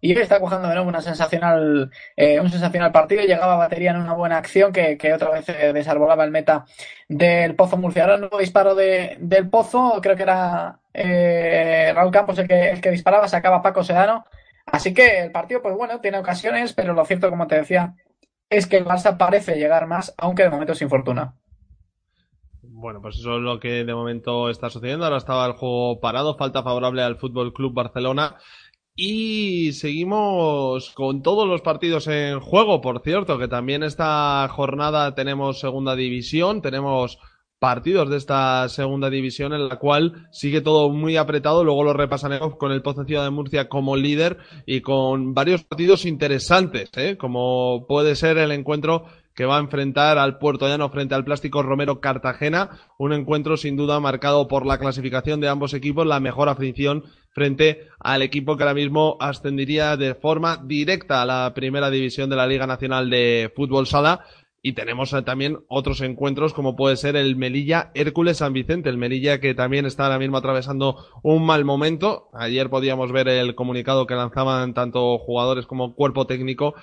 [0.00, 3.22] Y está cojando de nuevo una sensacional, eh, un sensacional partido.
[3.22, 6.64] Llegaba batería en una buena acción que, que otra vez eh, desarbolaba el meta
[7.08, 8.02] del Pozo Murcia.
[8.02, 12.70] Ahora un nuevo disparo de, del Pozo, creo que era eh, Raúl Campos el que,
[12.70, 14.24] el que disparaba, sacaba Paco Sedano.
[14.66, 17.94] Así que el partido, pues bueno, tiene ocasiones, pero lo cierto, como te decía,
[18.50, 21.34] es que el Barça parece llegar más, aunque de momento sin fortuna.
[22.78, 25.04] Bueno, pues eso es lo que de momento está sucediendo.
[25.04, 28.36] Ahora estaba el juego parado, falta favorable al Fútbol Club Barcelona.
[28.98, 35.60] Y seguimos con todos los partidos en juego, por cierto, que también esta jornada tenemos
[35.60, 37.18] segunda división, tenemos
[37.58, 42.56] partidos de esta segunda división en la cual sigue todo muy apretado, luego lo repasaremos
[42.56, 47.18] con el Pozo Ciudad de Murcia como líder y con varios partidos interesantes, ¿eh?
[47.18, 49.04] como puede ser el encuentro
[49.36, 53.76] que va a enfrentar al Puerto Llano frente al Plástico Romero Cartagena, un encuentro sin
[53.76, 58.62] duda marcado por la clasificación de ambos equipos, la mejor afición frente al equipo que
[58.62, 63.52] ahora mismo ascendería de forma directa a la primera división de la Liga Nacional de
[63.54, 64.24] Fútbol Sala.
[64.62, 68.96] Y tenemos eh, también otros encuentros como puede ser el Melilla Hércules San Vicente, el
[68.96, 72.30] Melilla que también está ahora mismo atravesando un mal momento.
[72.32, 76.74] Ayer podíamos ver el comunicado que lanzaban tanto jugadores como cuerpo técnico,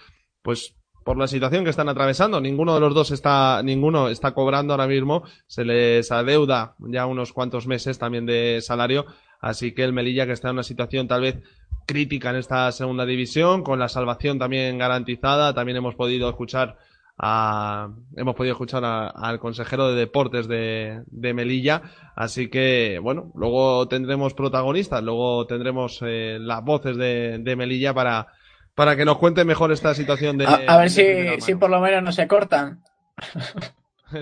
[0.44, 2.40] pues por la situación que están atravesando.
[2.42, 5.24] Ninguno de los dos está, ninguno está cobrando ahora mismo.
[5.48, 9.06] Se les adeuda ya unos cuantos meses también de salario.
[9.42, 11.40] Así que el Melilla que está en una situación tal vez
[11.86, 15.54] crítica en esta segunda división, con la salvación también garantizada.
[15.54, 16.78] También hemos podido escuchar
[17.18, 21.82] a, hemos podido escuchar a- al consejero de deportes de, de Melilla.
[22.16, 28.28] Así que, bueno, luego tendremos protagonistas, luego tendremos eh, las voces de, de Melilla para,
[28.76, 30.46] para que nos cuente mejor esta situación de.
[30.46, 32.84] A, a ver de si, si por lo menos no se cortan.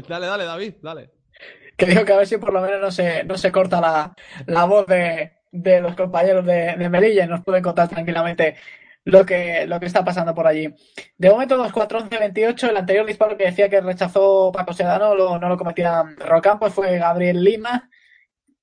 [0.07, 1.09] dale, dale, David, dale.
[1.77, 4.13] Que digo que a ver si por lo menos no se, no se corta la,
[4.45, 8.55] la voz de, de los compañeros de, de Melilla y nos pueden contar tranquilamente
[9.05, 10.71] lo que, lo que está pasando por allí.
[11.17, 12.69] De momento, 2-4-11-28.
[12.69, 16.99] El anterior disparo que decía que rechazó Paco Sedano lo- no lo cometía Rocampos, fue
[16.99, 17.89] Gabriel Lima.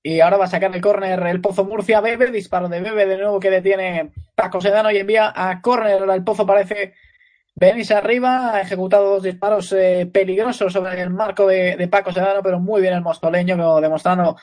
[0.09, 3.19] Y ahora va a sacar el córner el Pozo Murcia Bebe, disparo de Bebe de
[3.19, 6.01] nuevo que detiene Paco Sedano y envía a córner.
[6.03, 6.95] El Pozo parece
[7.55, 12.59] venirse arriba, ha ejecutado dos disparos eh, peligrosos sobre el marco de, Paco Sedano, pero
[12.59, 14.39] muy bien el mostoleño, demostrando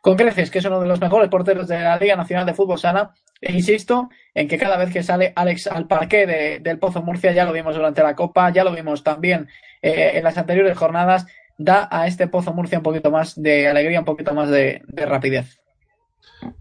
[0.00, 2.78] con creces que es uno de los mejores porteros de la Liga Nacional de Fútbol
[2.78, 3.10] Sana.
[3.42, 7.32] E insisto en que cada vez que sale Alex al parque de- del Pozo Murcia,
[7.32, 9.48] ya lo vimos durante la Copa, ya lo vimos también
[9.82, 11.26] eh, en las anteriores jornadas,
[11.60, 15.06] da a este Pozo Murcia un poquito más de alegría, un poquito más de, de
[15.06, 15.60] rapidez.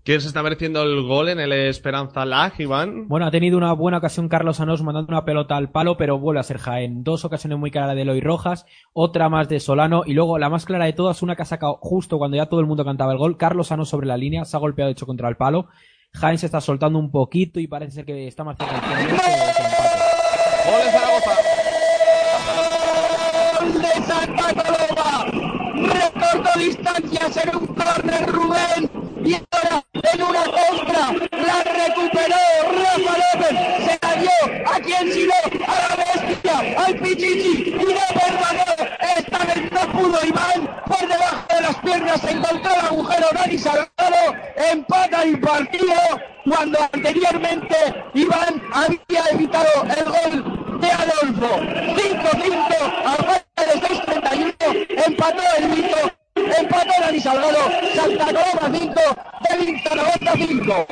[0.04, 3.08] ¿Quién se está mereciendo el gol en el Esperanza Lag, Iván?
[3.08, 6.42] Bueno, ha tenido una buena ocasión Carlos Anos mandando una pelota al palo, pero vuelve
[6.42, 7.04] a ser Jaén.
[7.06, 10.66] Dos ocasiones muy claras de Eloy Rojas, otra más de Solano y luego la más
[10.66, 13.18] clara de todas, una que ha sacado justo cuando ya todo el mundo cantaba el
[13.18, 13.38] gol.
[13.38, 15.70] Carlos Anos sobre la línea, se ha golpeado de hecho contra el palo.
[16.14, 19.08] Jaén se está soltando un poquito y parece ser que está más cerca del final.
[20.66, 21.50] ¡Gol de Zaragoza!
[26.60, 28.92] Distancias en un córner Rubén.
[29.24, 32.36] Y ahora en una contra la recuperó
[32.68, 33.56] Rafa López.
[33.86, 37.70] Se la dio a quien si no, a la bestia, al Pichichi.
[37.70, 38.66] Y no permanó.
[39.18, 40.84] Esta vez no pudo Iván.
[40.86, 44.36] Por debajo de las piernas encontró el agujero Dani Salgado.
[44.58, 45.96] Empata el partido
[46.44, 47.76] cuando anteriormente
[48.16, 51.58] Iván había evitado el gol de Adolfo.
[51.58, 52.76] 5-5
[53.06, 55.08] al gol de 6-31.
[55.08, 56.19] Empató el Vito.
[56.58, 57.58] Empató Dani Salgado.
[57.94, 58.94] Santa Coloma 5.
[59.50, 60.88] Delin Zaragoza 5.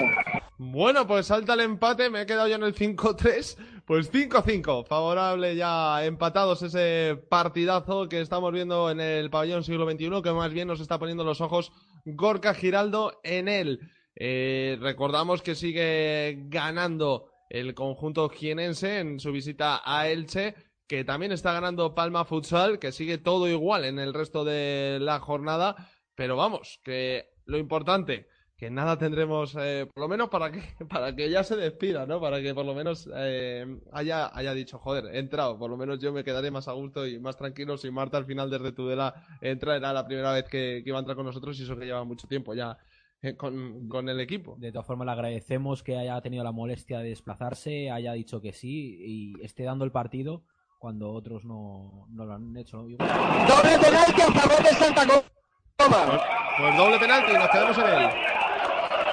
[0.59, 3.57] Bueno, pues salta el empate, me he quedado ya en el 5-3.
[3.85, 10.21] Pues 5-5, favorable ya empatados ese partidazo que estamos viendo en el pabellón siglo XXI,
[10.21, 11.71] que más bien nos está poniendo los ojos
[12.03, 13.79] Gorka Giraldo en él.
[14.15, 20.55] Eh, recordamos que sigue ganando el conjunto jienense en su visita a Elche,
[20.87, 25.19] que también está ganando Palma Futsal, que sigue todo igual en el resto de la
[25.19, 25.75] jornada,
[26.15, 31.15] pero vamos, que lo importante, que nada tendremos, eh, por lo menos para que, para
[31.15, 32.21] que ya se despida, ¿no?
[32.21, 35.99] Para que por lo menos eh, haya, haya dicho, joder, he entrado, por lo menos
[35.99, 39.13] yo me quedaré más a gusto y más tranquilo si Marta al final desde Tudela
[39.41, 41.85] entra, era la primera vez que, que iba a entrar con nosotros y eso que
[41.85, 42.77] lleva mucho tiempo ya
[43.21, 44.55] eh, con, con el equipo.
[44.57, 48.53] De todas formas, le agradecemos que haya tenido la molestia de desplazarse, haya dicho que
[48.53, 50.43] sí y esté dando el partido
[50.79, 52.77] cuando otros no, no lo han hecho.
[52.77, 52.89] ¿no?
[52.89, 56.21] Igual- Doble penalti a favor de Santa Coloma.
[56.57, 58.09] Pues doble penalti, nos quedamos en él.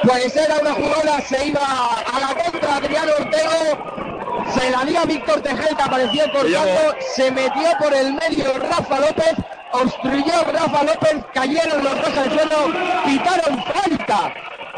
[0.03, 5.05] Pues era una jugada, se iba a la contra Adriano Ortego, se la dio a
[5.07, 9.35] Víctor Tejel que apareció cortando, se metió por el medio Rafa López,
[9.73, 12.57] obstruyó Rafa López, cayeron los dos al suelo,
[13.07, 14.35] quitaron falta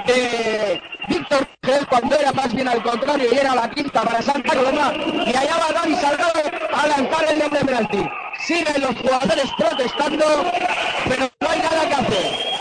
[0.06, 4.54] de Víctor Gel cuando era más bien al contrario y era la quinta para Santa
[4.54, 4.92] Coloma.
[5.26, 6.42] Y allá va Dani Salgado
[6.74, 8.08] a lanzar el doble penalti.
[8.46, 10.24] Siguen los jugadores protestando,
[11.08, 12.56] pero no hay nada que hacer.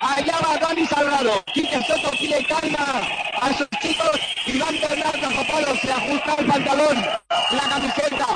[0.00, 1.44] Allá va Dani Salgado.
[1.52, 3.02] Quique Soto pide calma
[3.40, 6.96] a sus chicos y van Bernardo Zapalo se ajusta el pantalón,
[7.50, 8.26] la camiseta.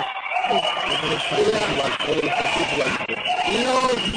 [3.64, 4.12] Los-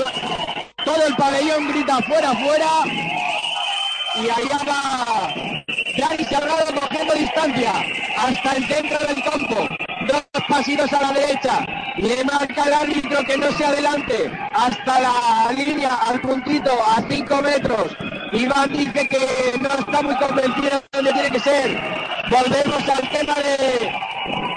[0.86, 2.68] todo el pabellón grita fuera, fuera.
[4.20, 5.32] Y allá va
[5.96, 7.72] Dani Salgado cogiendo distancia
[8.18, 9.68] hasta el centro del campo.
[10.08, 11.66] Dos pasitos a la derecha.
[11.98, 17.42] Le marca el árbitro que no se adelante hasta la línea, al puntito, a 5
[17.44, 17.96] metros.
[18.34, 21.80] Iván dice que no está muy convencido de dónde tiene que ser.
[22.32, 23.92] Volvemos al tema de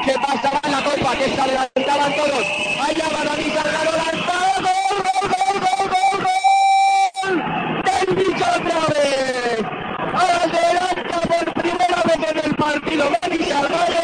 [0.05, 2.47] que pasaba en la copa, que se adelantaban todos.
[2.89, 4.51] Allá va Dani Salgado lanzado.
[4.61, 6.25] ¡Gol, gol, gol, gol, gol,
[7.23, 7.83] gol!
[7.85, 8.90] ¡Del bicho!
[10.21, 14.03] Adelanta por primera vez en el partido Dani Salgado.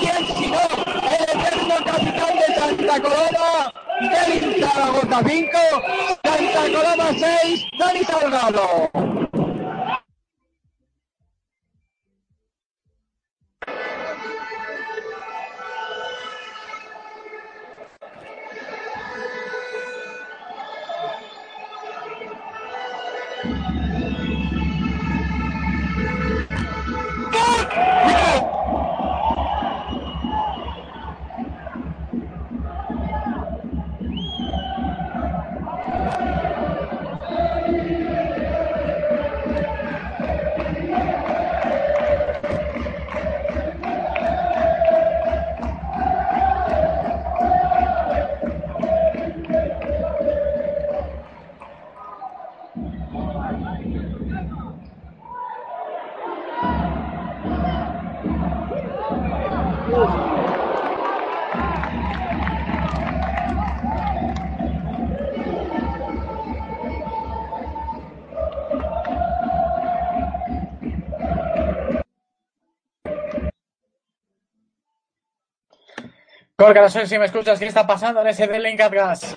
[0.00, 0.64] ¿Quién si no?
[1.08, 3.72] El eterno capitán de Santa Coloma.
[4.00, 5.58] Del Zaragoza 5,
[6.24, 8.90] Santa Coloma 6, Dani Salgado.
[76.60, 79.36] Gorka, no sé si me escuchas, ¿qué está pasando en ese Delink Gas?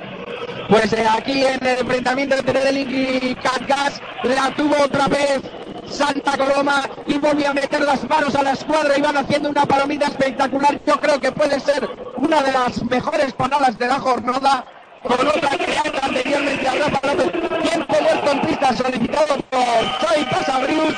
[0.68, 5.40] Pues eh, aquí en el enfrentamiento entre Delink y Catgas la tuvo otra vez
[5.88, 9.68] Santa Coloma y volvió a meter las manos a la escuadra y van haciendo una
[9.68, 10.80] palomita espectacular.
[10.84, 11.88] Yo creo que puede ser
[12.18, 14.66] una de las mejores panolas de la jornada.
[15.04, 17.32] Con otra creada anteriormente a Rafa López.
[17.70, 20.96] Tiempo muerto en pista solicitado por Choi Pasabrius.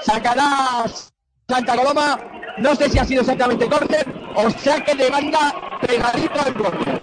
[0.00, 0.84] Sacará
[1.50, 2.18] Santa Coloma.
[2.58, 5.54] No sé si ha sido exactamente córner o saque de banda
[5.86, 7.02] pegadito al córner.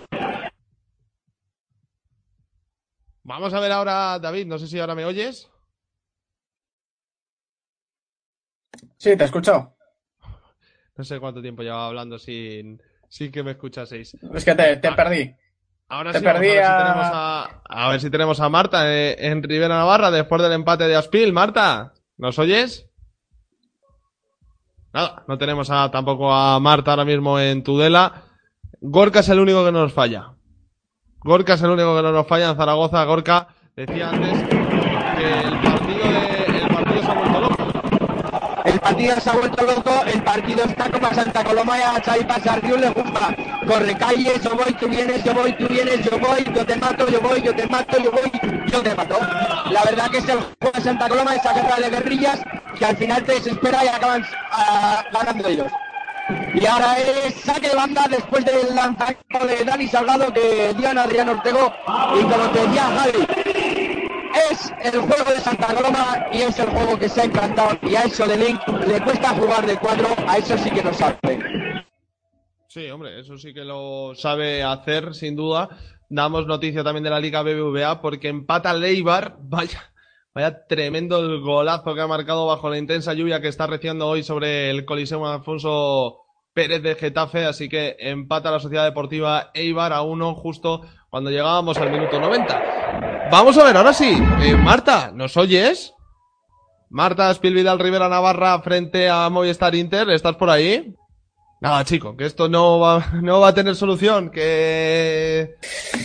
[3.23, 5.49] Vamos a ver ahora, David, no sé si ahora me oyes.
[8.97, 9.73] Sí, te escucho.
[10.95, 14.15] No sé cuánto tiempo llevaba hablando sin, sin que me escuchaseis.
[14.33, 15.35] Es que te, te perdí.
[15.89, 18.39] Ahora te sí, vamos perdí a, ver si a- tenemos a, a ver si tenemos
[18.39, 21.33] a Marta eh, en Rivera Navarra después del empate de Aspil.
[21.33, 22.86] Marta, ¿nos oyes?
[24.97, 28.23] Nada, no tenemos a, tampoco a Marta ahora mismo en Tudela.
[28.81, 30.31] Gorka es el único que nos falla.
[31.19, 33.05] Gorka es el único que no nos falla en Zaragoza.
[33.05, 34.56] Gorka decía antes
[38.87, 42.79] partido ha vuelto loco, el partido está como a Santa Coloma y a Xavi Pasarrius
[42.79, 43.35] le gusta.
[43.67, 47.09] Corre calles, yo voy, tú vienes, yo voy, tú vienes, yo voy, yo te mato,
[47.09, 48.31] yo voy, yo te mato, yo voy,
[48.71, 49.19] yo te mato.
[49.71, 52.39] La verdad que es el juego de Santa Coloma, esa guerra de guerrillas
[52.79, 55.71] que al final te desespera y acaban ah, ganando ellos.
[56.53, 60.97] Y ahora es saque de banda después del lanzamiento de Dani Salgado que dio en
[60.97, 61.73] Adrián Ortego.
[62.17, 63.86] Y como te decía Javi,
[64.51, 67.77] es el juego de Santa Coloma y es el juego que se ha encantado.
[67.81, 71.17] Y a eso Link le cuesta jugar de cuatro, a eso sí que no sabe.
[72.67, 75.69] Sí, hombre, eso sí que lo sabe hacer, sin duda.
[76.09, 79.37] Damos noticia también de la Liga BBVA porque empata Leibar.
[79.41, 79.91] Vaya,
[80.33, 84.23] vaya tremendo el golazo que ha marcado bajo la intensa lluvia que está reciendo hoy
[84.23, 87.45] sobre el Coliseo Alfonso Pérez de Getafe.
[87.45, 93.16] Así que empata la Sociedad Deportiva Eibar a uno justo cuando llegábamos al minuto 90.
[93.29, 94.17] Vamos a ver, ahora sí.
[94.41, 95.93] Eh, Marta, ¿nos oyes?
[96.89, 100.09] Marta Spilvidal Rivera Navarra frente a Movistar Inter.
[100.11, 100.95] ¿Estás por ahí?
[101.59, 105.55] Nada, chico, que esto no va, no va a tener solución, que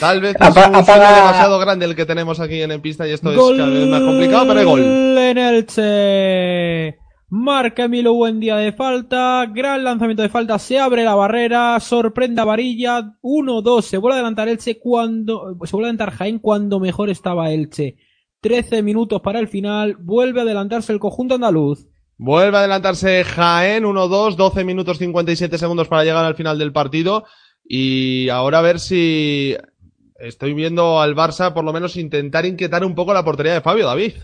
[0.01, 3.31] tal vez es un demasiado grande el que tenemos aquí en, en pista y esto
[3.31, 4.81] es cada vez más complicado, pero hay gol.
[4.81, 7.02] en Elche.
[7.35, 9.47] Marca Emilio Buendía de falta.
[9.47, 10.59] Gran lanzamiento de falta.
[10.59, 11.81] Se abre la barrera.
[11.81, 13.17] Sorprende Varilla.
[13.23, 13.81] 1-2.
[13.81, 15.57] Se vuelve a adelantar Elche cuando.
[15.65, 17.97] Se vuelve a adelantar Jaén cuando mejor estaba Elche.
[18.43, 19.97] 13 minutos para el final.
[19.99, 21.87] Vuelve a adelantarse el conjunto andaluz.
[22.19, 27.25] Vuelve a adelantarse Jaén, 1-2, 12 minutos 57 segundos para llegar al final del partido.
[27.65, 29.57] Y ahora a ver si
[30.17, 33.87] estoy viendo al Barça por lo menos intentar inquietar un poco la portería de Fabio,
[33.87, 34.17] David.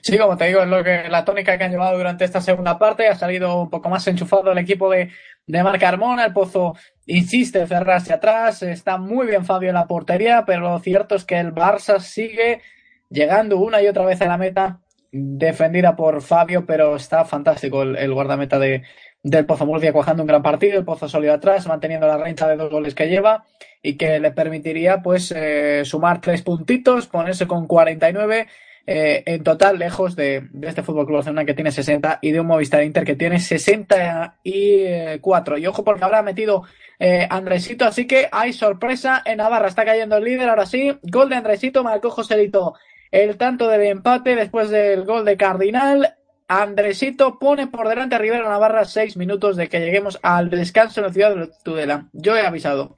[0.00, 2.78] Sí, como te digo, es lo que la tónica que han llevado durante esta segunda
[2.78, 3.08] parte.
[3.08, 5.10] Ha salido un poco más enchufado el equipo de,
[5.46, 6.24] de Marc Carmona.
[6.26, 6.74] El Pozo
[7.06, 8.62] insiste en cerrarse atrás.
[8.62, 12.60] Está muy bien Fabio en la portería, pero lo cierto es que el Barça sigue
[13.08, 14.80] llegando una y otra vez a la meta,
[15.12, 18.82] defendida por Fabio, pero está fantástico el, el guardameta de,
[19.22, 22.56] del Pozo Murcia cuajando un gran partido, el Pozo sólido atrás, manteniendo la renta de
[22.56, 23.44] dos goles que lleva
[23.82, 28.48] y que le permitiría pues eh, sumar tres puntitos, ponerse con 49
[28.86, 32.46] eh, en total lejos de, este Fútbol Club Barcelona que tiene 60 y de un
[32.46, 35.58] Movistar Inter que tiene 64.
[35.58, 36.64] Y ojo porque habrá metido
[36.98, 41.28] eh, Andresito, así que hay sorpresa en Navarra, está cayendo el líder, ahora sí, gol
[41.28, 42.74] de Andresito, marcó Joselito
[43.12, 46.16] el tanto de empate después del gol de Cardinal.
[46.48, 51.06] Andresito pone por delante a Rivera Navarra seis minutos de que lleguemos al descanso en
[51.06, 52.08] la ciudad de Tudela.
[52.12, 52.96] Yo he avisado.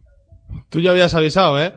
[0.70, 1.74] Tú ya habías avisado, ¿eh?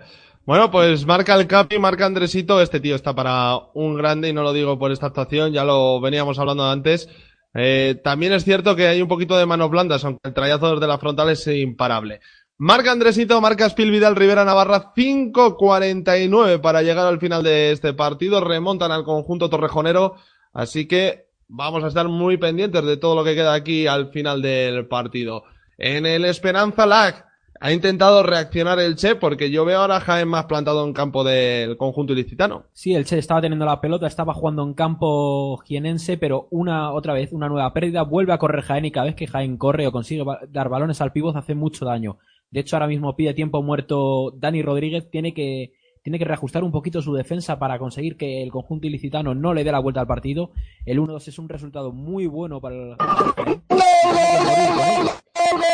[0.47, 2.61] Bueno, pues marca el Capi, marca Andresito.
[2.61, 5.99] Este tío está para un grande y no lo digo por esta actuación, ya lo
[5.99, 7.09] veníamos hablando antes.
[7.53, 10.87] Eh, también es cierto que hay un poquito de manos blandas, aunque el trayazo desde
[10.87, 12.21] la frontal es imparable.
[12.57, 18.39] Marca Andresito, marca Spil Vidal Rivera Navarra, 5.49 para llegar al final de este partido.
[18.39, 20.15] Remontan al conjunto torrejonero,
[20.53, 24.41] así que vamos a estar muy pendientes de todo lo que queda aquí al final
[24.41, 25.43] del partido.
[25.77, 27.26] En el Esperanza Lag
[27.59, 31.23] ha intentado reaccionar el Che porque yo veo ahora a Jaén más plantado en campo
[31.23, 32.65] del conjunto ilicitano.
[32.73, 37.13] Sí, el Che estaba teniendo la pelota, estaba jugando en campo jienense, pero una otra
[37.13, 39.91] vez una nueva pérdida, vuelve a correr Jaén y cada vez que Jaén corre o
[39.91, 42.17] consigue dar balones al pívot hace mucho daño.
[42.51, 45.73] De hecho, ahora mismo pide tiempo muerto Dani Rodríguez, tiene que
[46.03, 49.65] tiene que reajustar un poquito su defensa para conseguir que el conjunto ilicitano no le
[49.65, 50.51] dé la vuelta al partido.
[50.85, 53.61] El 1-2 es un resultado muy bueno para el Jaén.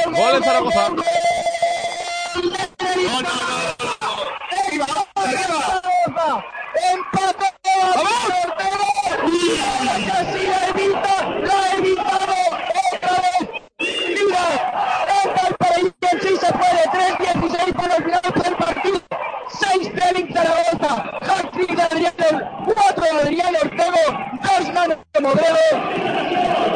[0.05, 0.89] Gol en Zaragoza.
[6.91, 7.49] ¡Empate!
[10.07, 11.15] ¡Casi la evita!
[11.47, 11.57] ¡La!
[12.93, 13.43] ¡Otra vez!
[13.79, 14.45] ¡Mira!
[15.23, 15.93] ¡Entra el pabellón!
[16.21, 16.81] ¡Sí se puede!
[16.89, 18.99] 3-16 para el final del partido.
[19.49, 20.93] 6 de Link Zaragoza.
[21.83, 22.13] Adrián,
[22.65, 24.03] 4 de Adrián Ortego,
[24.59, 25.59] 2 manos de Modelo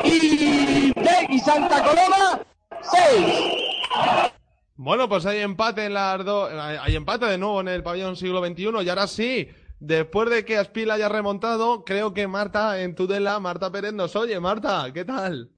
[0.04, 0.94] y,
[1.30, 2.40] y Santa Coloma,
[2.82, 4.37] 6.
[4.78, 6.52] Bueno, pues hay empate en las dos.
[6.54, 8.84] Hay empate de nuevo en el pabellón siglo XXI.
[8.84, 9.50] Y ahora sí,
[9.80, 14.40] después de que Aspil haya remontado, creo que Marta en Tudela, Marta Pérez oye.
[14.40, 15.50] Marta, ¿qué tal?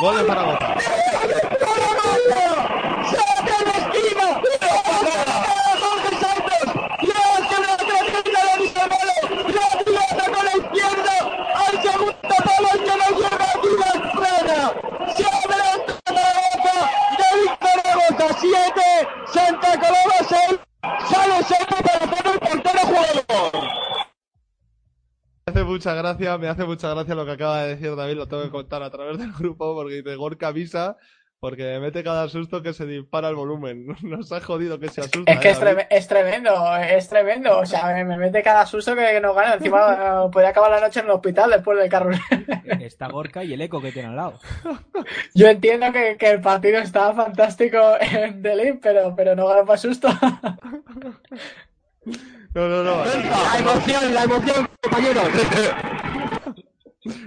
[0.00, 1.09] Gol de Zaragoza.
[18.20, 18.82] 57,
[19.32, 20.60] Santa Coloma 6,
[21.08, 23.68] sale 7 para hacer el portero jugador.
[25.46, 28.28] Me hace mucha gracia, me hace mucha gracia lo que acaba de decir David, lo
[28.28, 30.98] tengo que contar a través del grupo, porque dice Gorka avisa
[31.40, 33.96] porque me mete cada susto que se dispara el volumen.
[34.02, 35.32] Nos ha jodido que se asusta.
[35.32, 35.78] Es que eh, es, David.
[35.78, 37.58] treme- es tremendo, es tremendo.
[37.58, 39.54] O sea, me, me mete cada susto que nos gana.
[39.54, 39.78] Encima
[40.26, 42.10] eh, podría acabar la noche en el hospital después del carro.
[42.80, 44.38] Está Gorka y el eco que tiene al lado.
[45.34, 49.78] Yo entiendo que, que el partido estaba fantástico en Delin, pero, pero no gana para
[49.78, 50.08] susto.
[52.52, 53.04] No, no, no.
[53.04, 55.24] La emoción, la emoción, compañeros.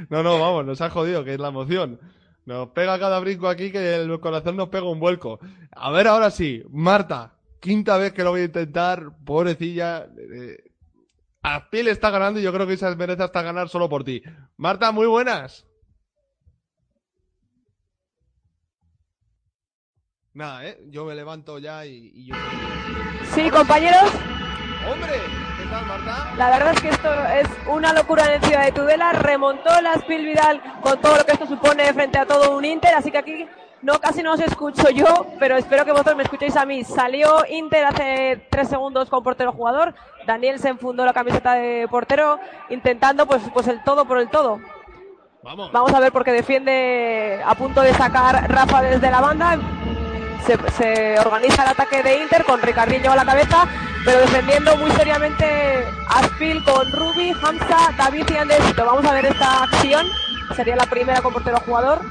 [0.10, 2.00] No, no, vamos, nos ha jodido, que es la emoción.
[2.46, 5.40] Nos pega cada brinco aquí que el corazón nos pega un vuelco.
[5.72, 10.08] A ver, ahora sí, Marta, quinta vez que lo voy a intentar, pobrecilla.
[10.18, 10.58] Eh,
[11.42, 14.22] Aspil está ganando y yo creo que se merece hasta ganar solo por ti.
[14.58, 15.66] Marta, muy buenas.
[20.34, 20.80] Nada, ¿eh?
[20.88, 22.36] Yo me levanto ya y, y yo...
[23.36, 24.12] Sí, compañeros,
[24.92, 25.53] ¡Hombre!
[25.74, 26.34] ¿Qué tal, Marta?
[26.38, 29.12] la verdad es que esto es una locura en Ciudad de Tudela.
[29.14, 32.94] Remontó la Spil Vidal con todo lo que esto supone frente a todo un Inter,
[32.94, 33.48] así que aquí
[33.82, 36.84] no casi no os escucho yo, pero espero que vosotros me escuchéis a mí.
[36.84, 39.96] Salió Inter hace tres segundos con portero jugador.
[40.28, 42.40] Daniel se enfundó la camiseta de portero
[42.70, 44.60] intentando pues, pues el todo por el todo.
[45.42, 45.72] Vamos.
[45.72, 49.58] Vamos a ver porque defiende a punto de sacar Rafa desde la banda.
[50.46, 53.68] Se, se organiza el ataque de Inter con Ricardillo a la cabeza,
[54.04, 58.86] pero defendiendo muy seriamente Aspil con Rubi, Hamza, David y Andresito.
[58.86, 60.08] Vamos a ver esta acción.
[60.56, 62.02] Sería la primera con portero jugador.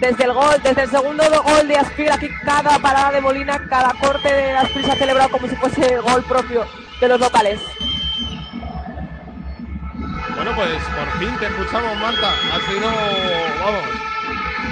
[0.00, 3.92] desde el gol, desde el segundo gol de Aspir, aquí cada parada de Molina, cada
[3.94, 6.64] corte de Aspir se ha celebrado como si fuese el gol propio
[7.00, 7.60] de los locales.
[10.36, 12.30] Bueno, pues por fin te escuchamos, Marta.
[12.30, 12.88] Ha sido,
[13.60, 13.82] vamos,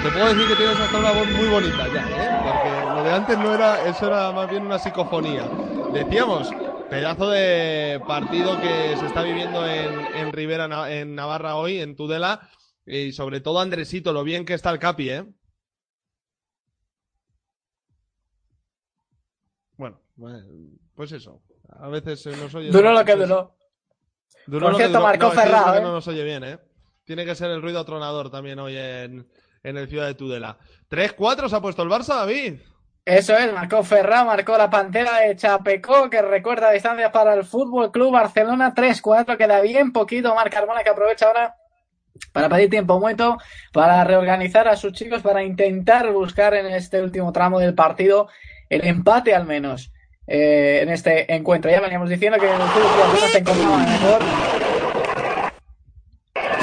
[0.03, 2.39] te puedo decir que tienes hasta una voz muy bonita ya, ¿eh?
[2.43, 5.49] Porque lo de antes no era, eso era más bien una psicofonía.
[5.93, 6.49] Decíamos,
[6.89, 12.49] pedazo de partido que se está viviendo en, en Rivera, en Navarra hoy, en Tudela.
[12.85, 15.25] Y sobre todo Andresito, lo bien que está el Capi, ¿eh?
[19.75, 19.99] Bueno,
[20.95, 21.43] pues eso.
[21.69, 22.71] A veces se nos oye.
[22.71, 23.55] Duró lo que duró.
[24.47, 25.03] Duró Por cierto, duró.
[25.03, 25.81] marcó No, que ¿eh?
[25.81, 26.59] no nos oye bien, ¿eh?
[27.05, 29.29] Tiene que ser el ruido atronador también hoy en,
[29.67, 30.57] en el Ciudad de Tudela.
[30.89, 32.59] 3-4 se ha puesto el Barça, David.
[33.03, 37.91] Eso es, marcó Ferran, marcó la Pantera de Chapecó, que recuerda distancias para el Fútbol
[37.91, 40.33] Club Barcelona 3-4, queda bien poquito.
[40.35, 41.55] Marc Carmona que aprovecha ahora
[42.31, 43.37] para pedir tiempo muerto,
[43.71, 48.27] para reorganizar a sus chicos, para intentar buscar en este último tramo del partido
[48.69, 49.91] el empate al menos
[50.25, 51.71] eh, en este encuentro.
[51.71, 54.66] Ya veníamos diciendo que el Fútbol Club Barcelona se encontraba mejor.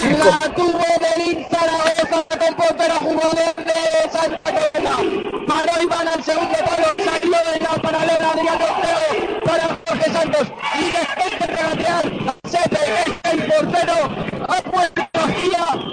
[0.04, 5.44] La tuvo del Zaragoza con portero jugador de Santa Cruz.
[5.46, 10.48] Paró Iván al segundo palo, salió de la paralela Adrián Ortego para Jorge Santos
[10.78, 12.04] y después de regatear
[12.50, 13.94] se pega el portero
[14.48, 15.02] ha puesto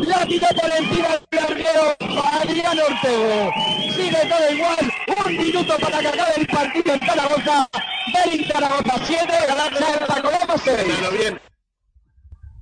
[0.01, 1.95] la tiró por encima del larguero
[2.33, 3.51] Adrián Ortego.
[3.95, 4.93] Sigue todo igual,
[5.25, 7.69] un minuto para que acabe el partido en Zaragoza.
[8.13, 11.50] Del Zaragoza 7, Santa Coloma 6.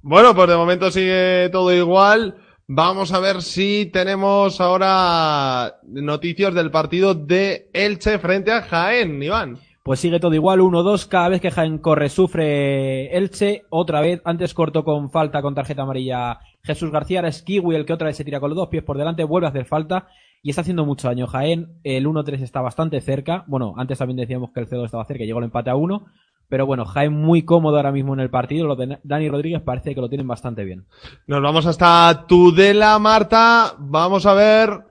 [0.02, 2.38] Bueno, pues de momento sigue todo igual.
[2.68, 9.58] Vamos a ver si tenemos ahora noticias del partido de Elche frente a Jaén, Iván.
[9.84, 14.54] Pues sigue todo igual, 1-2, cada vez que Jaén corre sufre Elche, otra vez, antes
[14.54, 18.24] cortó con falta con tarjeta amarilla Jesús García, es Kiwi el que otra vez se
[18.24, 20.08] tira con los dos pies por delante, vuelve a hacer falta
[20.42, 21.28] y está haciendo mucho daño.
[21.28, 25.26] Jaén, el 1-3 está bastante cerca, bueno, antes también decíamos que el C2 estaba cerca,
[25.26, 26.06] llegó el empate a 1,
[26.50, 29.94] pero bueno, Jaén muy cómodo ahora mismo en el partido, lo de Dani Rodríguez parece
[29.94, 30.88] que lo tienen bastante bien.
[31.28, 33.76] Nos vamos hasta Tudela, Marta.
[33.78, 34.84] Vamos a ver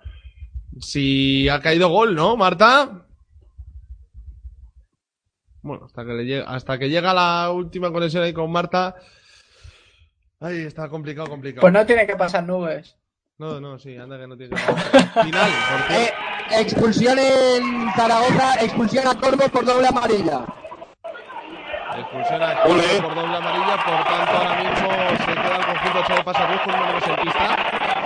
[0.78, 3.04] si ha caído gol, ¿no, Marta?
[5.62, 8.94] Bueno, hasta que, le llega, hasta que llega la última conexión ahí con Marta.
[10.40, 11.62] Ahí está complicado, complicado.
[11.62, 12.96] Pues no tiene que pasar nubes.
[13.38, 15.24] No, no, sí, anda que no tiene que pasar.
[15.24, 16.10] Final, por Eh,
[16.60, 20.46] expulsión en Zaragoza, expulsión a Corvo por doble amarilla.
[21.98, 24.88] Expulsión a Corvo por doble amarilla, por tanto ahora mismo
[25.18, 27.56] se queda el conjunto Chavo Pasaruz con un número en pista.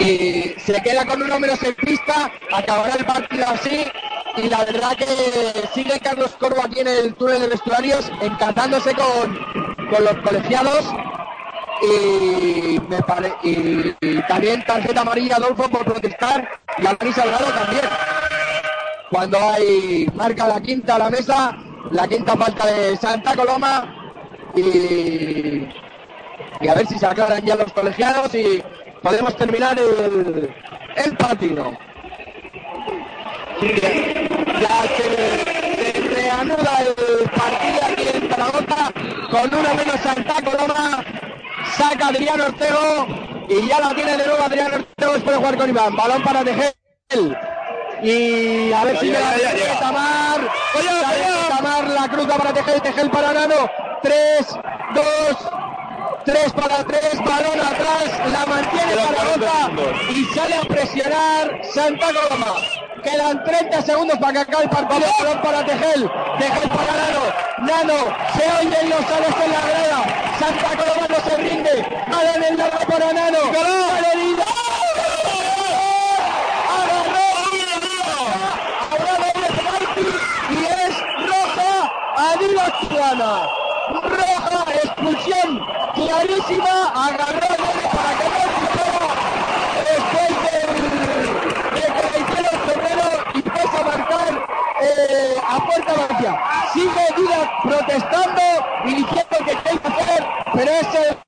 [0.01, 3.85] Y se queda con un número en pista, acabará el partido así.
[4.37, 5.05] Y la verdad que
[5.75, 9.37] sigue Carlos Corvo aquí en el túnel de vestuarios, encantándose con,
[9.91, 10.87] con los colegiados.
[11.83, 16.49] Y, me pare- y, y también tarjeta amarilla Adolfo por protestar
[16.79, 17.85] y a Salgado también.
[19.11, 21.55] Cuando hay marca la quinta a la mesa,
[21.91, 23.95] la quinta falta de Santa Coloma
[24.55, 25.69] y,
[26.69, 28.63] a ver si se aclaran ya los colegiados y
[29.03, 30.55] podemos terminar el,
[30.97, 31.73] el partido.
[34.61, 38.93] Ya se, se reanuda el partido aquí en Zaragoza
[39.31, 41.05] con una menos Santa Coloma.
[41.77, 43.07] Saca Adrián Ortego
[43.49, 45.97] y ya la tiene de nuevo Adrián Ortego después de jugar con Iván.
[45.97, 46.73] Balón para Tejel.
[48.03, 49.21] Y a ver si ya.
[49.81, 50.41] Tamar.
[51.49, 53.71] Tamar, la cruza para Tejel, Tejel para Nano.
[54.03, 54.47] 3,
[54.95, 55.05] 2,
[56.25, 59.71] 3 para 3, balón atrás, la mantiene Zaragoza.
[60.11, 62.55] y sale a presionar Santa Coloma.
[63.05, 67.23] Quedan 30 segundos para que acabe el partido, balón para Tejel, Tejel para Nano,
[67.59, 72.57] Nano, se oyen los salos en la grada, Santa Coloma no se rinde, balón en
[72.57, 74.45] largo para Nano, Valeria,
[78.91, 80.07] Ahora doble penalti
[80.51, 80.95] y es
[82.23, 83.49] roja a Díaz Plana.
[84.03, 85.61] Roja, expulsión
[85.95, 87.49] clarísima, agarró
[87.93, 88.87] para que no
[89.91, 90.75] después del-
[91.75, 94.47] de que le hicieron febrero y pese a marcar
[94.83, 96.33] eh, a puerta vacía.
[96.73, 98.43] Sigue Díaz protestando
[98.85, 100.25] y diciendo que qué hay que hacer,
[100.55, 101.19] pero ese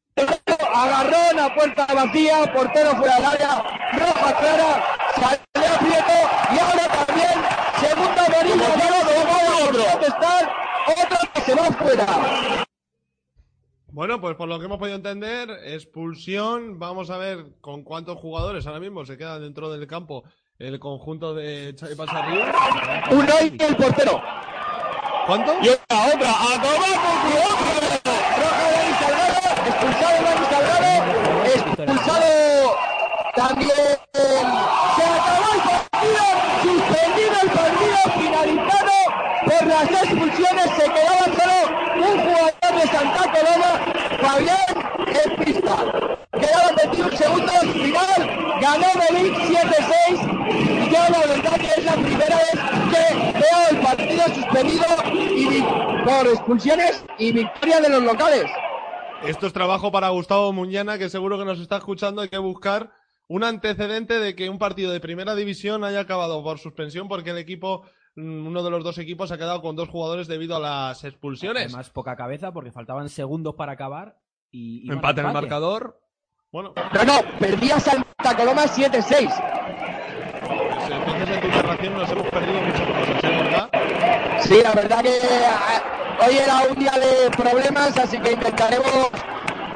[0.74, 3.62] agarrón a puerta vacía, portero fuera del área,
[3.92, 4.84] roja clara,
[5.14, 6.18] salió Prieto
[6.54, 7.44] y ahora también
[7.80, 10.52] segunda amarilla, no lo protestar,
[10.86, 12.66] otra que se va fuera.
[13.88, 16.80] Bueno, pues por lo que hemos podido entender, expulsión.
[16.80, 20.24] Vamos a ver con cuántos jugadores ahora mismo se quedan dentro del campo
[20.58, 22.38] el conjunto de Xavi Pasarri.
[23.10, 24.20] Uno y el portero.
[25.26, 25.52] ¿Cuánto?
[25.62, 26.30] Y otra, otra.
[26.30, 27.16] ¡A tomar por
[28.42, 28.84] Roja de
[29.70, 30.90] Expulsado Dani Salgado.
[31.44, 32.76] Expulsado
[33.34, 33.96] también.
[34.96, 36.24] Se acabó el partido.
[36.62, 37.98] Suspendido el partido.
[38.18, 38.83] Finalizado
[39.62, 41.58] las expulsiones se quedaba solo
[41.96, 43.72] un jugador de Santa Coloma,
[44.20, 44.58] Fabián
[45.06, 45.76] en pista.
[46.32, 52.36] Quedaban 21 segundos, final, ganó Melín 7-6 y yo la verdad que es la primera
[52.36, 52.58] vez
[52.90, 54.86] que veo el partido suspendido
[56.04, 58.50] por expulsiones y victoria de los locales.
[59.26, 62.20] Esto es trabajo para Gustavo Muñana, que seguro que nos está escuchando.
[62.20, 62.92] Hay que buscar
[63.26, 67.38] un antecedente de que un partido de primera división haya acabado por suspensión porque el
[67.38, 67.84] equipo,
[68.16, 71.64] uno de los dos equipos, ha quedado con dos jugadores debido a las expulsiones.
[71.66, 74.16] Además, poca cabeza porque faltaban segundos para acabar
[74.50, 74.90] y...
[74.90, 76.00] Empate en el marcador.
[76.52, 78.92] Bueno, No, no, perdía Santa Coloma 7-6.
[80.46, 84.40] pues entonces en tu narración nos hemos perdido muchas cosas, ¿eh, Gorka?
[84.42, 85.82] Sí, la verdad que ah,
[86.28, 89.10] hoy era un día de problemas, así que intentaremos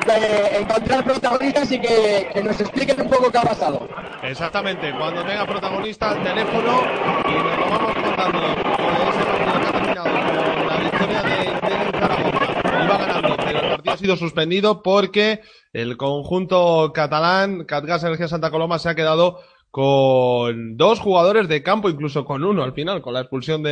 [0.08, 3.88] eh, encontrar protagonistas y que, que nos expliquen un poco qué ha pasado.
[4.22, 6.82] Exactamente, cuando tenga protagonista al teléfono
[7.28, 8.40] y nos lo vamos contando.
[8.62, 10.10] Pues ese partido que ha terminado
[10.54, 11.36] con la victoria de,
[11.68, 12.84] de Zaragoza.
[12.84, 15.40] Iba ganando, pero el partido ha sido suspendido porque
[15.72, 19.40] el conjunto catalán, Catgas Energía Santa Coloma, se ha quedado
[19.70, 23.70] con dos jugadores de campo, incluso con uno al final, con la expulsión de...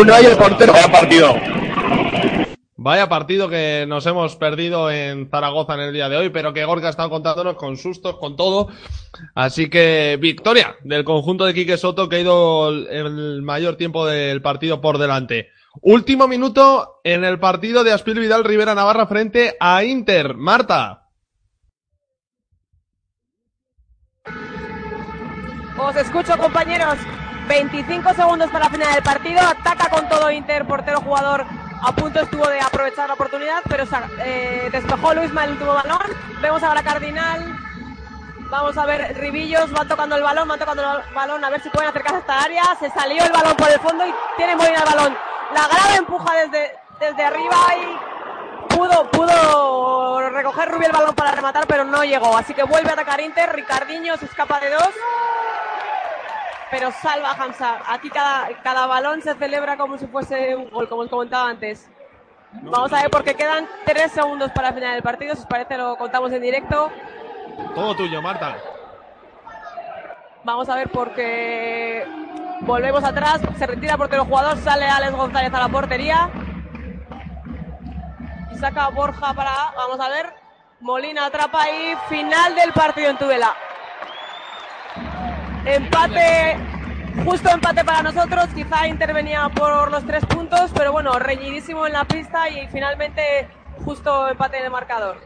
[0.00, 0.72] Uno y el portero.
[0.72, 1.34] Vaya partido.
[2.86, 6.64] Vaya partido que nos hemos perdido en Zaragoza en el día de hoy, pero que
[6.64, 8.68] Gorka ha estado contándonos con sustos, con todo.
[9.34, 14.40] Así que victoria del conjunto de Quique Soto que ha ido el- mayor tiempo del
[14.40, 15.48] partido por delante.
[15.82, 20.36] Último minuto en el partido de Aspil Vidal Rivera Navarra frente a Inter.
[20.36, 21.08] Marta.
[25.76, 26.98] Os escucho, compañeros.
[27.48, 29.40] 25 segundos para final del partido.
[29.40, 31.65] Ataca con todo Inter, portero jugador.
[31.82, 33.84] A punto estuvo de aprovechar la oportunidad, pero
[34.24, 36.06] eh, despejó Luisma el último balón.
[36.40, 37.60] Vemos ahora Cardinal.
[38.48, 41.68] Vamos a ver Ribillos, van tocando el balón, van tocando el balón, a ver si
[41.68, 42.62] pueden acercarse a esta área.
[42.78, 45.18] Se salió el balón por el fondo y tiene Molina el balón.
[45.52, 51.66] La grave empuja desde, desde arriba y pudo, pudo recoger Rubio el balón para rematar,
[51.66, 52.36] pero no llegó.
[52.36, 53.52] Así que vuelve a atacar Inter.
[53.52, 54.90] Ricardiño se escapa de dos.
[56.70, 57.78] Pero salva Hamza.
[57.86, 61.90] Aquí cada, cada balón se celebra como si fuese un gol, como os comentaba antes.
[62.62, 65.34] Vamos a ver porque quedan tres segundos para el final del partido.
[65.34, 66.90] Si os parece lo contamos en directo.
[67.74, 68.56] Todo tuyo, Marta.
[70.44, 72.06] Vamos a ver porque
[72.60, 73.40] volvemos atrás.
[73.58, 74.56] Se retira el portero jugador.
[74.58, 76.30] Sale Alex González a la portería.
[78.52, 79.72] Y saca Borja para.
[79.76, 80.32] Vamos a ver.
[80.80, 83.54] Molina atrapa y final del partido en Tudela.
[85.66, 86.56] Empate,
[87.24, 88.46] justo empate para nosotros.
[88.54, 93.48] Quizá intervenía por los tres puntos, pero bueno, reñidísimo en la pista y finalmente
[93.84, 95.16] justo empate el marcador.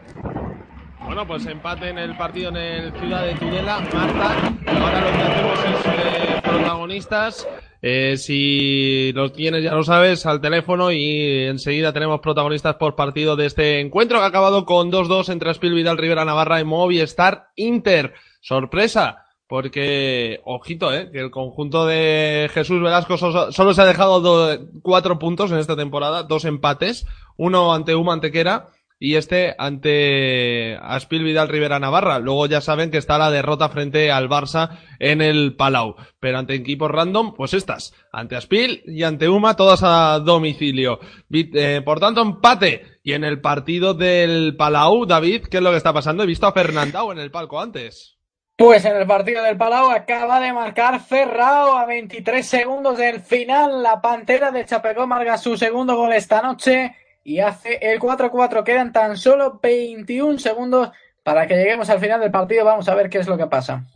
[1.05, 3.81] Bueno, pues empate en el partido en el Ciudad de Tudela.
[3.93, 7.49] Marta, ahora lo que hacemos es eh, protagonistas.
[7.83, 13.37] Eh, si los tienes, ya lo sabes, al teléfono y enseguida tenemos protagonistas por partido
[13.37, 17.49] de este encuentro que ha acabado con 2-2 entre Aspil Vidal Rivera Navarra y Movistar
[17.57, 18.15] Inter.
[18.41, 24.21] Sorpresa, porque, ojito, eh, que el conjunto de Jesús Velasco so- solo se ha dejado
[24.21, 27.05] do- cuatro puntos en esta temporada, dos empates,
[27.37, 28.69] uno ante Uma Antequera
[29.01, 32.21] y este ante Aspil Vidal Rivera Navarra.
[32.21, 35.97] Luego ya saben que está la derrota frente al Barça en el Palau.
[36.21, 37.93] Pero ante equipos random, pues estas.
[38.13, 41.01] Ante Aspil y ante Uma, todas a domicilio.
[41.33, 43.01] Eh, por tanto, empate.
[43.03, 46.23] Y en el partido del Palau, David, ¿qué es lo que está pasando?
[46.23, 48.20] He visto a Fernandao en el palco antes.
[48.61, 53.83] Pues en el partido del Palau acaba de marcar Ferrao a 23 segundos del final.
[53.83, 58.63] La Pantera de Chapecó marca su segundo gol esta noche y hace el 4-4.
[58.63, 60.91] Quedan tan solo 21 segundos
[61.23, 62.67] para que lleguemos al final del partido.
[62.67, 63.87] Vamos a ver qué es lo que pasa.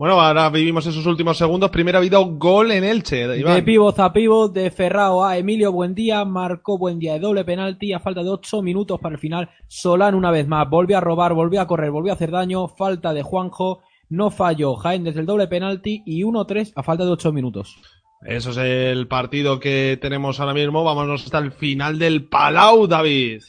[0.00, 1.68] Bueno, ahora vivimos esos últimos segundos.
[1.68, 3.36] Primero ha habido gol en Elche.
[3.36, 3.54] Iván.
[3.56, 8.00] De pivot a pivot, de Ferrao a Emilio Buendía, marcó Buendía de doble penalti a
[8.00, 9.50] falta de 8 minutos para el final.
[9.68, 13.12] Solán una vez más, volvió a robar, volvió a correr, volvió a hacer daño, falta
[13.12, 17.30] de Juanjo, no falló Jaén desde el doble penalti y 1-3 a falta de 8
[17.32, 17.76] minutos.
[18.22, 20.82] Eso es el partido que tenemos ahora mismo.
[20.82, 23.42] Vámonos hasta el final del Palau, David.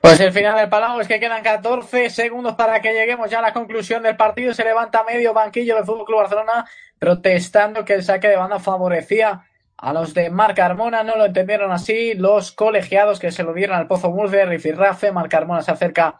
[0.00, 3.42] Pues el final del Palau es que quedan 14 segundos para que lleguemos ya a
[3.42, 4.54] la conclusión del partido.
[4.54, 6.66] Se levanta medio banquillo del Fútbol Club Barcelona
[6.98, 9.42] protestando que el saque de banda favorecía
[9.76, 11.02] a los de Marc Carmona.
[11.02, 15.12] No lo entendieron así los colegiados que se lo dieron al Pozo Murcia, Rifirrafe.
[15.12, 16.16] Marc Carmona se acerca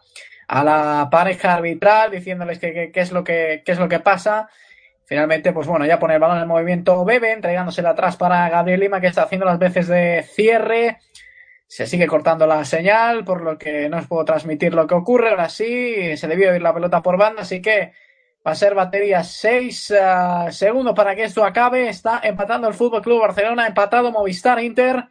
[0.47, 4.49] a la pareja arbitral diciéndoles que es lo que es lo que pasa.
[5.07, 8.99] Finalmente, pues bueno, ya pone el balón en movimiento Bebe, entregándosela atrás para Gabriel Lima,
[8.99, 10.97] que está haciendo las veces de cierre.
[11.67, 15.29] Se sigue cortando la señal, por lo que no os puedo transmitir lo que ocurre.
[15.29, 17.93] Ahora sí, se debió ir la pelota por banda, así que
[18.47, 19.93] Va a ser batería 6
[20.51, 21.89] segundos para que esto acabe.
[21.89, 25.03] Está empatando el Fútbol Club Barcelona, empatado Movistar Inter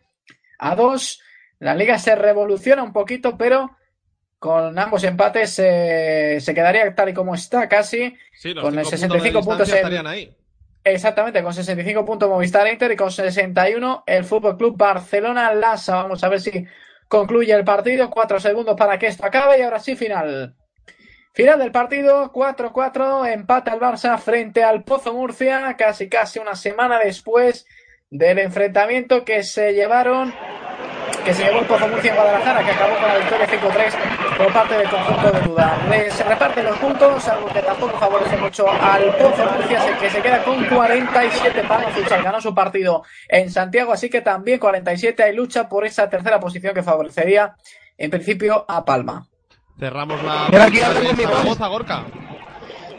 [0.59, 1.21] a 2.
[1.59, 3.77] La liga se revoluciona un poquito, pero
[4.39, 8.17] con ambos empates eh, se quedaría tal y como está casi.
[8.33, 10.35] Sí, los con el 65 puntos, en- estarían ahí.
[10.87, 15.97] Exactamente, con 65 puntos Movistar Inter y con 61 el Fútbol Club Barcelona Lassa.
[15.97, 16.65] Vamos a ver si
[17.09, 18.09] concluye el partido.
[18.09, 20.55] Cuatro segundos para que esto acabe y ahora sí final.
[21.33, 27.01] Final del partido, 4-4, empata el Barça frente al Pozo Murcia, casi casi una semana
[27.01, 27.67] después
[28.09, 30.33] del enfrentamiento que se llevaron,
[31.25, 34.53] que se llevó el Pozo Murcia en Guadalajara, que acabó con la victoria 5-3 por
[34.53, 35.79] parte del conjunto de Duda.
[35.89, 40.21] Le- Se reparten los puntos, algo que tampoco favorece mucho al Pozo Murcia, que se
[40.23, 41.93] queda con 47 palos.
[41.93, 46.39] Futsal ganó su partido en Santiago, así que también 47 hay lucha por esa tercera
[46.41, 47.55] posición que favorecería
[47.99, 49.27] en principio a Palma.
[49.79, 50.49] Cerramos la.
[50.51, 52.05] Zaragoza, Gorka.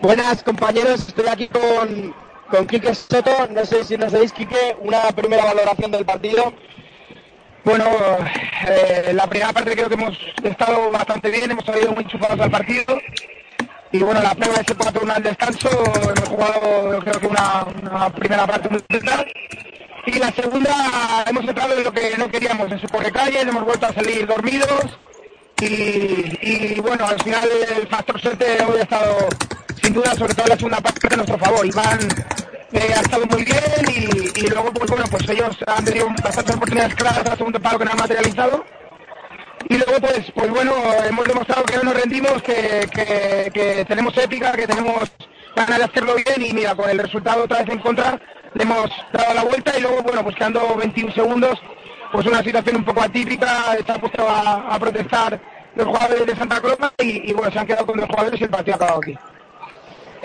[0.02, 2.14] Buenas compañeros, estoy aquí con,
[2.52, 3.32] con Quique Soto.
[3.50, 6.54] No sé si nos veis, Quique, una primera valoración del partido.
[7.64, 7.86] Bueno,
[8.68, 12.52] eh, la primera parte creo que hemos estado bastante bien, hemos salido muy enchufados al
[12.52, 12.98] partido.
[13.92, 17.66] Y bueno, la prueba de ese 4-1 al descanso, hemos jugado creo que una,
[18.16, 19.26] primera parte muy intensa.
[20.06, 23.86] Y la segunda hemos entrado en lo que no queríamos, en su correcalles, hemos vuelto
[23.88, 25.00] a salir dormidos.
[25.60, 29.28] Y, bueno, al final el factor suerte hoy ha estado
[29.88, 31.66] sin duda, sobre todo en la segunda parte, a nuestro favor.
[31.66, 32.00] Iván
[32.74, 36.96] eh, ha estado muy bien y, luego, pues bueno, pues ellos han tenido bastantes oportunidades
[36.96, 38.66] claras al segundo palo que no han materializado.
[39.70, 40.74] Y luego, pues, pues bueno,
[41.10, 45.10] hemos demostrado que no nos rendimos, que, tenemos épica, que tenemos
[45.56, 48.20] ganas de hacerlo bien y mira, con el resultado otra vez en contra,
[48.56, 51.62] le hemos dado la vuelta y luego, bueno, pues quedando 21 segundos,
[52.12, 55.40] pues una situación un poco atípica, está puesto a, protestar
[55.76, 58.44] los jugadores de Santa Coloma y, y bueno, se han quedado con dos jugadores y
[58.44, 59.18] el partido ha acabado aquí.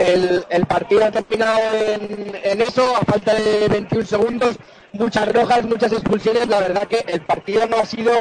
[0.03, 4.57] El, el partido ha terminado en, en eso, a falta de 21 segundos,
[4.93, 6.49] muchas rojas, muchas expulsiones.
[6.49, 8.13] La verdad que el partido no ha sido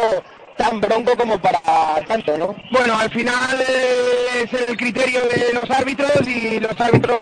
[0.57, 1.59] tan bronco como para
[2.07, 2.55] tanto, ¿no?
[2.71, 7.19] Bueno, al final eh, es el criterio de los árbitros y los árbitros,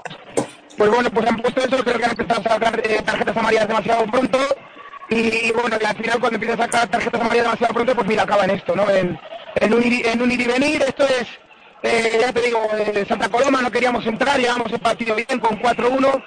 [0.78, 3.68] pues bueno, pues han puesto eso, creo que han empezado a sacar eh, tarjetas amarillas
[3.68, 4.40] demasiado pronto
[5.10, 8.24] y bueno, y al final cuando empiezas a sacar tarjetas amarillas demasiado pronto, pues mira,
[8.24, 8.90] acaba en esto, ¿no?
[8.90, 9.20] En,
[9.56, 11.28] en, en un ir y venir, esto es,
[11.84, 15.60] eh, ya te digo, eh, Santa Coloma no queríamos entrar, llevamos el partido bien con
[15.60, 16.24] 4-1.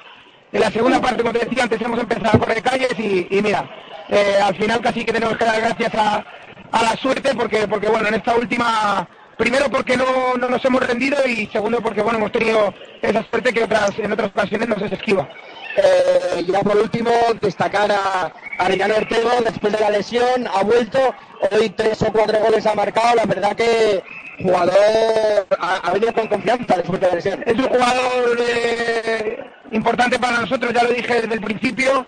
[0.52, 3.68] En la segunda parte, como te decía antes, hemos empezado a correr calles y, mira,
[4.08, 6.24] eh, al final casi que tenemos que dar gracias a,
[6.72, 9.08] a la suerte porque, porque bueno, en esta última,
[9.38, 13.52] primero porque no, no nos hemos rendido y segundo porque bueno, hemos tenido esa suerte
[13.52, 15.28] que en otras ocasiones nos es esquiva.
[15.76, 17.10] Eh, ya por último,
[17.40, 21.14] destacar a Arellano Ortego después de la lesión, ha vuelto,
[21.50, 24.02] hoy tres o cuatro goles ha marcado, la verdad que
[24.42, 27.42] jugador ha, venido con confianza después de la lesión.
[27.46, 32.06] Es un jugador eh, importante para nosotros, ya lo dije desde el principio,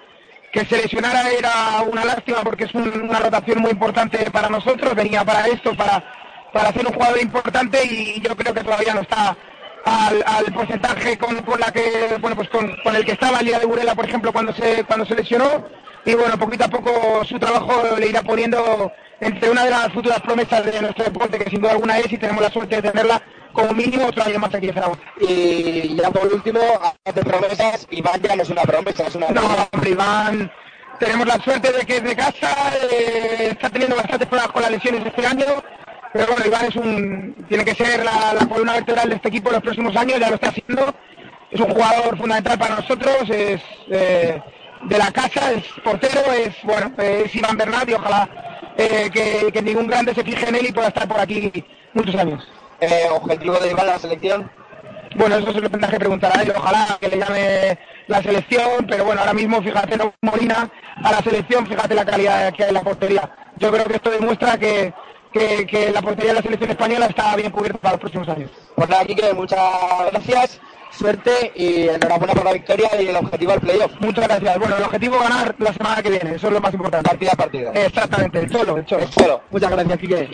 [0.52, 4.94] que se lesionara era una lástima porque es un- una rotación muy importante para nosotros,
[4.94, 6.02] venía para esto, para,
[6.52, 9.36] para ser un jugador importante y yo creo que todavía no está
[9.84, 13.46] al, al porcentaje con, con la que bueno pues con, con el que estaba el
[13.46, 15.66] día de Burela por ejemplo cuando se cuando se lesionó
[16.04, 20.20] y bueno poquito a poco su trabajo le irá poniendo entre una de las futuras
[20.20, 23.22] promesas de nuestro deporte que sin duda alguna es y tenemos la suerte de tenerla
[23.54, 25.00] como mínimo otro año más aquí en Zaragoza.
[25.20, 26.60] Y ya por último,
[27.04, 29.42] de promesas, Iván ya no es una promesa, es una No,
[29.86, 30.50] Iván,
[30.98, 34.72] tenemos la suerte de que es de casa, eh, está teniendo bastantes problemas con las
[34.72, 35.46] lesiones este año,
[36.12, 39.48] pero bueno, Iván es un, tiene que ser la, la columna vertebral de este equipo
[39.48, 40.94] en los próximos años, ya lo está haciendo,
[41.50, 44.42] es un jugador fundamental para nosotros, es eh,
[44.88, 48.28] de la casa, es portero, es bueno, es Iván Bernat y ojalá
[48.76, 52.14] eh, que, que ningún grande se fije en él y pueda estar por aquí muchos
[52.14, 52.46] años.
[52.80, 54.50] Eh, ¿Objetivo de Iván a la selección?
[55.16, 57.78] Bueno, eso se lo tendrá que preguntar a él, ojalá que le llame
[58.08, 62.52] la selección, pero bueno, ahora mismo fíjate no Molina a la selección, fíjate la calidad
[62.52, 63.30] que hay en la portería.
[63.56, 64.92] Yo creo que esto demuestra que,
[65.32, 68.50] que, que la portería de la selección española está bien cubierta para los próximos años.
[68.74, 69.58] Pues nada, Quique, muchas
[70.10, 70.60] gracias,
[70.94, 73.92] suerte y enhorabuena por la victoria y el objetivo al playoff.
[74.00, 74.58] Muchas gracias.
[74.58, 77.08] Bueno, el objetivo es ganar la semana que viene, eso es lo más importante.
[77.08, 77.72] Partida a partida.
[77.72, 79.02] Exactamente, el cholo, el cholo.
[79.02, 79.40] El cholo.
[79.50, 80.28] Muchas gracias, Quique.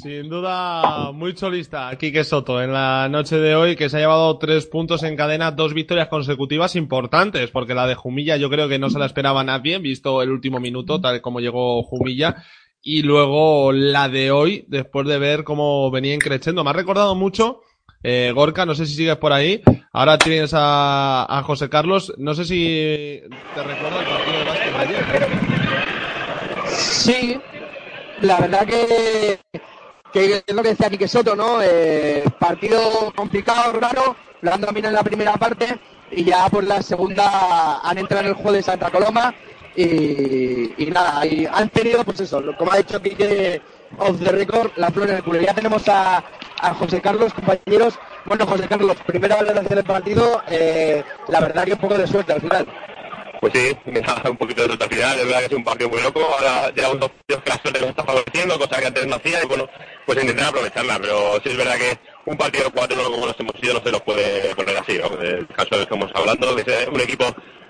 [0.00, 4.38] Sin duda, muy cholista Quique Soto en la noche de hoy, que se ha llevado
[4.38, 8.78] tres puntos en cadena, dos victorias consecutivas importantes, porque la de Jumilla yo creo que
[8.78, 12.44] no se la esperaba nadie, visto el último minuto, tal como llegó Jumilla,
[12.80, 16.62] y luego la de hoy, después de ver cómo venía increciendo.
[16.62, 17.62] Me ha recordado mucho,
[18.02, 19.62] eh, Gorka, no sé si sigues por ahí,
[19.92, 23.20] ahora tienes a, José Carlos, no sé si
[23.54, 25.28] te recuerda el partido de básquet de ayer.
[26.68, 27.40] Sí,
[28.20, 29.38] la verdad que,
[30.14, 31.60] es lo que decía Quique Soto, ¿no?
[31.62, 35.78] Eh, partido complicado, raro, lo han dominado en la primera parte
[36.10, 39.34] y ya por la segunda han entrado en el juego de Santa Coloma
[39.82, 43.60] y, y nada, y han tenido, pues eso, lo- como ha dicho Quique
[43.98, 45.40] off the record, la flor en el culo.
[45.40, 46.22] Ya tenemos a,
[46.60, 47.98] a José Carlos, compañeros.
[48.24, 52.32] Bueno, José Carlos, primera valoración del partido, eh, la verdad que un poco de suerte
[52.32, 52.66] al final.
[53.40, 55.88] Pues sí, me un poquito de suerte al final, es verdad que es un partido
[55.90, 59.06] muy loco, ahora llevamos dos partidos que la suerte nos está favoreciendo, cosa que antes
[59.06, 59.68] no hacía, y bueno,
[60.06, 61.98] pues intentar aprovecharla, pero sí es verdad que
[62.28, 65.20] un partido 4 como nos hemos ido no se nos puede poner así, ¿no?
[65.20, 67.24] El caso del que estamos hablando, que un equipo,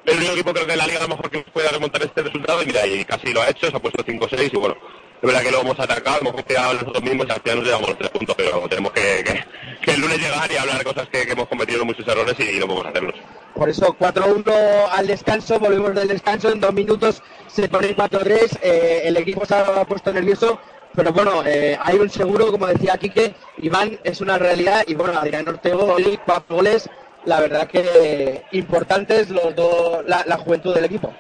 [0.05, 2.23] el único equipo creo que en la liga a lo mejor que pueda remontar este
[2.23, 4.77] resultado, y mira, y casi lo ha hecho, se ha puesto 5-6, y bueno,
[5.21, 7.89] es verdad que lo hemos atacado, hemos en nosotros mismos y al final nos llevamos
[7.89, 9.45] los tres puntos, pero tenemos que,
[9.87, 12.87] el lunes llegar y hablar de cosas que, hemos cometido muchos errores y no podemos
[12.87, 13.15] hacerlos.
[13.55, 19.03] Por eso 4-1 al descanso, volvemos del descanso, en dos minutos se pone 4-3, eh,
[19.05, 20.61] el equipo se ha puesto nervioso,
[20.95, 25.19] pero bueno, eh, hay un seguro, como decía Quique, Iván es una realidad y bueno,
[25.19, 26.89] Adrián Ortego hoy cuatro goles,
[27.25, 31.13] la verdad que importantes los dos, la, juventud del equipo.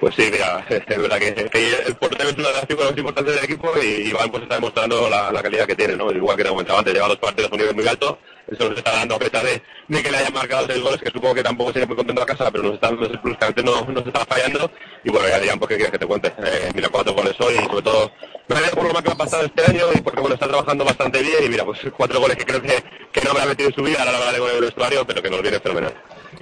[0.00, 3.34] Pues sí, mira, es verdad que, el portero es una de las figuras más importantes
[3.34, 6.10] del equipo y Iván pues está demostrando la, la calidad que tiene, ¿no?
[6.12, 8.18] Igual que te comentaba antes, lleva dos partidos a un nivel muy alto,
[8.50, 11.34] eso nos está dando a pesar de, que le hayan marcado seis goles, que supongo
[11.34, 13.64] que tampoco sería muy contento a casa, pero nos está dando ese plus que antes
[13.64, 14.70] no nos estaba fallando
[15.04, 17.54] y bueno, ya Adrián, pues qué quieres que te cuente, eh, mira cuatro goles hoy
[17.54, 18.10] y sobre todo
[18.48, 20.84] me alegro por lo más que ha pasado este año y porque bueno, está trabajando
[20.84, 23.68] bastante bien y mira, pues cuatro goles que creo que, que no me ha metido
[23.68, 25.94] en su vida a la hora de con el vestuario, pero que nos viene fenomenal.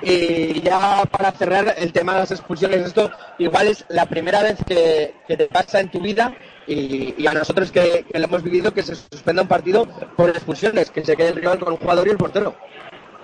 [0.02, 4.58] Y ya para cerrar el tema de las expulsiones, esto igual es la primera vez
[4.66, 6.34] que, que te pasa en tu vida
[6.66, 9.86] y, y a nosotros que, que lo hemos vivido que se suspenda un partido
[10.16, 12.56] por expulsiones, que se quede el rival con un jugador y el portero.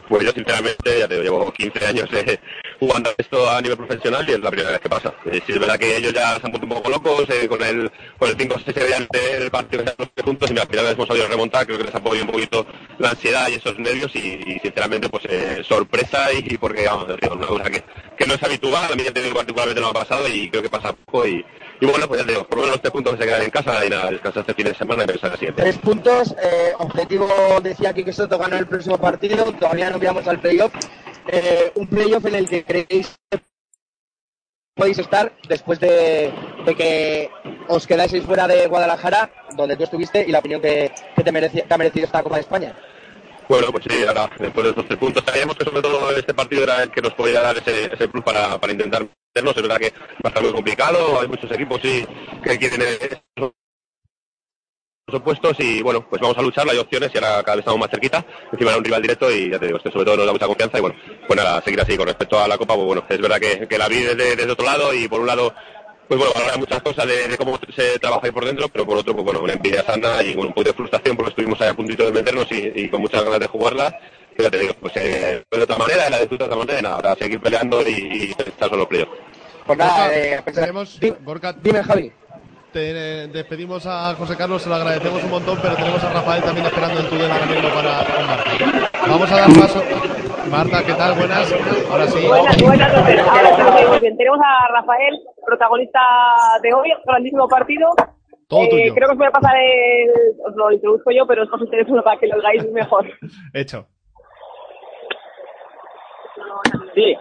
[0.08, 2.38] Pues yo sinceramente ya te llevo 15 años eh,
[2.82, 5.14] jugando esto a nivel profesional y es la primera vez que pasa.
[5.26, 7.62] Eh, sí es verdad que ellos ya se han puesto un poco locos eh, con
[7.62, 7.88] el
[8.18, 11.64] con el 5-6 se veían el partido que puntos y al final hemos sabido remontar,
[11.64, 12.66] creo que les ha podido un poquito
[12.98, 17.46] la ansiedad y esos nervios y, sinceramente pues eh, sorpresa y, porque vamos, es una
[17.46, 17.84] cosa que,
[18.18, 20.62] que no es habitual, a mí ya te digo particularmente no ha pasado y creo
[20.62, 21.44] que pasa poco y,
[21.80, 23.86] bueno pues ya te digo, por lo menos tres puntos que se quedan en casa
[23.86, 25.62] y nada, descansar este fin de semana y pensar el siguiente.
[25.62, 27.28] Tres puntos, eh, objetivo
[27.62, 30.72] decía aquí que Soto ganar el próximo partido, todavía no veamos al playoff.
[31.28, 33.40] Eh, un playoff en el que creéis que
[34.74, 36.32] podéis estar después de,
[36.64, 37.30] de que
[37.68, 41.66] os quedáis fuera de Guadalajara, donde tú estuviste, y la opinión que, que te, mereci-
[41.66, 42.76] te ha merecido esta Copa de España.
[43.48, 46.62] Bueno, pues sí, ahora, después de estos tres puntos, sabíamos que sobre todo este partido
[46.64, 49.56] era el que nos podía dar ese, ese plus para, para intentar meternos.
[49.56, 52.06] Es verdad que va a estar muy complicado, hay muchos equipos sí,
[52.42, 53.52] que quieren esos
[55.14, 57.90] opuestos y bueno, pues vamos a luchar, hay opciones y ahora cada vez estamos más
[57.90, 58.24] cerquita.
[58.52, 60.46] Encima era un rival directo y ya te digo, este sobre todo nos da mucha
[60.46, 61.96] confianza y bueno, pues nada, seguir así.
[61.96, 64.50] Con respecto a la Copa, pues bueno, es verdad que, que la vi desde, desde
[64.52, 65.54] otro lado y por un lado
[66.08, 68.98] pues bueno, valorar muchas cosas de, de cómo se trabaja ahí por dentro, pero por
[68.98, 71.68] otro, pues bueno, una envidia sana y bueno, un poco de frustración porque estuvimos ahí
[71.68, 73.98] a puntito de meternos y, y con muchas ganas de jugarla.
[74.36, 76.82] Pero ya te digo, pues eh, de otra manera, la disfruta de otra manera, y
[76.82, 79.08] nada, ahora seguir peleando y, y estar solo playoff.
[79.66, 82.12] Pues nada, eh, tenemos, Gorka, dime Javi.
[82.72, 86.42] Te eh, despedimos a José Carlos, se lo agradecemos un montón, pero tenemos a Rafael
[86.42, 88.50] también esperando en Tudela ahora mismo para con Marta.
[89.08, 89.82] Vamos a dar paso.
[90.50, 91.14] Marta, ¿qué tal?
[91.18, 91.52] Buenas.
[91.90, 92.26] Ahora sí.
[92.26, 93.20] Buenas, buenas noches.
[93.28, 94.16] Ahora sí lo tenemos bien.
[94.16, 96.00] Tenemos a Rafael, protagonista
[96.62, 97.88] de hoy, grandísimo partido.
[98.48, 98.94] Todo Eh, tuyo.
[98.94, 100.10] creo que os voy a pasar el.
[100.48, 103.06] Os lo introduzco yo, pero os paso el teléfono para que lo oigáis mejor.
[103.52, 103.86] Hecho.
[106.94, 107.16] Sí.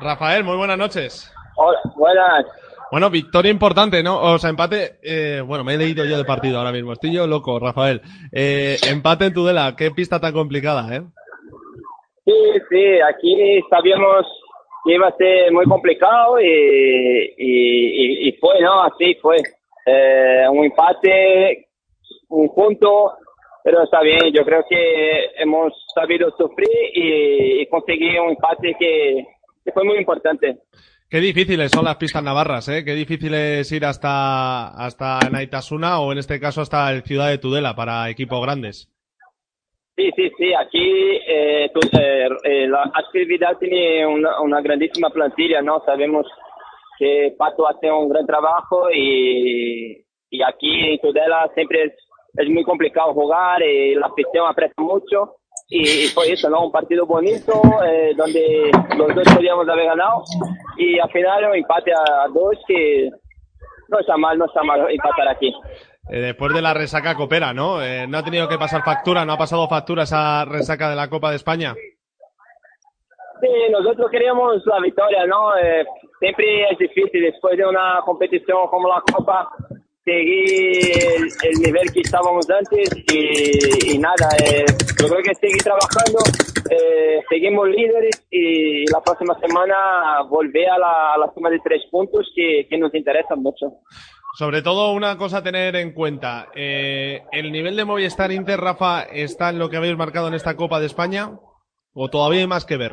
[0.00, 1.32] Rafael, muy buenas noches.
[1.56, 2.44] Hola, buenas.
[2.90, 4.20] Bueno, victoria importante, ¿no?
[4.20, 4.98] O sea, empate.
[5.02, 6.92] eh, bueno, me he leído yo de partido ahora mismo.
[6.92, 8.00] Estoy yo loco, Rafael.
[8.32, 9.74] Eh, empate en Tudela.
[9.76, 11.02] Qué pista tan complicada, ¿eh?
[12.24, 12.32] Sí,
[12.70, 14.24] sí, aquí sabíamos
[14.84, 18.82] que iba a ser muy complicado y, y, y- fue, ¿no?
[18.84, 19.36] Así fue.
[19.86, 21.66] Eh, un empate,
[22.28, 23.12] un punto,
[23.64, 24.32] pero está bien.
[24.32, 29.24] Yo creo que hemos sabido sufrir y, y conseguir un empate que,
[29.64, 30.58] que fue muy importante.
[31.08, 32.84] Qué difíciles son las pistas navarras, ¿eh?
[32.84, 37.38] Qué difícil es ir hasta, hasta Naitasuna o en este caso hasta el Ciudad de
[37.38, 38.90] Tudela para equipos grandes.
[39.96, 40.52] Sí, sí, sí.
[40.52, 40.82] Aquí
[41.28, 45.80] eh, tu- eh, eh, la actividad tiene una, una grandísima plantilla, ¿no?
[45.86, 46.26] Sabemos
[46.98, 51.92] que Pato hace un gran trabajo y, y aquí en Tudela siempre es,
[52.34, 55.35] es muy complicado jugar y la afición aprieta mucho.
[55.68, 56.66] Y, fue eso, ¿no?
[56.66, 60.22] Un partido bonito eh, donde los dos podíamos haber ganado
[60.76, 63.10] y al final un empate a dos que
[63.88, 65.52] no está mal, no está mal empatar aquí.
[66.08, 67.82] Eh, después de la resaca copera, ¿no?
[67.82, 71.08] Eh, no ha tenido que pasar factura, no ha pasado factura esa resaca de la
[71.08, 71.74] Copa de España.
[73.40, 75.56] Sí, nosotros queríamos la victoria, ¿no?
[75.56, 75.84] Eh,
[76.20, 79.48] siempre es difícil después de una competición como la Copa
[80.06, 84.64] seguir el, el nivel que estábamos antes y, y nada, eh,
[85.02, 86.18] yo creo que seguir trabajando,
[86.70, 91.82] eh, seguimos líderes y la próxima semana volver a la, a la suma de tres
[91.90, 93.66] puntos que, que nos interesan mucho.
[94.38, 99.02] Sobre todo una cosa a tener en cuenta, eh, ¿el nivel de Movistar Inter, Rafa,
[99.02, 101.30] está en lo que habéis marcado en esta Copa de España?
[101.94, 102.92] ¿O todavía hay más que ver?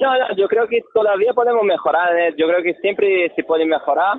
[0.00, 3.66] No, no, yo creo que todavía podemos mejorar, eh, yo creo que siempre se puede
[3.66, 4.18] mejorar,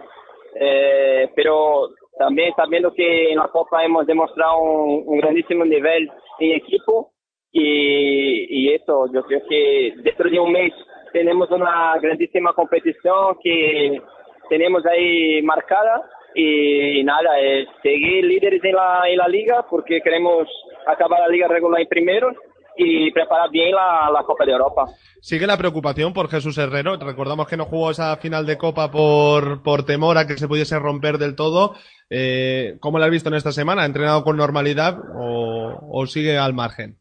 [0.55, 6.09] eh, pero también sabiendo que en la Copa hemos demostrado un, grandísimo nivel
[6.39, 7.11] en equipo
[7.51, 10.73] y, y eso, yo creo que dentro de un mes
[11.13, 14.01] tenemos una grandísima competición que
[14.49, 16.03] tenemos ahí marcada
[16.35, 20.47] y, nada, eh, seguir líderes en la, en la liga porque queremos
[20.85, 22.31] acabar la liga regular en primero
[22.79, 24.85] y preparar bien la, la Copa de Europa.
[25.21, 26.95] Sigue la preocupación por Jesús Herrero.
[26.97, 30.79] Recordamos que no jugó esa final de Copa por, por temor a que se pudiese
[30.79, 31.73] romper del todo.
[32.09, 33.83] Eh, ¿Cómo lo has visto en esta semana?
[33.83, 36.95] ¿Ha entrenado con normalidad o, o sigue al margen?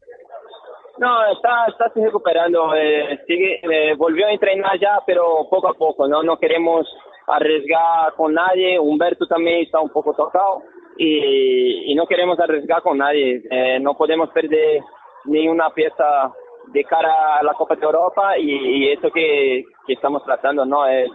[0.97, 2.75] No, está, está se recuperando.
[2.75, 6.09] Eh, sigue, eh, volvió a entrenar ya, pero poco a poco.
[6.09, 6.85] No, no queremos
[7.25, 8.77] arriesgar con nadie.
[8.77, 10.61] Humberto también está un poco tocado
[10.97, 13.41] y, y no queremos arriesgar con nadie.
[13.49, 14.81] Eh, no podemos perder
[15.29, 16.33] ni una pieza
[16.73, 20.85] de cara a la Copa de Europa y, y eso que, que estamos tratando, ¿no?
[20.85, 21.09] Es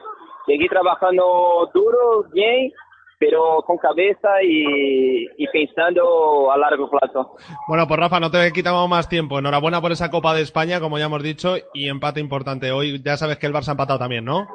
[0.47, 2.73] seguir trabajando duro, bien,
[3.19, 7.36] pero con cabeza y, y pensando a largo plazo.
[7.69, 9.39] Bueno, pues Rafa, no te quitamos más tiempo.
[9.39, 12.73] Enhorabuena por esa Copa de España, como ya hemos dicho, y empate importante.
[12.73, 14.47] Hoy ya sabes que el Barça ha empatado también, ¿no?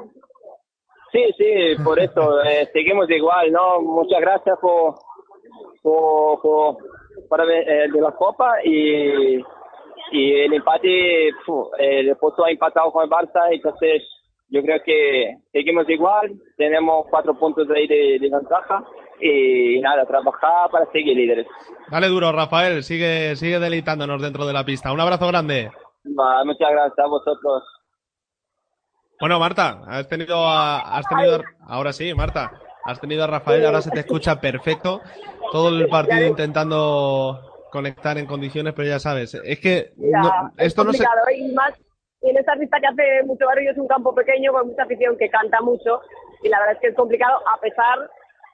[1.12, 3.82] Sí, sí, por eso eh, seguimos igual, ¿no?
[3.82, 4.94] Muchas gracias por,
[5.82, 6.78] por, por
[7.28, 9.38] para eh, de la Copa y,
[10.12, 14.04] y el empate, el Porto ha empatado con el Barça, entonces
[14.50, 18.84] yo creo que seguimos igual, tenemos cuatro puntos ahí de, de ventaja
[19.22, 21.48] y nada, trabajar para seguir líderes.
[21.92, 24.92] Dale duro, Rafael, sigue, sigue deleitándonos dentro de la pista.
[24.94, 25.70] Un abrazo grande.
[26.18, 27.64] Va, muchas gracias a vosotros.
[29.20, 32.52] Bueno, Marta, has tenido has tenido, ahora sí, Marta,
[32.86, 35.02] has tenido a Rafael, ahora se te escucha perfecto.
[35.52, 37.40] Todo el partido intentando
[37.72, 41.04] conectar en condiciones, pero ya sabes, es que Ya, no- es esto no se,
[41.38, 41.74] y más
[42.22, 45.30] en esta pista que hace mucho barullo es un campo pequeño con mucha afición que
[45.30, 46.02] canta mucho
[46.44, 48.10] y la verdad es que es complicado a pesar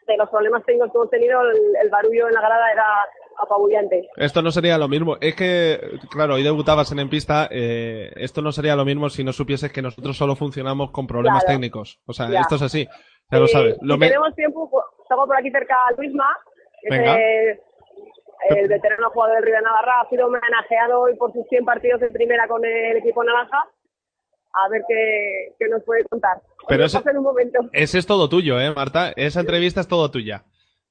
[0.08, 2.86] de los problemas técnicos que hemos tenido el, el barullo en la grada era
[3.42, 5.18] apabullante esto no sería lo mismo.
[5.20, 9.24] Es que, claro, hoy debutabas en En Pista, eh, esto no sería lo mismo si
[9.24, 11.56] no supieses que nosotros solo funcionamos con problemas Claro.
[11.58, 12.00] técnicos.
[12.06, 12.42] O sea, Ya.
[12.42, 12.88] esto es así,
[13.32, 13.78] ya lo sabes.
[13.80, 16.28] si me- tenemos tiempo pues, estamos por aquí cerca a Luisma
[16.82, 17.60] que es,
[18.50, 22.02] el veterano jugador del Río de Navarra ha sido homenajeado hoy por sus 100 partidos
[22.02, 23.68] en primera con el equipo naranja
[24.54, 26.38] a ver qué, qué nos puede contar
[26.68, 29.12] Pero ese- un momento Ese es todo tuyo, ¿eh, Marta?
[29.16, 30.44] Esa entrevista es todo tuya.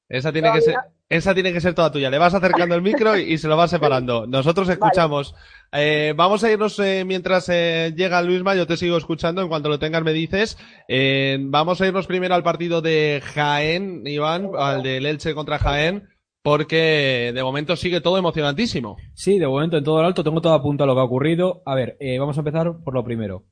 [0.09, 0.75] Esa tiene que ser.
[1.09, 2.11] Esa tiene que ser toda tuya.
[2.11, 4.27] Le vas acercando el micro y, y se lo vas separando.
[4.27, 5.35] Nosotros escuchamos.
[5.73, 8.55] Eh, vamos a irnos eh, mientras eh, llega Luisma.
[8.55, 9.43] Yo te sigo escuchando.
[9.43, 10.57] En cuanto lo tengas me dices.
[10.89, 16.09] Eh, vamos a irnos primero al partido de Jaén, Iván, al del Elche contra Jaén,
[16.43, 18.97] porque de momento sigue todo emocionantísimo.
[19.15, 21.63] Sí, de momento en todo el alto tengo todo apuntado a lo que ha ocurrido.
[21.67, 23.45] A ver, eh, vamos a empezar por lo primero.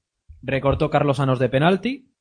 [0.43, 2.12] Recortó Carlos Anos de penalti.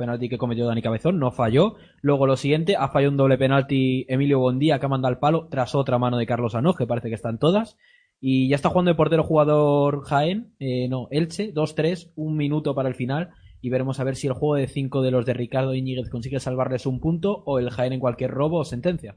[0.00, 1.76] Penalti que cometió Dani Cabezón, no falló.
[2.00, 5.46] Luego lo siguiente, ha fallado un doble penalti Emilio Bondía que ha mandado al palo
[5.48, 7.76] tras otra mano de Carlos Anos, que parece que están todas.
[8.20, 12.88] Y ya está jugando de portero jugador Jaén, eh, no, Elche, 2-3, un minuto para
[12.88, 13.30] el final.
[13.60, 16.40] Y veremos a ver si el juego de 5 de los de Ricardo Íñiguez consigue
[16.40, 19.16] salvarles un punto o el Jaén en cualquier robo o sentencia.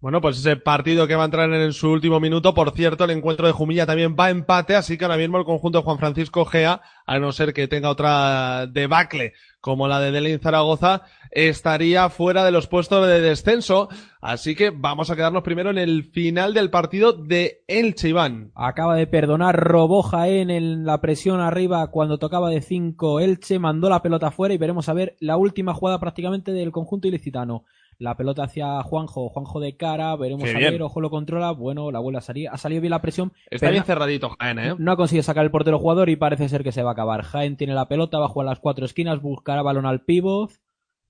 [0.00, 2.54] Bueno, pues ese partido que va a entrar en su último minuto.
[2.54, 5.44] Por cierto, el encuentro de Jumilla también va a empate, así que ahora mismo el
[5.44, 10.10] conjunto de Juan Francisco Gea, a no ser que tenga otra debacle como la de
[10.10, 13.88] Delin Zaragoza, estaría fuera de los puestos de descenso.
[14.20, 18.52] Así que vamos a quedarnos primero en el final del partido de Elche, Iván.
[18.54, 23.88] Acaba de perdonar, robó Jaén en la presión arriba cuando tocaba de 5 Elche, mandó
[23.88, 27.64] la pelota afuera y veremos a ver la última jugada prácticamente del conjunto ilicitano.
[27.98, 30.72] La pelota hacia Juanjo, Juanjo de cara, veremos Qué a bien.
[30.72, 33.32] ver, ojo lo controla, bueno, la vuelve a salir, ha salido bien la presión.
[33.50, 34.74] Está pero bien no- cerradito Jaén, ¿eh?
[34.78, 37.22] no ha conseguido sacar el portero jugador y parece ser que se va a acabar.
[37.24, 40.50] Jaén tiene la pelota, va a jugar las cuatro esquinas, buscará balón al pívot.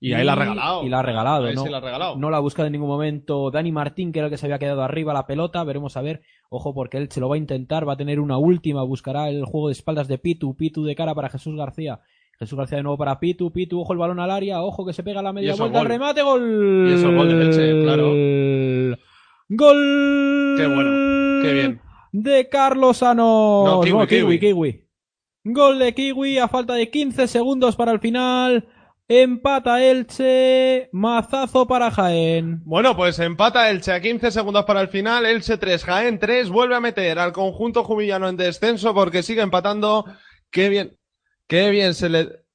[0.03, 0.83] Y ahí la ha regalado.
[0.83, 1.63] Y la ha regalado, Ahí ¿no?
[1.63, 2.15] sí la ha regalado.
[2.15, 4.57] No la ha buscado en ningún momento Dani Martín, que era el que se había
[4.57, 5.63] quedado arriba la pelota.
[5.63, 6.21] Veremos a ver.
[6.49, 9.45] Ojo, porque él se lo va a intentar, va a tener una última, buscará el
[9.45, 11.99] juego de espaldas de Pitu, Pitu de cara para Jesús García.
[12.39, 15.03] Jesús García de nuevo para Pitu, Pitu, ojo el balón al área, ojo que se
[15.03, 15.87] pega la media vuelta, gol.
[15.87, 16.87] remate, gol.
[16.89, 18.97] Y eso es gol del Elche, claro.
[19.49, 20.55] Gol.
[20.57, 21.81] Qué bueno, qué bien.
[22.11, 23.65] De Carlos Anos.
[23.65, 24.39] No, Kiwi, Kiwi, Kiwi.
[24.39, 24.87] Kiwi.
[25.43, 28.67] Gol de Kiwi a falta de 15 segundos para el final.
[29.13, 32.61] Empata Elche, mazazo para Jaén.
[32.63, 36.75] Bueno, pues empata Elche a 15 segundos para el final, Elche 3, Jaén 3, vuelve
[36.75, 40.05] a meter al conjunto jumillano en descenso porque sigue empatando.
[40.49, 40.97] Qué bien,
[41.45, 42.45] qué bien se le,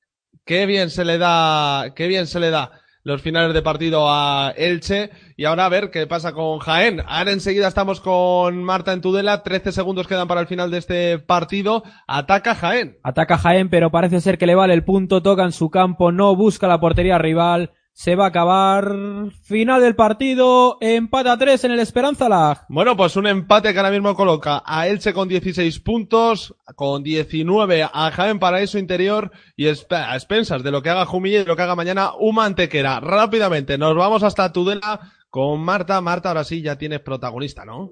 [0.46, 4.54] qué bien se le da, qué bien se le da los finales de partido a
[4.56, 5.10] Elche.
[5.38, 7.02] Y ahora a ver qué pasa con Jaén.
[7.06, 9.42] Ahora enseguida estamos con Marta en Tudela.
[9.42, 11.82] 13 segundos quedan para el final de este partido.
[12.06, 12.96] Ataca Jaén.
[13.02, 15.22] Ataca Jaén, pero parece ser que le vale el punto.
[15.22, 17.72] Toca en su campo, no busca la portería rival.
[17.92, 18.94] Se va a acabar.
[19.42, 20.78] Final del partido.
[20.80, 22.64] Empata 3 en el Esperanza Lag.
[22.70, 27.86] Bueno, pues un empate que ahora mismo coloca a Elche con 16 puntos, con 19
[27.92, 29.72] a Jaén Paraíso Interior y a
[30.14, 33.00] expensas de lo que haga Jumilla y de lo que haga mañana Uma Antequera.
[33.00, 36.00] Rápidamente, nos vamos hasta Tudela con Marta.
[36.00, 37.90] Marta, ahora sí ya tienes protagonista, ¿no?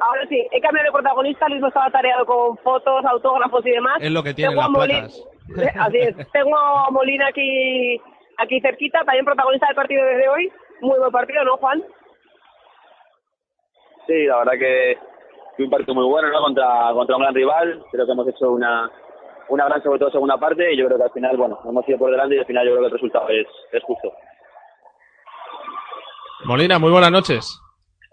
[0.00, 3.96] Ahora sí, he cambiado de protagonista, Luis no estaba tareado con fotos, autógrafos y demás.
[4.00, 5.24] Es lo que tienen Tengo las a Molina- placas.
[5.64, 6.14] Eh, Así es.
[6.30, 7.98] Tengo a Molina aquí,
[8.36, 10.52] aquí cerquita, también protagonista del partido desde hoy.
[10.82, 11.82] Muy buen partido, ¿no, Juan?
[14.06, 14.98] Sí, la verdad que
[15.56, 16.40] fue un partido muy bueno, ¿no?
[16.42, 17.82] Contra, contra un gran rival.
[17.90, 18.90] Creo que hemos hecho una,
[19.48, 20.70] una gran, sobre todo, segunda parte.
[20.72, 22.72] Y yo creo que al final, bueno, hemos ido por delante y al final yo
[22.72, 24.12] creo que el resultado es, es justo.
[26.44, 27.60] Molina, muy buenas noches.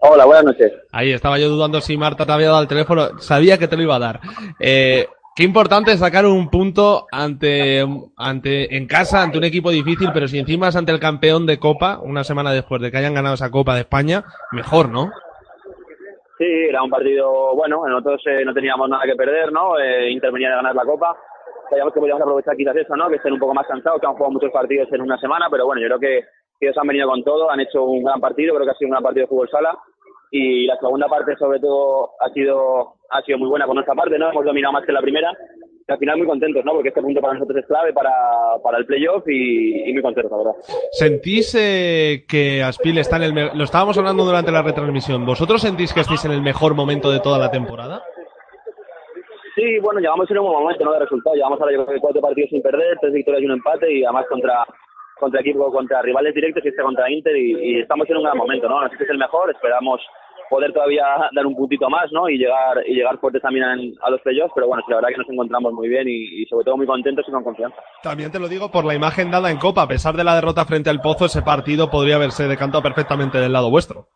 [0.00, 0.72] Hola, buenas noches.
[0.92, 3.18] Ahí estaba yo dudando si Marta te había dado el teléfono.
[3.18, 4.20] Sabía que te lo iba a dar.
[4.60, 7.84] Eh, qué importante sacar un punto ante,
[8.16, 11.58] ante, en casa, ante un equipo difícil, pero si encima es ante el campeón de
[11.58, 15.10] Copa, una semana después de que hayan ganado esa Copa de España, mejor, ¿no?
[16.38, 17.86] Sí, era un partido bueno.
[17.86, 19.78] Nosotros eh, no teníamos nada que perder, ¿no?
[19.78, 21.16] Eh, Inter venía de ganar la Copa.
[21.70, 23.08] Sabíamos que podíamos aprovechar quizás eso, ¿no?
[23.08, 25.64] Que estén un poco más cansados, que han jugado muchos partidos en una semana, pero
[25.64, 26.24] bueno, yo creo que
[26.60, 28.92] ellos han venido con todo, han hecho un gran partido, creo que ha sido un
[28.92, 29.78] gran partido de fútbol sala.
[30.30, 34.18] Y la segunda parte, sobre todo, ha sido ha sido muy buena por nuestra parte,
[34.18, 34.30] ¿no?
[34.30, 35.32] Hemos dominado más que la primera.
[35.88, 36.72] Y al final muy contentos, ¿no?
[36.72, 38.10] Porque este punto para nosotros es clave para,
[38.60, 40.52] para el playoff y, y muy contentos, la verdad.
[40.90, 43.32] ¿Sentís eh, que Aspil está en el...
[43.32, 45.24] me- Lo estábamos hablando durante la retransmisión.
[45.24, 48.02] ¿Vosotros sentís que estáis en el mejor momento de toda la temporada?
[49.54, 50.92] Sí, bueno, llevamos en un buen momento ¿no?
[50.92, 51.36] de resultados.
[51.36, 54.04] Llevamos ahora yo creo que cuatro partidos sin perder, tres victorias y un empate y
[54.04, 54.66] además contra
[55.18, 58.36] contra equipos, contra rivales directos y este contra Inter y, y estamos en un gran
[58.36, 58.80] momento, ¿no?
[58.80, 60.00] Así que es el mejor, esperamos
[60.50, 62.28] poder todavía dar un puntito más, ¿no?
[62.28, 65.08] Y llegar y llegar fuertes también en- a los playoffs, pero bueno, sí, la verdad
[65.10, 67.76] que nos encontramos muy bien y, y sobre todo muy contentos y con confianza.
[68.02, 69.82] También te lo digo por la imagen dada en Copa.
[69.82, 73.52] A pesar de la derrota frente al Pozo, ese partido podría haberse decantado perfectamente del
[73.52, 74.06] lado vuestro.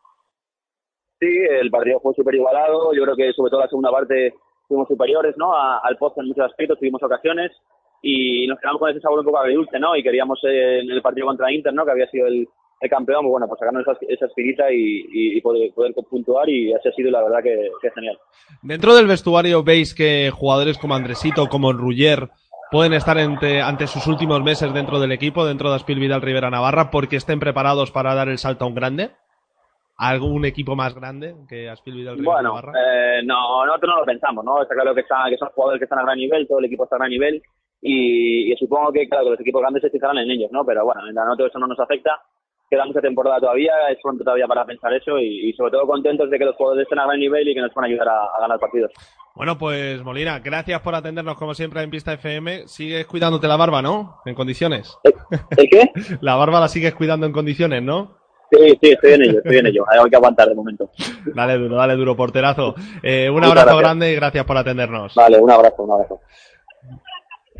[1.18, 1.28] Sí,
[1.60, 2.93] el partido fue súper igualado.
[2.94, 4.35] Yo creo que sobre todo la segunda parte
[4.68, 5.52] fuimos superiores ¿no?
[5.55, 7.51] A- al pozo en muchos aspectos, tuvimos ocasiones
[8.02, 9.94] y nos quedamos con ese sabor un poco agridulce, ¿no?
[9.97, 11.85] Y queríamos eh, en el partido contra Inter, ¿no?
[11.85, 12.48] Que había sido el,
[12.81, 15.05] el campeón, pues bueno, pues sacarnos esa, esa espirita y,
[15.36, 18.18] y- poder, poder puntuar y así ha sido la verdad que, que genial.
[18.62, 22.28] Dentro del vestuario veis que jugadores como Andresito, como Ruller,
[22.70, 26.51] pueden estar ante, ante sus últimos meses dentro del equipo, dentro de Aspil Vidal Rivera
[26.51, 29.10] Navarra, porque estén preparados para dar el salto a un grande.
[30.02, 32.72] ¿A ¿Algún equipo más grande que Aspil Vidal Rivera Bueno, Navarra?
[32.72, 34.62] eh, no, nosotros no lo pensamos, ¿no?
[34.62, 36.85] Está claro que, está, que son jugadores que están a gran nivel, todo el equipo
[36.85, 37.43] está a gran nivel
[37.82, 40.65] y, y supongo que, claro, que los equipos grandes se fijarán en ellos, ¿no?
[40.65, 42.20] Pero bueno, a nosotros eso no nos afecta,
[42.69, 46.31] queda mucha temporada todavía, es pronto todavía para pensar eso y, y sobre todo contentos
[46.31, 48.24] de que los jugadores estén a gran nivel y que nos van a ayudar a,
[48.36, 48.93] a ganar partidos.
[49.35, 52.69] Bueno, pues Molina, gracias por atendernos como siempre en Pista FM.
[52.69, 54.16] Sigues cuidándote la barba, ¿no?
[54.27, 54.98] En condiciones.
[55.57, 55.90] ¿El qué?
[56.20, 58.19] La barba la sigues cuidando en condiciones, ¿no?
[58.51, 59.85] Sí, sí, estoy en ello, estoy en ello.
[59.89, 60.90] Hay que aguantar de momento.
[61.36, 62.74] Dale duro, dale duro, porterazo.
[63.01, 63.82] Eh, un Muchas abrazo gracias.
[63.85, 65.15] grande y gracias por atendernos.
[65.15, 66.20] Vale, un abrazo, un abrazo.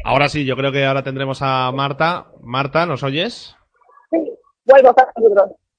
[0.05, 2.27] Ahora sí, yo creo que ahora tendremos a Marta.
[2.43, 3.57] Marta, ¿nos oyes?
[4.65, 4.95] Vuelvo a.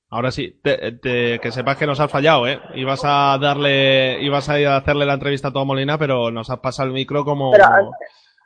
[0.09, 2.59] Ahora sí, te- te- que sepas que nos has fallado, ¿eh?
[2.75, 6.49] Ibas a darle, ibas a ir a hacerle la entrevista a toda Molina, pero nos
[6.49, 7.65] has pasado el micro como, Pero,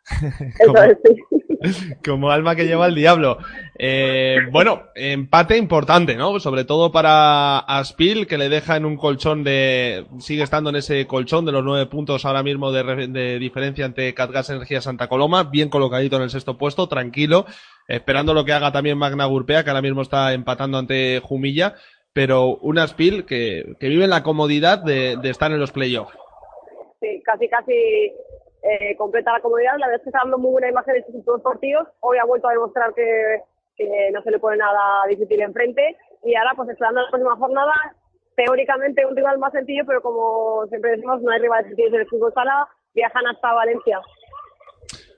[0.68, 1.24] como, Eso es, sí.
[2.06, 3.38] como alma que lleva el diablo.
[3.78, 6.40] Eh, bueno, empate importante, ¿no?
[6.40, 11.08] Sobre todo para Aspil, que le deja en un colchón de, sigue estando en ese
[11.08, 15.08] colchón de los nueve puntos ahora mismo de, re- de diferencia ante Catgas Energía Santa
[15.08, 17.46] Coloma, bien colocadito en el sexto puesto, tranquilo,
[17.88, 21.76] esperando lo que haga también Magna Gurpea, que ahora mismo está empatando ante Jumilla,
[22.14, 26.16] pero un Aspil que, que vive en la comodidad de, de estar en los playoffs.
[27.02, 27.74] Sí, casi, casi
[28.66, 29.78] eh, completa la comodidad.
[29.78, 31.88] La verdad es que está dando muy buena imagen en estos últimos partidos.
[32.00, 33.42] Hoy ha vuelto a demostrar que,
[33.76, 35.96] que no se le pone nada difícil enfrente.
[36.24, 37.74] Y ahora, pues esperando la próxima jornada,
[38.36, 42.08] teóricamente un rival más sencillo, pero como siempre decimos, no hay rivales sencillos en el
[42.08, 42.68] fútbol sala.
[42.96, 44.02] Viajan hasta Valencia.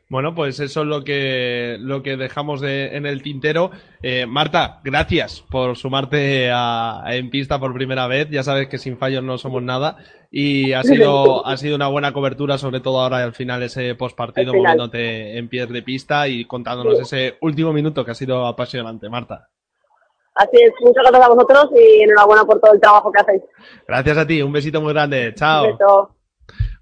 [0.10, 3.72] Bueno, pues eso es lo que, lo que dejamos de, en el tintero.
[4.02, 8.30] Eh, Marta, gracias por sumarte a, a En Pista por primera vez.
[8.30, 9.98] Ya sabes que sin fallos no somos nada.
[10.32, 14.54] Y ha sido, ha sido una buena cobertura, sobre todo ahora al final ese postpartido,
[14.54, 19.50] moviéndote en pies de pista y contándonos ese último minuto que ha sido apasionante, Marta.
[20.36, 23.42] Así es, muchas gracias a vosotros y enhorabuena por todo el trabajo que hacéis.
[23.88, 25.34] Gracias a ti, un besito muy grande.
[25.34, 25.66] Chao.
[25.66, 26.17] Un beso.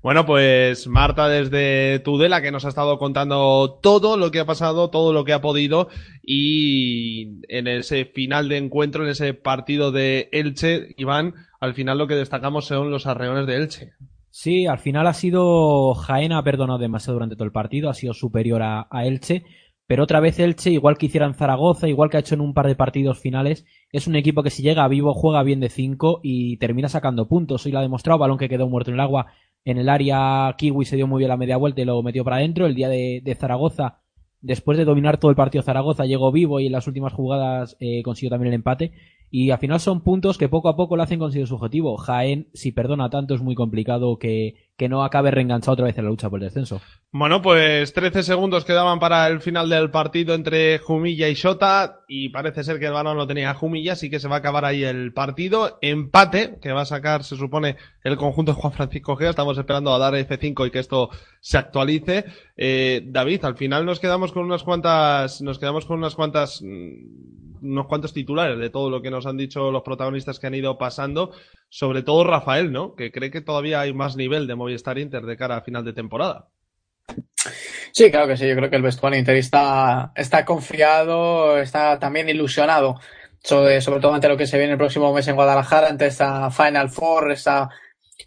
[0.01, 4.89] Bueno, pues Marta desde Tudela que nos ha estado contando todo lo que ha pasado,
[4.89, 5.89] todo lo que ha podido
[6.21, 12.07] y en ese final de encuentro, en ese partido de Elche, Iván, al final lo
[12.07, 13.93] que destacamos son los arreones de Elche.
[14.29, 18.13] Sí, al final ha sido Jaén ha perdonado demasiado durante todo el partido, ha sido
[18.13, 19.45] superior a, Elche,
[19.87, 22.53] pero otra vez Elche, igual que hiciera en Zaragoza, igual que ha hecho en un
[22.53, 26.19] par de partidos finales, es un equipo que si llega vivo juega bien de 5
[26.21, 27.65] y termina sacando puntos.
[27.65, 29.27] Hoy lo ha demostrado, balón que quedó muerto en el agua
[29.65, 32.37] en el área, Kiwi se dio muy bien la media vuelta y lo metió para
[32.37, 32.67] adentro.
[32.67, 34.01] El día de, Zaragoza,
[34.39, 38.03] después de dominar todo el partido Zaragoza, llegó vivo y en las últimas jugadas eh,
[38.03, 38.91] consiguió también el empate.
[39.31, 41.97] Y al final son puntos que poco a poco le hacen conseguir su objetivo.
[41.97, 46.05] Jaén, si perdona tanto, es muy complicado que, que no acabe reenganchado otra vez en
[46.05, 46.81] la lucha por el descenso.
[47.11, 52.29] Bueno, pues 13 segundos quedaban para el final del partido entre Jumilla y Shota y
[52.29, 54.83] parece ser que el balón lo tenía Jumilla, así que se va a acabar ahí
[54.83, 55.77] el partido.
[55.81, 59.29] Empate que va a sacar, se supone, el conjunto de Juan Francisco Gea.
[59.29, 62.25] Estamos esperando a dar F5 y que esto se actualice.
[62.57, 67.65] Eh, David, al final nos quedamos con unas cuantas, nos quedamos con unas cuantas, mm,
[67.65, 70.77] unos cuantos titulares de todo lo que nos han dicho los protagonistas que han ido
[70.77, 71.31] pasando,
[71.69, 72.95] sobre todo Rafael, ¿no?
[72.95, 75.93] Que cree que todavía hay más nivel de Movistar Inter de cara a final de
[75.93, 76.47] temporada.
[77.91, 78.47] Sí, claro que sí.
[78.47, 82.99] Yo creo que el vestuario Inter está, está confiado, está también ilusionado,
[83.43, 86.49] sobre, sobre todo ante lo que se viene el próximo mes en Guadalajara, ante esta
[86.49, 87.69] Final Four, esta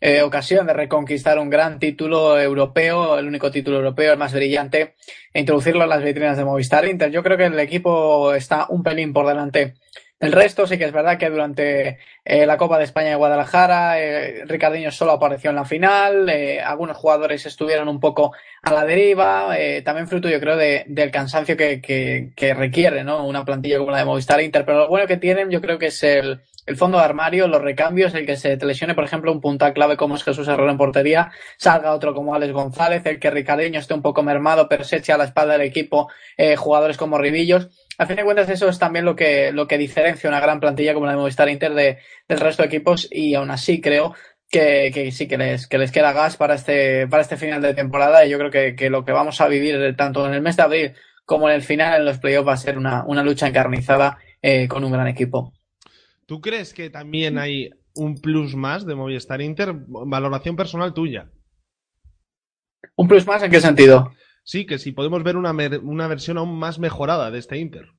[0.00, 4.94] eh, ocasión de reconquistar un gran título europeo, el único título europeo, el más brillante,
[5.34, 7.10] e introducirlo en las vitrinas de Movistar Inter.
[7.10, 9.74] Yo creo que el equipo está un pelín por delante
[10.20, 14.00] el resto sí que es verdad que durante eh, la Copa de España de Guadalajara,
[14.00, 14.44] eh,
[14.90, 18.32] solo apareció en la final, eh, algunos jugadores estuvieron un poco
[18.62, 23.04] a la deriva, eh, también fruto yo creo de, del cansancio que, que, que, requiere
[23.04, 23.24] ¿no?
[23.26, 25.86] una plantilla como la de Movistar Inter, pero lo bueno que tienen yo creo que
[25.86, 26.40] es el,
[26.76, 29.96] fondo de armario, los recambios, el que se te lesione por ejemplo un punta clave
[29.96, 33.94] como es Jesús Herrero en portería, salga otro como Alex González, el que Ricardinho esté
[33.94, 36.08] un poco mermado, pero se eche a la espalda del equipo
[36.56, 40.30] jugadores como Ribillos a fin de cuentas eso es también lo que, lo que diferencia
[40.30, 41.98] una gran plantilla como la de Movistar Inter de,
[42.28, 44.14] del resto de equipos y aún así creo
[44.48, 47.74] que, que sí que les, que les queda gas para este, para este final de
[47.74, 50.56] temporada y yo creo que, que lo que vamos a vivir tanto en el mes
[50.56, 50.92] de abril
[51.24, 54.68] como en el final en los playoffs va a ser una, una lucha encarnizada eh,
[54.68, 55.52] con un gran equipo.
[56.24, 59.74] ¿Tú crees que también hay un plus más de Movistar Inter?
[59.74, 61.28] Valoración personal tuya.
[62.96, 64.12] ¿Un plus más en qué sentido?
[64.48, 67.90] Sí, que si podemos ver una, una versión aún más mejorada de este Inter.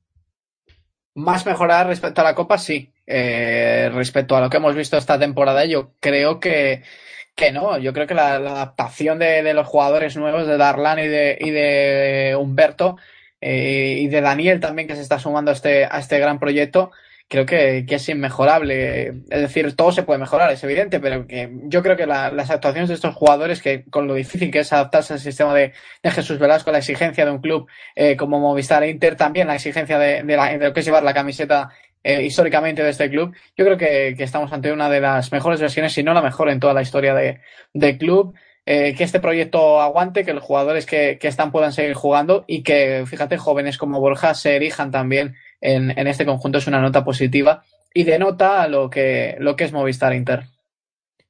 [1.14, 2.92] Más mejorada respecto a la Copa, sí.
[3.06, 6.82] Eh, respecto a lo que hemos visto esta temporada, yo creo que,
[7.36, 7.78] que no.
[7.78, 11.50] Yo creo que la, adaptación de, de, los jugadores nuevos, de Darlan y de, y
[11.50, 12.96] de Humberto,
[13.40, 16.90] eh, y de Daniel también, que se está sumando a este, a este gran proyecto,
[17.30, 19.06] creo que, que, es inmejorable.
[19.30, 22.50] Es decir, todo se puede mejorar, es evidente, pero que yo creo que la, las
[22.50, 26.10] actuaciones de estos jugadores, que con lo difícil que es adaptarse al sistema de, de
[26.10, 29.96] Jesús Velasco, la exigencia de un club eh, como Movistar e Inter, también la exigencia
[29.96, 31.70] de, de, la, de lo que es llevar la camiseta
[32.02, 35.60] eh, históricamente de este club, yo creo que, que, estamos ante una de las mejores
[35.60, 37.40] versiones, si no la mejor en toda la historia de,
[37.72, 38.34] del club.
[38.66, 42.62] Eh, que este proyecto aguante, que los jugadores que, que están puedan seguir jugando y
[42.62, 47.04] que, fíjate, jóvenes como Borja se erijan también en, en, este conjunto es una nota
[47.04, 47.62] positiva
[47.92, 50.44] y denota lo que, lo que es Movistar Inter.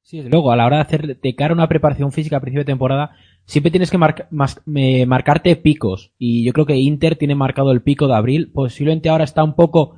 [0.03, 2.63] Sí, luego, a la hora de hacer de cara a una preparación física a principio
[2.63, 3.13] de temporada,
[3.45, 6.13] siempre tienes que mar, mas, marcarte picos.
[6.19, 8.51] Y yo creo que Inter tiene marcado el pico de abril.
[8.53, 9.97] Posiblemente ahora está un poco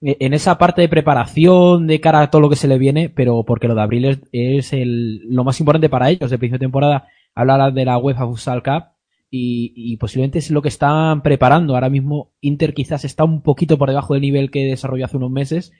[0.00, 3.44] en esa parte de preparación de cara a todo lo que se le viene, pero
[3.44, 6.30] porque lo de abril es, es el, lo más importante para ellos.
[6.30, 8.91] De principio de temporada, hablar de la UEFA Futsal Cup
[9.34, 11.74] y, y, posiblemente es lo que están preparando.
[11.74, 15.30] Ahora mismo Inter quizás está un poquito por debajo del nivel que desarrolló hace unos
[15.30, 15.72] meses,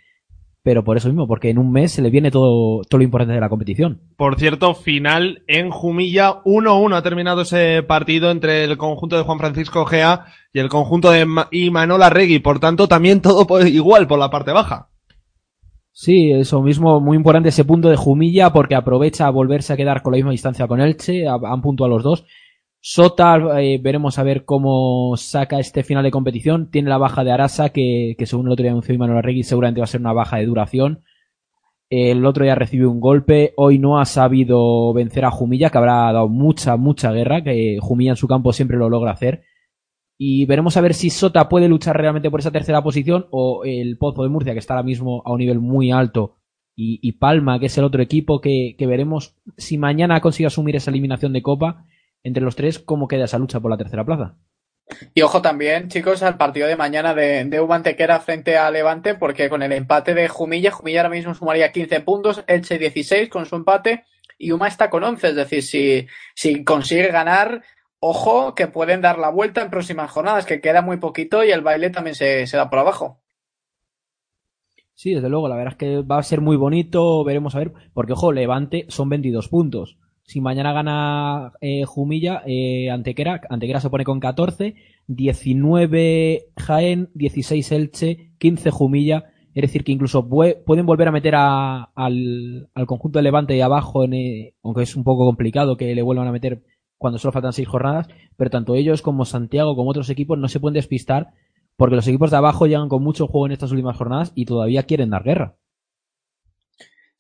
[0.62, 3.34] pero por eso mismo, porque en un mes se le viene todo, todo lo importante
[3.34, 4.00] de la competición.
[4.16, 9.38] Por cierto, final en Jumilla, 1-1 ha terminado ese partido entre el conjunto de Juan
[9.38, 14.18] Francisco Gea y el conjunto de Ma Imanol Arregui, por tanto también todo igual por
[14.18, 14.88] la parte baja.
[15.94, 20.00] Sí, eso mismo, muy importante ese punto de Jumilla porque aprovecha a volverse a quedar
[20.00, 22.24] con la misma distancia con Elche, han punto a los dos.
[22.84, 26.68] Sota, eh, veremos a ver cómo saca este final de competición.
[26.68, 29.80] Tiene la baja de Arasa, que, que según el otro día anunció Imanol Arregui, seguramente
[29.80, 31.04] va a ser una baja de duración.
[31.90, 33.52] El otro día recibió un golpe.
[33.56, 38.10] Hoy no ha sabido vencer a Jumilla, que habrá dado mucha, mucha guerra, que Jumilla
[38.10, 39.44] en su campo siempre lo logra hacer.
[40.18, 43.96] Y veremos a ver si Sota puede luchar realmente por esa tercera posición o el
[43.96, 46.38] Pozo de Murcia, que está ahora mismo a un nivel muy alto,
[46.74, 50.74] y, y Palma, que es el otro equipo que, que veremos si mañana consigue asumir
[50.74, 51.84] esa eliminación de Copa.
[52.22, 54.36] Entre los tres, ¿cómo queda esa lucha por la tercera plaza?
[55.14, 59.48] Y ojo también, chicos, al partido de mañana de, de Ubantequera frente a Levante, porque
[59.48, 63.56] con el empate de Jumilla, Jumilla ahora mismo sumaría 15 puntos, Elche 16 con su
[63.56, 64.04] empate
[64.38, 65.28] y Uma está con 11.
[65.28, 67.62] Es decir, si, si consigue ganar,
[68.00, 71.62] ojo que pueden dar la vuelta en próximas jornadas, que queda muy poquito y el
[71.62, 73.20] baile también se, se da por abajo.
[74.94, 77.72] Sí, desde luego, la verdad es que va a ser muy bonito, veremos a ver,
[77.94, 79.98] porque ojo, Levante son 22 puntos.
[80.32, 84.74] Si mañana gana eh, Jumilla, eh, Antequera, Antequera se pone con 14,
[85.06, 89.24] 19 Jaén, 16 Elche, 15 Jumilla.
[89.54, 94.04] Es decir, que incluso pueden volver a meter a, al, conjunto de Levante ahí abajo,
[94.04, 96.62] en, eh, aunque es un poco complicado que le vuelvan a meter
[96.96, 100.60] cuando solo faltan seis jornadas, pero tanto ellos como Santiago como otros equipos no se
[100.60, 101.34] pueden despistar
[101.76, 104.84] porque los equipos de abajo llegan con mucho juego en estas últimas jornadas y todavía
[104.84, 105.56] quieren dar guerra.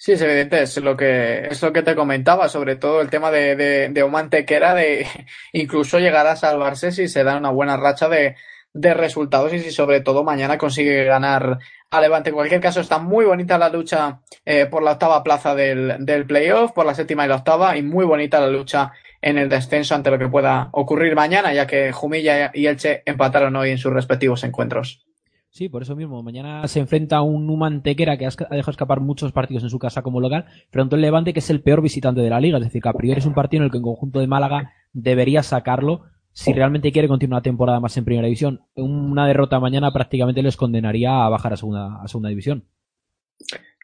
[0.04, 3.30] Sí, es evidente, es lo que, es lo que te comentaba, sobre todo el tema
[3.30, 5.06] de, de, de Omante, que era de
[5.52, 8.34] incluso llegar a salvarse si se da una buena racha de,
[8.72, 12.30] de resultados y si sobre todo mañana consigue ganar a Levante.
[12.30, 16.26] En cualquier caso, está muy bonita la lucha eh, por la octava plaza del, del
[16.26, 19.94] playoff, por la séptima y la octava, y muy bonita la lucha en el descenso
[19.94, 23.92] ante lo que pueda ocurrir mañana, ya que Jumilla y Elche empataron hoy en sus
[23.92, 25.06] respectivos encuentros.
[25.52, 26.22] Sí, por eso mismo.
[26.22, 30.00] Mañana se enfrenta a un Numantequera que ha dejado escapar muchos partidos en su casa
[30.00, 32.56] como local, frente a un Levante que es el peor visitante de la liga.
[32.56, 34.72] Es decir, que a priori es un partido en el que el conjunto de Málaga
[34.94, 38.62] debería sacarlo si realmente quiere continuar la temporada más en primera división.
[38.76, 42.64] Una derrota mañana prácticamente les condenaría a bajar a segunda, a segunda división.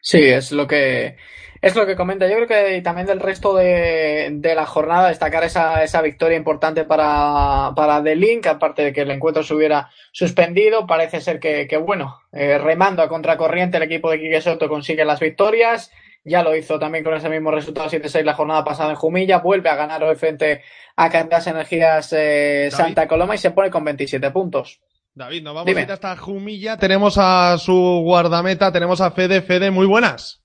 [0.01, 1.17] Sí, es lo que
[1.61, 2.27] es lo que comenta.
[2.27, 6.85] Yo creo que también del resto de, de la jornada destacar esa, esa victoria importante
[6.85, 10.87] para, para The Link, aparte de que el encuentro se hubiera suspendido.
[10.87, 15.03] Parece ser que, que bueno, eh, remando a contracorriente el equipo de Quique Soto consigue
[15.03, 15.91] las victorias.
[16.23, 19.39] Ya lo hizo también con ese mismo resultado 7-6 la jornada pasada en Jumilla.
[19.39, 20.61] Vuelve a ganar hoy frente
[20.95, 24.81] a Candas Energías eh, Santa Coloma y se pone con 27 puntos.
[25.19, 25.81] David, nos vamos Dime.
[25.81, 26.77] a ir hasta Jumilla.
[26.77, 29.41] Tenemos a su guardameta, tenemos a Fede.
[29.41, 30.41] Fede, muy buenas.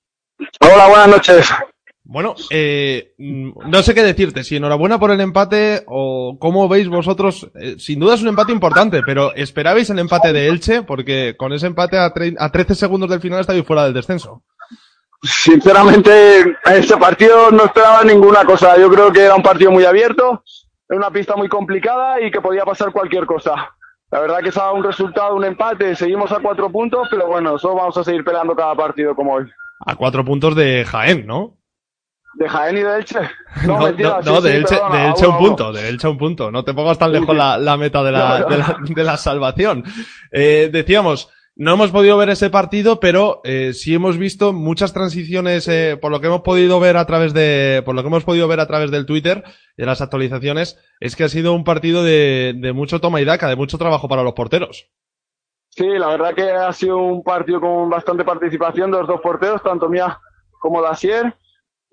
[0.60, 1.55] Hola, buenas noches.
[2.02, 7.48] Bueno, eh, no sé qué decirte, si enhorabuena por el empate o cómo veis vosotros,
[7.55, 10.82] eh, sin duda es un empate importante, pero ¿esperabais el empate de Elche?
[10.82, 14.42] Porque con ese empate a, a 13 segundos del final estáis fuera del descenso.
[15.22, 18.76] Sinceramente, en este partido no esperaba ninguna cosa.
[18.76, 20.42] Yo creo que era un partido muy abierto,
[20.88, 23.72] en una pista muy complicada y que podía pasar cualquier cosa.
[24.15, 27.74] La verdad que estaba un resultado, un empate, seguimos a cuatro puntos, pero bueno, solo
[27.74, 29.45] vamos a seguir peleando cada partido como hoy.
[29.81, 31.59] A cuatro puntos de Jaén, ¿no?
[32.35, 33.19] ¿De Jaén y de Elche?
[33.66, 36.07] No, no, mentira, no, sí, de, sí, Elche, perdona, de Elche un punto, de Elche
[36.07, 36.51] un punto.
[36.53, 39.82] No te pongas tan lejos la, la, meta de la, de la, de la salvación.
[40.31, 45.68] Eh, decíamos, no hemos podido ver ese partido, pero eh, sí hemos visto muchas transiciones,
[45.68, 48.48] eh, por lo que hemos podido ver a través de, por lo que hemos podido
[48.48, 49.44] ver a través del Twitter
[49.76, 53.48] de las actualizaciones, es que ha sido un partido de, de mucho toma y daca,
[53.48, 54.90] de mucho trabajo para los porteros.
[55.76, 59.60] Sí, la verdad que ha sido un partido con bastante participación de los dos porteros,
[59.60, 60.20] tanto Mía
[60.60, 61.35] como Dacier.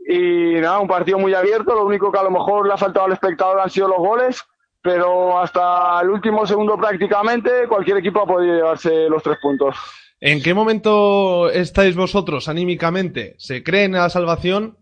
[0.07, 1.73] Y nada, un partido muy abierto.
[1.73, 4.43] Lo único que a lo mejor le ha faltado al espectador han sido los goles,
[4.81, 9.75] pero hasta el último segundo prácticamente cualquier equipo ha podido llevarse los tres puntos.
[10.19, 13.35] ¿En qué momento estáis vosotros anímicamente?
[13.37, 14.77] ¿Se creen en la salvación?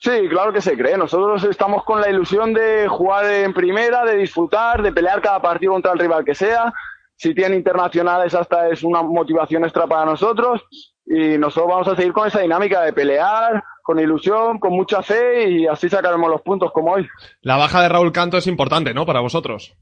[0.00, 0.96] Sí, claro que se cree.
[0.96, 5.72] Nosotros estamos con la ilusión de jugar en primera, de disfrutar, de pelear cada partido
[5.72, 6.72] contra el rival que sea
[7.18, 10.64] si tiene internacionales hasta es una motivación extra para nosotros
[11.04, 15.48] y nosotros vamos a seguir con esa dinámica de pelear, con ilusión, con mucha fe
[15.48, 17.08] y así sacaremos los puntos como hoy.
[17.40, 19.06] La baja de Raúl Canto es importante, ¿no?
[19.06, 19.74] Para vosotros.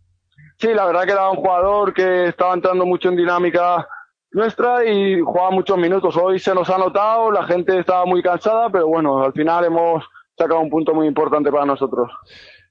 [0.59, 3.89] Sí, la verdad que era un jugador que estaba entrando mucho en dinámica
[4.31, 6.17] nuestra y jugaba muchos minutos.
[6.17, 10.05] Hoy se nos ha notado, la gente estaba muy cansada, pero bueno, al final hemos
[10.39, 12.09] sacado un punto muy importante para nosotros.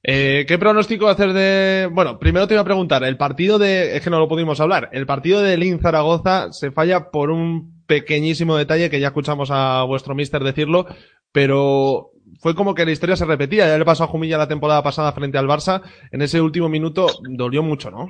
[0.08, 1.90] Eh, ¿Qué pronóstico hacer de...?
[1.92, 3.98] Bueno, primero te iba a preguntar, el partido de...
[3.98, 4.90] Es que no lo pudimos hablar.
[4.92, 9.84] El partido de Lin Zaragoza se falla por un pequeñísimo detalle que ya escuchamos a
[9.84, 10.86] vuestro mister decirlo,
[11.32, 13.68] pero fue como que la historia se repetía.
[13.68, 15.82] Ya le pasó a Jumilla la temporada pasada frente al Barça.
[16.12, 18.10] En ese último minuto dolió mucho, ¿no?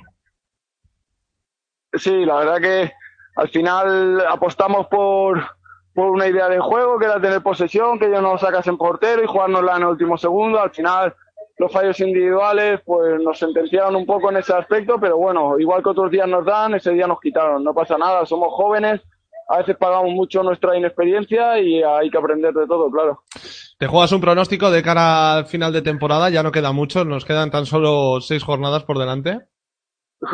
[1.94, 2.92] Sí, la verdad que
[3.38, 5.46] al final apostamos por,
[5.94, 9.28] por una idea de juego, que era tener posesión, que ellos nos sacasen portero y
[9.28, 10.60] jugárnosla en el último segundo.
[10.60, 11.16] Al final
[11.58, 15.90] los fallos individuales pues nos sentenciaron un poco en ese aspecto, pero bueno, igual que
[15.90, 19.02] otros días nos dan, ese día nos quitaron, no pasa nada, somos jóvenes
[19.48, 23.24] a veces pagamos mucho nuestra inexperiencia y hay que aprender de todo, claro.
[23.78, 27.26] Te juegas un pronóstico de cara al final de temporada, ya no queda mucho, nos
[27.26, 29.40] quedan tan solo seis jornadas por delante.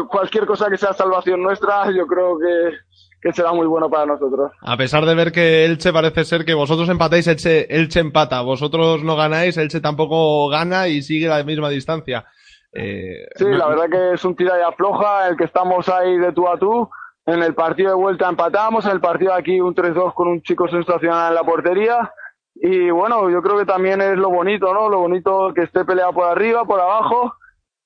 [0.09, 2.77] Cualquier cosa que sea salvación nuestra, yo creo que,
[3.21, 4.51] que será muy bueno para nosotros.
[4.61, 9.03] A pesar de ver que Elche parece ser que vosotros empatáis, Elche, Elche empata, vosotros
[9.03, 12.25] no ganáis, Elche tampoco gana y sigue la misma distancia.
[12.73, 16.31] Eh, Sí, la verdad que es un tira y afloja, el que estamos ahí de
[16.33, 16.89] tú a tú.
[17.25, 20.41] En el partido de vuelta empatamos, en el partido de aquí un 3-2 con un
[20.41, 22.11] chico sensacional en la portería.
[22.55, 24.89] Y bueno, yo creo que también es lo bonito, ¿no?
[24.89, 27.35] Lo bonito que esté peleado por arriba, por abajo.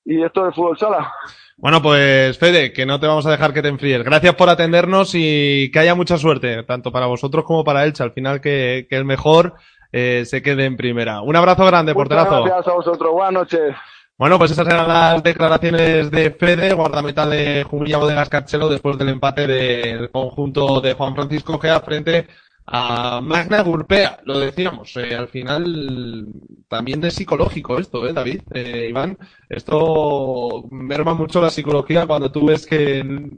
[0.04, 1.12] Y esto de fútbol sala.
[1.58, 4.04] Bueno, pues Fede, que no te vamos a dejar que te enfríes.
[4.04, 8.02] Gracias por atendernos y que haya mucha suerte, tanto para vosotros como para Elche.
[8.02, 9.54] Al final que, que el mejor
[9.90, 11.22] eh, se quede en primera.
[11.22, 12.44] Un abrazo grande, Muchas porterazo.
[12.44, 13.10] gracias a vosotros.
[13.12, 13.74] Buenas noches.
[14.18, 19.10] Bueno, pues esas eran las declaraciones de Fede, guardameta de Jumilla Bodegas Carchelo, después del
[19.10, 22.26] empate del conjunto de Juan Francisco Gea frente
[22.66, 24.20] a Magna Gurpea.
[24.24, 26.26] Lo decíamos, eh, al final
[26.68, 28.42] también es psicológico esto, ¿eh, David?
[28.52, 29.18] Eh, Iván,
[29.48, 33.30] esto merma mucho la psicología cuando tú ves que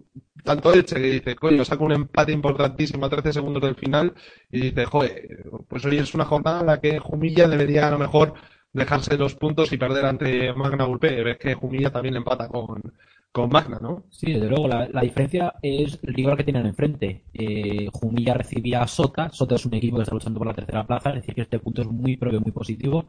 [0.44, 4.14] tanto Elche que dice, coño, saca un empate importantísimo a 13 segundos del final
[4.50, 7.98] y dice, joder, pues hoy es una jornada en la que Jumilla debería a lo
[7.98, 8.34] mejor
[8.72, 11.22] dejarse los puntos y perder ante Magna Gurpea.
[11.22, 12.82] Ves que Jumilla también empata con,
[13.32, 14.04] con Magna, ¿no?
[14.10, 17.24] Sí, desde luego, la, la diferencia es el rival que tienen enfrente.
[17.32, 20.86] Eh, Jumilla recibía a Sota, Sota es un equipo que está luchando por la tercera
[20.86, 23.08] plaza, es decir, que este punto es muy propio, muy positivo.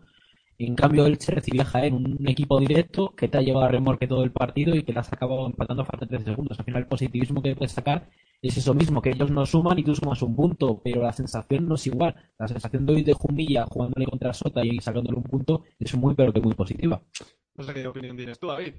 [0.60, 4.08] En cambio, Elche recibía a Jaén, un equipo directo que te ha llevado a remorque
[4.08, 6.60] todo el partido y que te has acabado empatando a falta de 13 segundos.
[6.60, 8.10] Al final, el positivismo que puedes sacar
[8.42, 11.66] es eso mismo, que ellos no suman y tú sumas un punto, pero la sensación
[11.66, 12.14] no es igual.
[12.38, 16.14] La sensación de hoy de Jumilla jugándole contra Sota y sacándole un punto es muy,
[16.14, 17.02] pero que muy positiva.
[17.56, 18.74] No sé qué opinión tienes tú, David.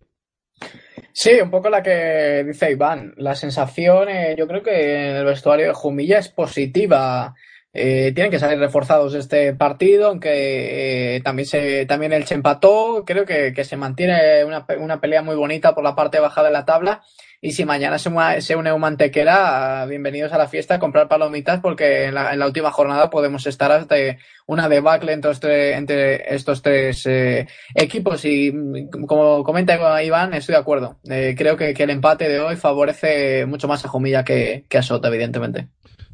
[1.12, 3.14] Sí, un poco la que dice Iván.
[3.16, 7.34] La sensación, eh, yo creo que en el vestuario de Jumilla es positiva.
[7.72, 13.04] Eh, tienen que salir reforzados este partido, aunque eh, también se también el empató.
[13.06, 16.50] Creo que, que se mantiene una, una pelea muy bonita por la parte baja de
[16.50, 17.02] la tabla.
[17.42, 18.10] Y si mañana se,
[18.42, 22.38] se une un mantequera, bienvenidos a la fiesta a comprar palomitas, porque en la, en
[22.38, 23.96] la última jornada podemos estar hasta
[24.44, 28.26] una debacle entre, entre estos tres eh, equipos.
[28.26, 30.98] Y mm, como comenta Iván, estoy de acuerdo.
[31.08, 34.82] Eh, creo que, el empate de hoy favorece mucho más a Jumilla que, que a
[34.82, 35.68] Sota, evidentemente.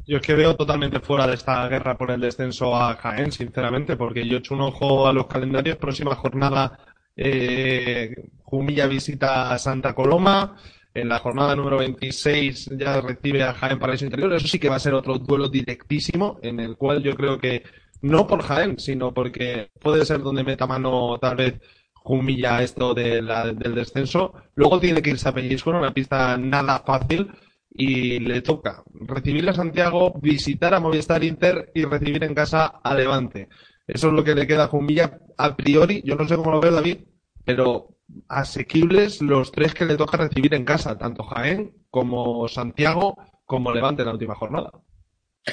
[0.05, 3.97] Yo es que veo totalmente fuera de esta guerra por el descenso a Jaén, sinceramente,
[3.97, 5.75] porque yo he hecho un ojo a los calendarios.
[5.75, 6.79] Próxima jornada,
[7.17, 10.55] eh, Jumilla visita a Santa Coloma.
[10.97, 14.33] En la jornada número 26 ya recibe a Jaén Paraíso Interior.
[14.33, 17.61] Eso sí que va a ser otro duelo directísimo, en el cual yo creo que,
[18.01, 21.61] no por Jaén, sino porque puede ser donde meta mano tal vez
[21.93, 23.27] Jumilla esto del
[23.75, 24.33] descenso.
[24.55, 27.29] Luego tiene que irse a Peñíscola, una pista nada fácil
[27.69, 32.95] y le toca recibir a Santiago, visitar a Movistar Inter y recibir en casa a
[32.95, 33.49] Levante.
[33.85, 36.01] Eso es lo que le queda a Jumilla a priori.
[36.03, 36.97] Yo no sé cómo lo ve David,
[37.45, 37.96] pero
[38.27, 44.01] asequibles los tres que le toca recibir en casa, tanto Jaén como Santiago como Levante
[44.01, 44.71] en la última jornada.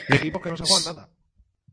[0.09, 1.09] Y equipos que no se juegan nada.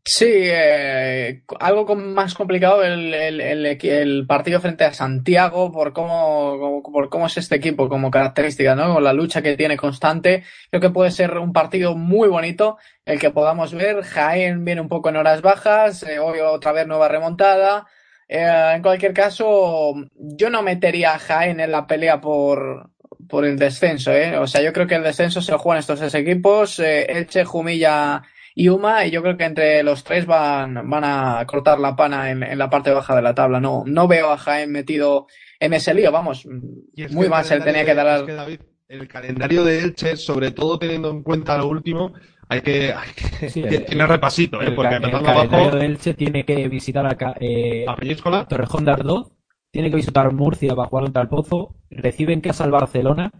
[0.03, 6.58] Sí, eh, algo com- más complicado el, el, el, partido frente a Santiago por cómo,
[6.60, 8.95] cómo- por cómo es este equipo como característica, ¿no?
[8.95, 10.43] Con la lucha que tiene constante.
[10.72, 14.01] Creo que puede ser un partido muy bonito el que podamos ver.
[14.01, 17.85] Jaén viene un poco en horas bajas, eh, hoy otra vez nueva remontada.
[18.34, 22.90] Eh, en cualquier caso, yo no metería a Jaén en la pelea por,
[23.27, 24.38] por el descenso, ¿eh?
[24.38, 27.43] O sea, yo creo que el descenso se lo juegan estos tres equipos, eh, Elche,
[27.43, 28.24] Jumilla
[28.56, 32.32] y Uma, y yo creo que entre los tres van, van a cortar la pana
[32.32, 33.60] en, en la parte baja de la tabla.
[33.60, 35.27] No, no veo a Jaén metido
[35.60, 36.48] en ese lío, vamos.
[36.95, 40.16] Es Muy mal se le tenía que dar es que, David, el calendario de Elche,
[40.16, 42.14] sobre todo teniendo en cuenta lo último,
[42.51, 44.71] hay que, hay que Sí, tiene- el- tiene repasito, ¿eh?
[44.71, 48.91] porque empezando calendario abajo, de Elche tiene que visitar a, eh, a Peñíscola, Torrejón de
[48.91, 49.31] Ardoz,
[49.71, 53.31] tiene que visitar Murcia para jugar contra el Pozo, recibe en casa al Barcelona,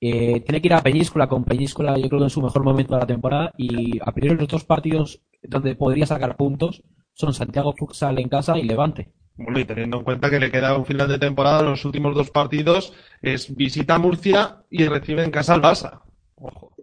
[0.00, 2.94] eh, tiene que ir a Peñíscola con Peñíscola, yo creo que en su mejor momento
[2.94, 7.74] de la temporada, y a priori los dos partidos donde podría sacar puntos son Santiago
[7.76, 9.12] Futsal en casa y Levante.
[9.36, 12.30] Bueno, y teniendo en cuenta que le queda un final de temporada, los últimos dos
[12.30, 16.00] partidos es visita a Murcia y recibe en casa al Barça.
[16.36, 16.74] Ojo.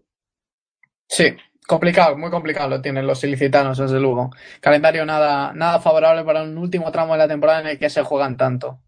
[1.08, 1.26] Sí,
[1.68, 4.32] complicado, muy complicado lo tienen los ilicitanos, desde luego.
[4.60, 8.04] Calendario nada, nada favorable para un último tramo de la temporada en el que se
[8.04, 8.80] juegan tanto.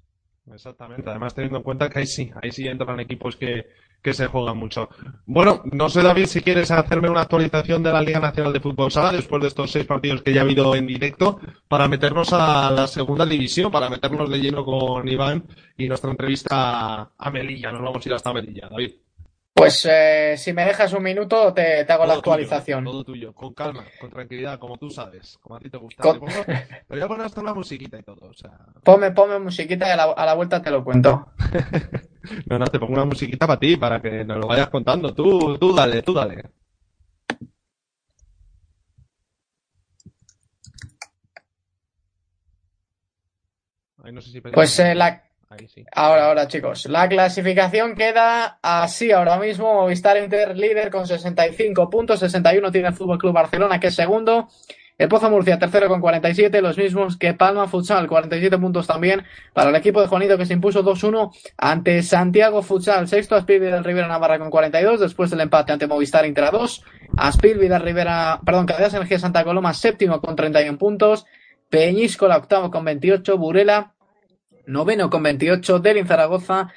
[0.53, 3.67] Exactamente, además teniendo en cuenta que ahí sí, ahí sí entran equipos que,
[4.01, 4.89] que se juegan mucho.
[5.25, 8.91] Bueno, no sé David si quieres hacerme una actualización de la Liga Nacional de Fútbol
[8.91, 12.71] Sala después de estos seis partidos que ya ha habido en directo para meternos a
[12.71, 15.43] la segunda división, para meternos de lleno con Iván
[15.77, 17.71] y nuestra entrevista a Melilla.
[17.71, 18.91] Nos vamos a ir hasta Melilla, David.
[19.57, 22.83] Pues eh, si me dejas un minuto te, te hago la tuyo, actualización.
[22.83, 26.03] todo tuyo, con calma, con tranquilidad, como tú sabes, como a ti te gusta.
[26.03, 28.51] Con- Te pongo- te voy a poner hasta una musiquita y todo, o sea...
[28.83, 31.31] Ponme, ponme musiquita y a la, a la vuelta te lo cuento.
[32.49, 35.13] No, no, te pongo una musiquita para ti, para que nos lo vayas contando.
[35.13, 36.43] Tú, tú dale, tú dale.
[44.03, 45.23] Ay, no sé si Pues eh, la,
[45.93, 46.85] Ahora, ahora, chicos.
[46.85, 49.73] La clasificación queda así ahora mismo.
[49.73, 52.19] Movistar Inter líder con 65 puntos.
[52.19, 54.47] 61 tiene el Fútbol Club Barcelona, que es segundo.
[54.97, 59.69] El Pozo Murcia, tercero con 47, los mismos que Palma Futsal, 47 puntos también para
[59.69, 64.07] el equipo de Juanito que se impuso 2-1 ante Santiago Futsal, sexto Aspil Vidal Rivera
[64.07, 66.83] Navarra con 42, después del empate ante Movistar Inter a 2,
[67.15, 71.27] Aspil Vidal Rivera, perdón, Cadenas Energía Santa Coloma, séptimo con 31 puntos,
[71.69, 73.93] Peñíscola, octavo con 28, Burela,
[74.67, 76.73] noveno con 28, Delin Zaragoza,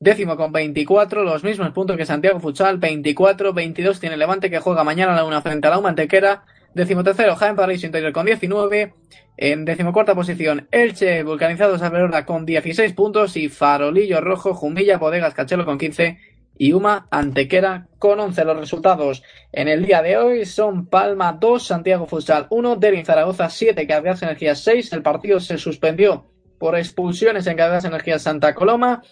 [0.00, 4.84] décimo con 24, los mismos puntos que Santiago Futsal, 24, 22 tiene Levante que juega
[4.84, 6.44] mañana a la una frente a la Mantequera,
[6.74, 8.92] décimo tercero Jaén Paraíso Interior con 19,
[9.36, 15.64] en decimocuarta posición Elche Vulcanizados Alberora con 16 puntos y Farolillo Rojo, Jumilla, Bodegas Cachelo
[15.64, 16.18] con 15
[16.58, 18.44] y Uma Antequera con 11.
[18.44, 23.48] Los resultados en el día de hoy son Palma 2, Santiago Futsal 1, Delin Zaragoza
[23.48, 26.26] 7, Cadenas Energías 6, el partido se suspendió
[26.58, 29.02] por expulsiones en Cadenas Energías Santa Coloma,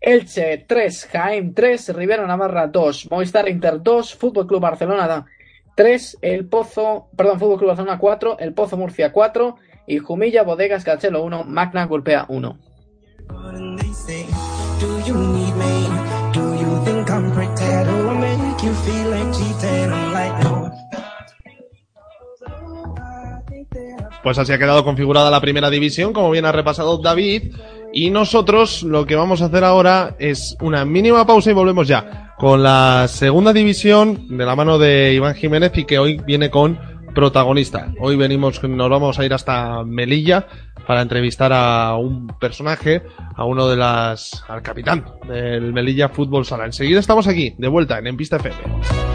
[0.00, 5.26] Elche 3, Jaén 3, Rivera Navarra 2, Movistar Inter 2, Fútbol Club Barcelona
[5.74, 10.84] 3, El Pozo, perdón, Fútbol Club Barcelona 4, El Pozo Murcia 4 y Jumilla Bodegas
[10.84, 12.58] Cachelo 1, Magna Golpea 1.
[24.28, 27.54] Pues así ha quedado configurada la primera división, como bien ha repasado David.
[27.94, 32.34] Y nosotros lo que vamos a hacer ahora es una mínima pausa y volvemos ya
[32.36, 36.78] con la segunda división de la mano de Iván Jiménez y que hoy viene con
[37.14, 37.90] protagonista.
[38.00, 40.46] Hoy venimos, nos vamos a ir hasta Melilla
[40.86, 46.66] para entrevistar a un personaje, a uno de las, al capitán del Melilla Fútbol Sala.
[46.66, 49.07] Enseguida estamos aquí, de vuelta en En Pista FM.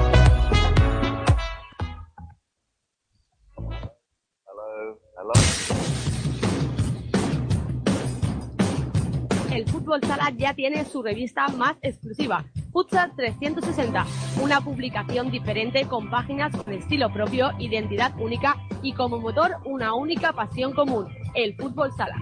[9.83, 14.05] Fútbol sala ya tiene su revista más exclusiva, Futsal 360,
[14.41, 20.31] una publicación diferente con páginas con estilo propio, identidad única y como motor una única
[20.31, 22.15] pasión común, el fútbol sala.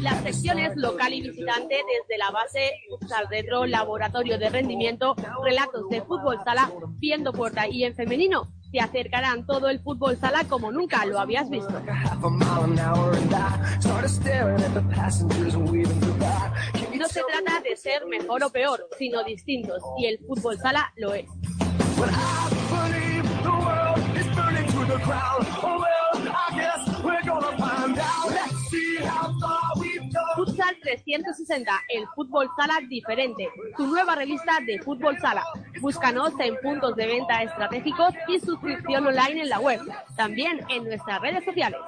[0.00, 6.02] Las secciones local y visitante desde la base Futsal Retro, laboratorio de rendimiento, relatos de
[6.02, 11.04] fútbol sala, viendo puerta y en femenino te acercarán todo el fútbol sala como nunca
[11.06, 11.72] lo habías visto.
[16.94, 21.14] No se trata de ser mejor o peor, sino distintos, y el fútbol sala lo
[21.14, 21.26] es.
[30.38, 35.42] Futsal 360, el fútbol sala diferente, tu nueva revista de fútbol sala.
[35.80, 39.80] Búscanos en puntos de venta estratégicos y suscripción online en la web,
[40.16, 41.80] también en nuestras redes sociales.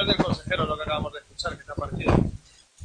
[0.00, 2.14] Declaraciones del consejero, lo que acabamos de escuchar, ¿qué te ha parecido?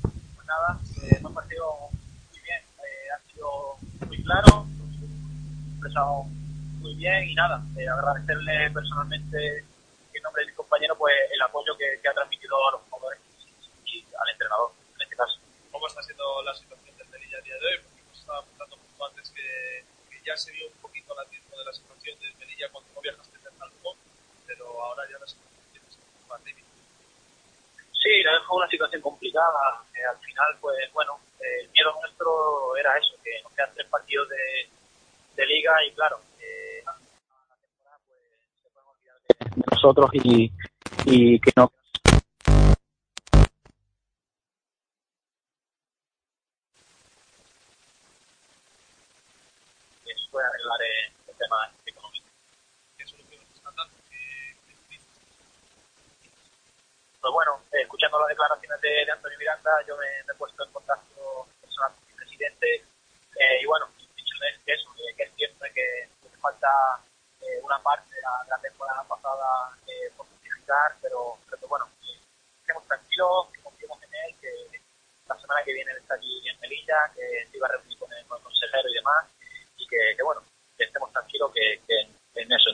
[0.01, 2.61] Pues nada, eh, me ha parecido muy bien.
[2.79, 3.77] Eh, ha sido
[4.07, 4.67] muy claro,
[5.71, 6.23] expresado
[6.79, 9.65] muy bien y nada, eh, agradecerle personalmente
[10.13, 13.19] en nombre de mi compañero pues el apoyo que, que ha transmitido a los jugadores
[13.85, 15.39] y, y al entrenador en este caso.
[15.71, 17.77] ¿Cómo está siendo la situación del Melilla a día de hoy?
[17.83, 21.57] Porque nos estaba contando justo antes que, que ya se vio un poquito la tiempo
[21.57, 23.97] de la situación del Melilla cuando no viajaste desde Alcón,
[24.47, 26.65] pero ahora ya la situación tiene que ser más límite.
[27.91, 29.83] Sí, la dejó una situación complicada.
[29.93, 33.87] Eh, al final, pues bueno, eh, el miedo nuestro era eso, que nos quedan tres
[33.87, 34.69] partidos de,
[35.35, 38.19] de liga y claro, eh, a la temporada pues
[38.63, 40.51] se pueden olvidar de, de nosotros y,
[41.05, 41.71] y que no.
[50.03, 52.25] que se puede arreglar eh, el tema económico.
[52.97, 53.93] ¿Qué soluciones están dando?
[54.09, 54.55] ¿Qué-
[54.89, 54.99] qué-
[57.21, 60.63] Pues bueno, eh, escuchando las declaraciones de, de Antonio Miranda, yo me, me he puesto
[60.65, 65.33] en contacto personal con mi presidente eh, y bueno, dicholes que eso, que, que es
[65.35, 66.69] cierto que, que falta
[67.41, 71.89] eh, una parte de la, de la temporada pasada eh, por justificar, pero, pero bueno,
[72.01, 72.13] que
[72.61, 74.49] estemos tranquilos, que confiemos en él, que
[75.27, 78.11] la semana que viene él está aquí en Melilla, que se iba a reunir con
[78.13, 79.25] el, con el consejero y demás,
[79.77, 80.41] y que, que bueno,
[80.77, 81.99] que estemos tranquilos, que, que
[82.41, 82.69] en eso,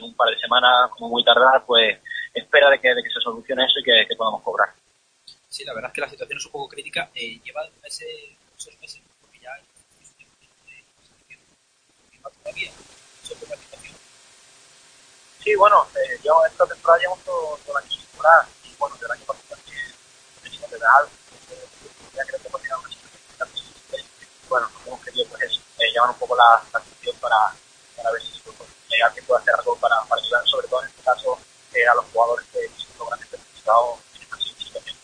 [0.62, 1.98] semanas, como muy tardar, pues
[2.34, 4.72] espera de que, de que se solucione eso y que, que podamos cobrar.
[5.48, 7.10] Sí, la verdad es que la situación es un poco crítica.
[7.14, 8.08] Eh, lleva meses,
[8.50, 9.62] muchos meses, porque ya hay
[12.42, 12.70] todavía
[13.22, 13.96] sobre la situación.
[15.42, 18.96] Sí, bueno, eh, yo esta temporada llevamos todo, todo el año sin cobrar y bueno,
[18.96, 19.92] del año pasado también
[20.42, 21.08] venimos de Real,
[21.50, 21.68] eh,
[22.14, 23.72] ya creo que hemos llegado a una situación
[24.48, 26.82] bueno, hemos querido pues eso, eh, llevar un poco la, la
[27.20, 27.36] para,
[27.96, 28.56] para ver si pues,
[29.02, 31.38] alguien puede hacer algo para, para ayudar, sobre todo en este caso
[31.74, 34.96] eh, a los jugadores que son seguramente necesitados en esta situación.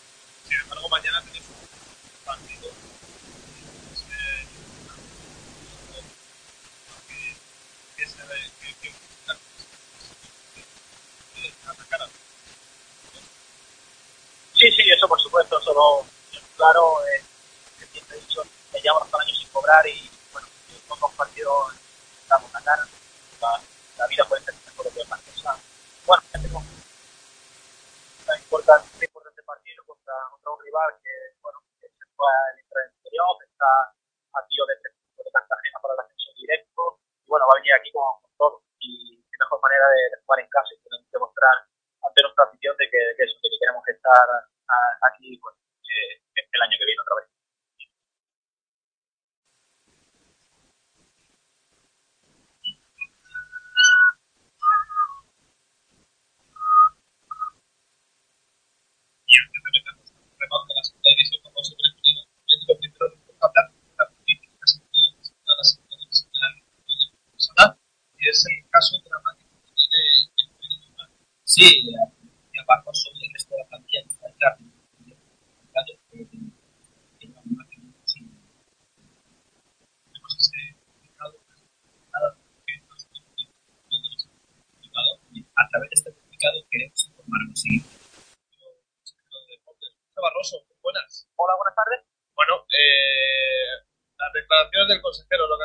[0.47, 2.69] Sin embargo, mañana tenéis un partido.
[7.07, 7.35] que-
[7.97, 8.17] que se
[8.59, 8.95] que- que- que-
[11.95, 12.09] a-
[14.53, 16.05] Sí, sí, eso por supuesto, solo
[16.57, 17.23] claro, eh,
[17.79, 20.47] que siempre he dicho, me llevamos hasta el año sin cobrar y bueno,
[20.87, 21.73] son dos partidos
[22.27, 22.87] damos la cara,
[24.09, 25.57] vida puede ser mejor de otras cosas.
[26.05, 26.63] Bueno, ya tenemos
[28.25, 33.37] una importante, importante partido contra, contra un rival que, bueno, que se fue al interior,
[33.39, 33.69] que está
[34.33, 37.91] a tiro de, de Cartagena para el ascenso directo, y bueno, va a venir aquí
[37.93, 38.28] con,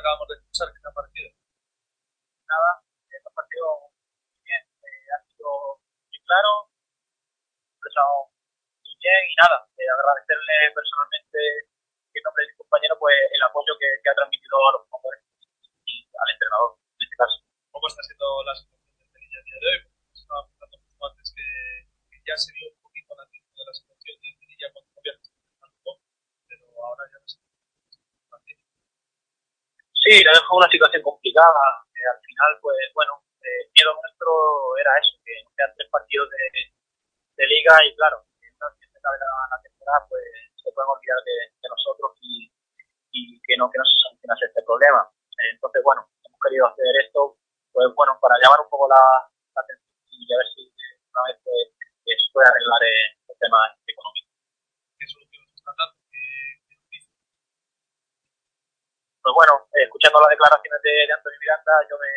[0.05, 0.34] ஆகாமல்
[30.55, 31.83] Una situación complicada.
[31.91, 34.31] Eh, al final, pues bueno, eh, el miedo nuestro
[34.79, 40.23] era eso, que quedan tres partidos de, liga y claro, que se la, temporada, pues
[40.57, 42.49] se pueden olvidar de, nosotros y,
[43.11, 45.11] y que no que no se solucionase este problema.
[45.53, 47.37] Entonces, bueno, hemos querido hacer esto,
[47.73, 49.24] pues bueno, para llamar un poco la,
[61.55, 62.09] anda, yo me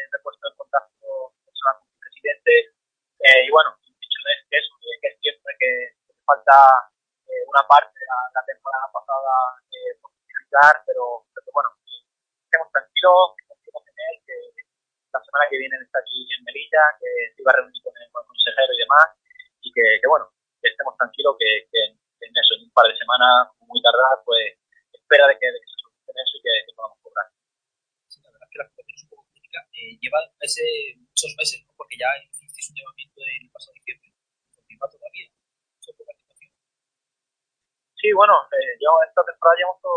[39.67, 39.96] tenemos todo.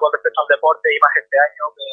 [0.00, 1.86] con respecto al deporte y más este año que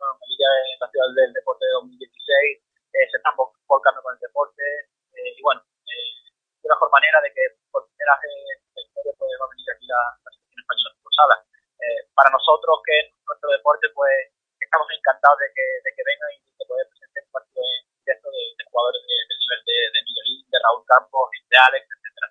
[0.00, 4.16] bueno, me liga en la ciudad del deporte de 2016 eh, se están volcando con
[4.16, 4.64] el deporte
[5.12, 6.32] eh, y bueno eh,
[6.64, 10.30] una mejor manera de que por primera vez pues, va a venir aquí la, la
[10.32, 11.36] selección española
[11.84, 16.32] eh, para nosotros que es nuestro deporte pues estamos encantados de que, de que vengan
[16.32, 17.76] y de poder presentar un partido de,
[18.08, 22.26] de, de, jugadores de, nivel de, de Miguelín, de Raúl Campos, de Alex, etcétera.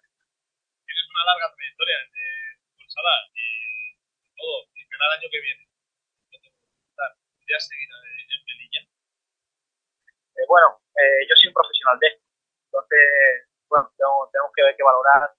[0.83, 2.12] Tienes una larga trayectoria ¿eh?
[5.33, 5.65] que viene.
[7.41, 8.81] ¿Podrías seguir en Melilla?
[10.37, 12.23] Eh, bueno, eh, yo soy un profesional de esto,
[12.69, 13.01] entonces,
[13.67, 15.32] bueno, tengo, tenemos que ver que valorar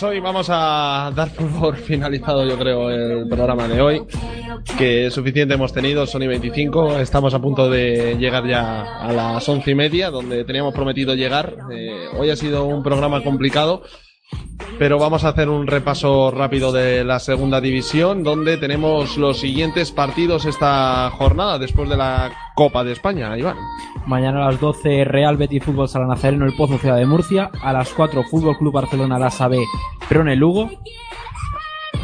[0.00, 1.30] pues hoy vamos a dar
[1.60, 4.02] por finalizado, yo creo, el programa de hoy.
[4.78, 6.98] Que suficiente hemos tenido, Sony 25.
[7.00, 11.54] Estamos a punto de llegar ya a las once y media, donde teníamos prometido llegar.
[11.70, 13.82] Eh, hoy ha sido un programa complicado,
[14.78, 19.92] pero vamos a hacer un repaso rápido de la segunda división, donde tenemos los siguientes
[19.92, 23.56] partidos esta jornada, después de la Copa de España, Iván.
[24.04, 27.50] Mañana a las 12 Real Betis Fútbol Sala Nazareno El Pozo Ciudad de Murcia.
[27.62, 29.64] A las 4 Fútbol Club Barcelona Lasa B
[30.10, 30.68] Prone Lugo.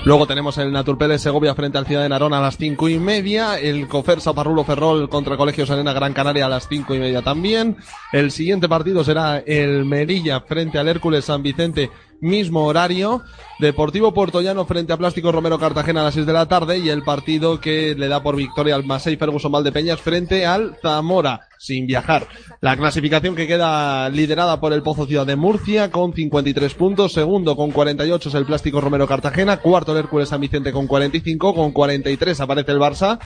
[0.06, 3.58] Luego tenemos el Naturpele Segovia frente al Ciudad de Narón a las cinco y media.
[3.58, 7.76] El Cofer Saparrulo Ferrol contra Colegio Serena Gran Canaria a las cinco y media también.
[8.12, 13.22] El siguiente partido será el Merilla frente al Hércules San Vicente, mismo horario.
[13.58, 16.78] Deportivo Puertollano frente a Plástico Romero Cartagena a las 6 de la tarde.
[16.78, 21.48] Y el partido que le da por victoria al Masei Ferguson Valdepeñas frente al Zamora,
[21.58, 22.28] sin viajar.
[22.60, 27.12] La clasificación que queda liderada por el Pozo Ciudad de Murcia con 53 puntos.
[27.12, 29.58] Segundo con 48 es el Plástico Romero Cartagena.
[29.58, 31.54] Cuarto el Hércules San Vicente con 45.
[31.54, 33.18] Con 43 aparece el Barça.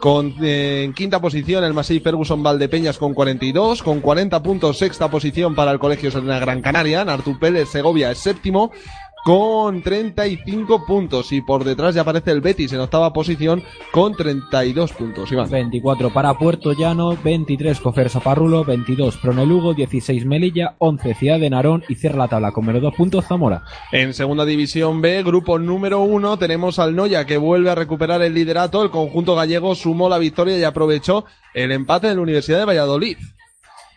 [0.00, 5.10] Con, eh, en quinta posición el Masei Ferguson Valdepeñas con 42, con 40 puntos sexta
[5.10, 8.72] posición para el Colegio Serena Gran Canaria, Nartupel Segovia es séptimo
[9.26, 14.92] con 35 puntos y por detrás ya aparece el Betis en octava posición con 32
[14.92, 15.32] puntos.
[15.32, 15.50] Iván.
[15.50, 21.82] 24 para Puerto Llano, 23 Cofer Saparrulo, 22 Pronelugo, 16 Melilla, 11 Ciudad de Narón
[21.88, 23.64] y cierra la tabla con menos 2 puntos Zamora.
[23.90, 28.32] En segunda división B, grupo número uno, tenemos al Noya que vuelve a recuperar el
[28.32, 28.84] liderato.
[28.84, 33.16] El conjunto gallego sumó la victoria y aprovechó el empate de la Universidad de Valladolid.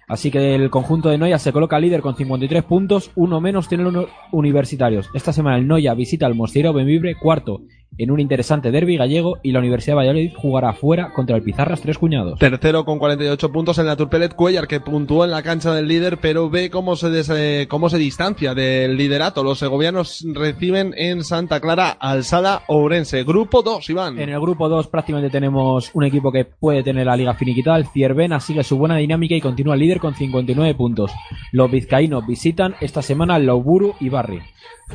[0.10, 3.94] Así que el conjunto de Noya se coloca líder con 53 puntos, uno menos tienen
[3.94, 5.08] los universitarios.
[5.14, 7.62] Esta semana el Noya visita al Mosteiro Benvibre, cuarto,
[7.98, 11.82] en un interesante derby gallego y la Universidad de Valladolid jugará fuera contra el Pizarras
[11.82, 12.40] Tres Cuñados.
[12.40, 16.50] Tercero con 48 puntos el Naturpelet Cuellar que puntuó en la cancha del líder pero
[16.50, 19.44] ve cómo se, des- eh, cómo se distancia del liderato.
[19.44, 23.24] Los segovianos reciben en Santa Clara al Sala Ourense.
[23.26, 24.18] Grupo 2, Iván.
[24.20, 27.78] En el grupo 2 prácticamente tenemos un equipo que puede tener la liga finiquitada.
[27.78, 31.12] El Ciervena sigue su buena dinámica y continúa líder con 59 puntos.
[31.52, 34.40] Los vizcaínos visitan esta semana el Lauburu y Barri.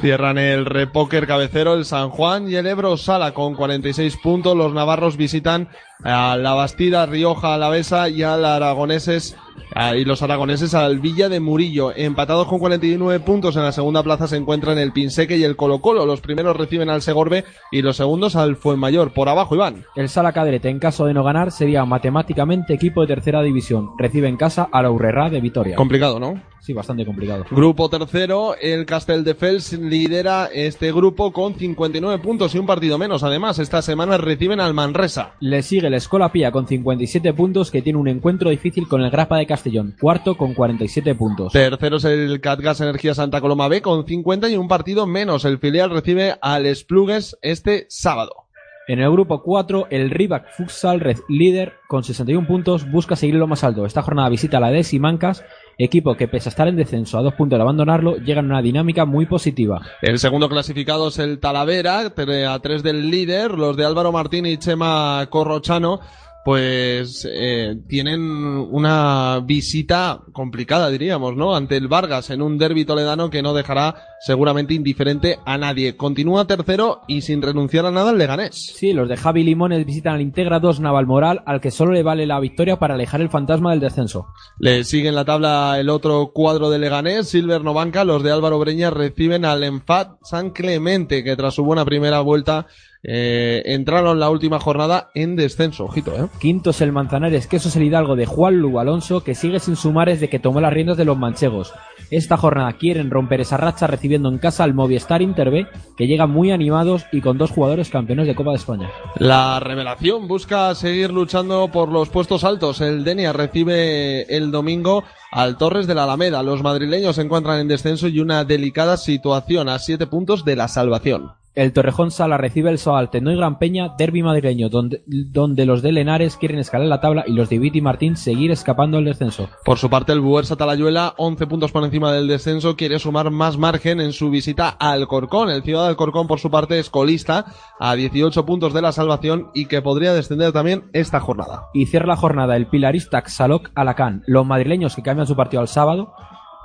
[0.00, 4.56] Cierran el repóquer cabecero el San Juan y el Ebro Sala con 46 puntos.
[4.56, 5.68] Los navarros visitan
[6.02, 9.36] a la Bastida, Rioja, Alavesa y al Aragoneses
[9.74, 11.92] ah, y los aragoneses al Villa de Murillo.
[11.94, 15.80] Empatados con 49 puntos en la segunda plaza se encuentran el Pinseque y el Colo
[15.80, 16.06] Colo.
[16.06, 19.12] Los primeros reciben al Segorbe y los segundos al Fuenmayor.
[19.12, 19.84] Por abajo, Iván.
[19.96, 23.90] El Sala Cadrete, en caso de no ganar, sería matemáticamente equipo de tercera división.
[23.98, 25.76] Recibe en casa a la Urrera de Vitoria.
[25.76, 26.40] Complicado, ¿no?
[26.64, 27.44] Sí, bastante complicado.
[27.50, 32.96] Grupo tercero, el Castel de Fels lidera este grupo con 59 puntos y un partido
[32.96, 33.22] menos.
[33.22, 35.34] Además, esta semana reciben al Manresa.
[35.40, 39.10] Le sigue el Escola Pía con 57 puntos, que tiene un encuentro difícil con el
[39.10, 39.94] Grapa de Castellón.
[40.00, 41.52] Cuarto con 47 puntos.
[41.52, 45.44] Tercero es el Catgas Energía Santa Coloma B con 50 y un partido menos.
[45.44, 48.43] El filial recibe al Esplugues este sábado.
[48.86, 53.46] En el grupo 4, el Rivac Futsal Red líder con 61 puntos busca seguir lo
[53.46, 53.86] más alto.
[53.86, 55.42] Esta jornada visita la de Simancas,
[55.78, 58.60] equipo que pese a estar en descenso a dos puntos de abandonarlo, llega en una
[58.60, 59.80] dinámica muy positiva.
[60.02, 63.52] El segundo clasificado es el Talavera, a tres del líder.
[63.52, 66.00] Los de Álvaro Martín y Chema Corrochano,
[66.44, 71.56] pues eh, tienen una visita complicada, diríamos, ¿no?
[71.56, 75.96] Ante el Vargas en un derbi toledano que no dejará seguramente indiferente a nadie.
[75.96, 78.74] Continúa tercero y sin renunciar a nada el Leganés.
[78.76, 82.26] Sí, los de Javi Limones visitan al Integra 2 Navalmoral, al que solo le vale
[82.26, 84.26] la victoria para alejar el fantasma del descenso.
[84.58, 88.04] Le sigue en la tabla el otro cuadro de Leganés, Silver Novanca.
[88.04, 92.66] Los de Álvaro Breña reciben al Enfat San Clemente, que tras su buena primera vuelta
[93.06, 95.84] eh, entraron la última jornada en descenso.
[95.84, 96.28] Ojito, ¿eh?
[96.40, 99.60] Quinto es el Manzanares, que eso es el Hidalgo de Juan Lu Alonso, que sigue
[99.60, 101.72] sin sumar desde que tomó las riendas de los manchegos.
[102.10, 105.66] Esta jornada quieren romper esa racha recibiendo en casa al Movistar Interb,
[105.96, 108.90] que llegan muy animados y con dos jugadores campeones de Copa de España.
[109.16, 112.80] La revelación busca seguir luchando por los puestos altos.
[112.80, 116.42] El Denia recibe el domingo al Torres de la Alameda.
[116.42, 120.68] Los madrileños se encuentran en descenso y una delicada situación a siete puntos de la
[120.68, 121.32] salvación.
[121.54, 125.82] El Torrejón Sala recibe el Soalte, no hay Gran Peña, derby madrileño, donde, donde los
[125.82, 129.48] de Lenares quieren escalar la tabla y los de Viti Martín seguir escapando del descenso.
[129.64, 133.56] Por su parte, el Buersa Talayuela, 11 puntos por encima del descenso, quiere sumar más
[133.56, 135.48] margen en su visita al Corcón.
[135.48, 137.44] El Ciudad del Corcón, por su parte, es colista
[137.78, 141.68] a 18 puntos de la salvación y que podría descender también esta jornada.
[141.72, 144.24] Y cierra la jornada el pilarista Xaloc Alacán.
[144.26, 146.14] Los madrileños que cambian su partido al sábado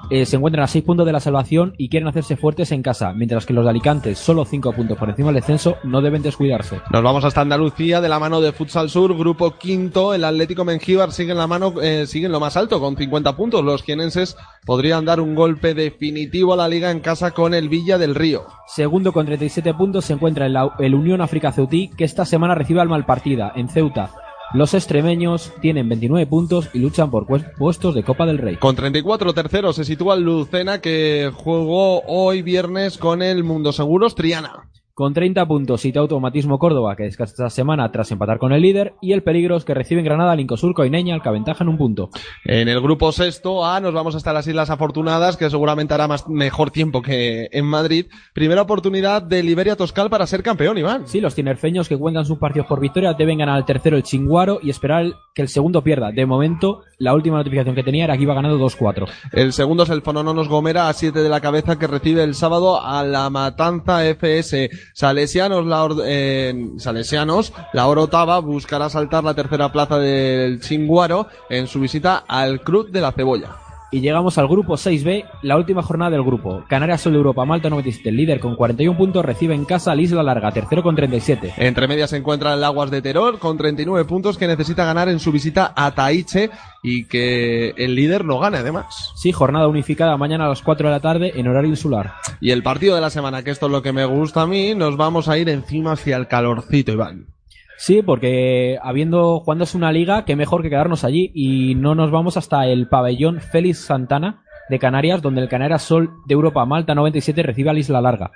[0.09, 3.13] eh, se encuentran a 6 puntos de la salvación y quieren hacerse fuertes en casa,
[3.13, 6.81] mientras que los de Alicante, solo 5 puntos por encima del descenso, no deben descuidarse.
[6.91, 10.13] Nos vamos hasta Andalucía de la mano de Futsal Sur, grupo quinto.
[10.13, 13.35] El Atlético Mengíbar sigue en la mano, eh, sigue en lo más alto con 50
[13.35, 13.63] puntos.
[13.63, 17.97] Los jienenses podrían dar un golpe definitivo a la liga en casa con el Villa
[17.97, 18.45] del Río.
[18.67, 22.81] Segundo con 37 puntos se encuentra el, el Unión África Ceutí, que esta semana recibe
[22.81, 24.11] al Malpartida, en Ceuta.
[24.53, 28.55] Los extremeños tienen 29 puntos y luchan por pues- puestos de Copa del Rey.
[28.55, 34.67] Con 34 tercero se sitúa Lucena que jugó hoy viernes con el Mundo Seguros Triana.
[34.99, 38.95] Con 30 puntos, Cita Automatismo Córdoba, que descansa esta semana tras empatar con el líder,
[39.01, 42.09] y el Peligros, que recibe en Granada al Incosur Coineña, al que aventajan un punto.
[42.43, 46.27] En el grupo sexto A nos vamos hasta las Islas Afortunadas, que seguramente hará más,
[46.27, 48.07] mejor tiempo que en Madrid.
[48.33, 51.07] Primera oportunidad de Liberia Toscal para ser campeón, Iván.
[51.07, 54.59] Sí, los tinerfeños que cuentan sus partidos por victoria deben ganar al tercero el Chinguaro
[54.61, 56.11] y esperar que el segundo pierda.
[56.11, 59.07] De momento, la última notificación que tenía era que iba ganando 2-4.
[59.31, 62.81] El segundo es el Fonononos Gomera a 7 de la cabeza que recibe el sábado
[62.81, 64.69] a la Matanza FS.
[64.93, 71.67] Salesianos, la, or- eh, Salesianos, la Orotava buscará saltar la tercera plaza del Chinguaro en
[71.67, 73.68] su visita al Cruz de la Cebolla.
[73.91, 76.63] Y llegamos al grupo 6B, la última jornada del grupo.
[76.67, 79.99] Canarias Sol de Europa, Malta 97, el líder con 41 puntos, recibe en casa al
[79.99, 81.55] Isla Larga, tercero con 37.
[81.57, 85.19] Entre medias se encuentra el Aguas de Terror con 39 puntos que necesita ganar en
[85.19, 86.51] su visita a Taiche
[86.83, 89.11] y que el líder no gane además.
[89.15, 92.13] Sí, jornada unificada mañana a las 4 de la tarde en horario insular.
[92.39, 94.75] Y el partido de la semana, que esto es lo que me gusta a mí,
[94.75, 97.38] nos vamos a ir encima hacia el calorcito, Iván.
[97.79, 102.35] Sí, porque habiendo jugándose una liga, qué mejor que quedarnos allí y no nos vamos
[102.35, 107.41] hasta el pabellón Félix Santana de Canarias, donde el Canarias Sol de Europa Malta 97
[107.41, 108.31] recibe al Isla Larga.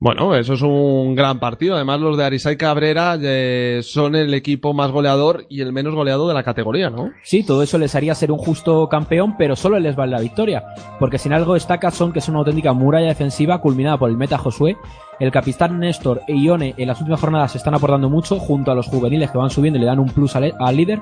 [0.00, 1.76] Bueno, eso es un gran partido.
[1.76, 6.28] Además, los de Arisai Cabrera eh, son el equipo más goleador y el menos goleado
[6.28, 7.10] de la categoría, ¿no?
[7.22, 10.62] Sí, todo eso les haría ser un justo campeón, pero solo les vale la victoria.
[11.00, 14.36] Porque sin algo destaca son que es una auténtica muralla defensiva culminada por el meta
[14.36, 14.76] Josué.
[15.20, 18.74] El capitán Néstor e Ione en las últimas jornadas se están aportando mucho junto a
[18.74, 21.00] los juveniles que van subiendo y le dan un plus al, líder.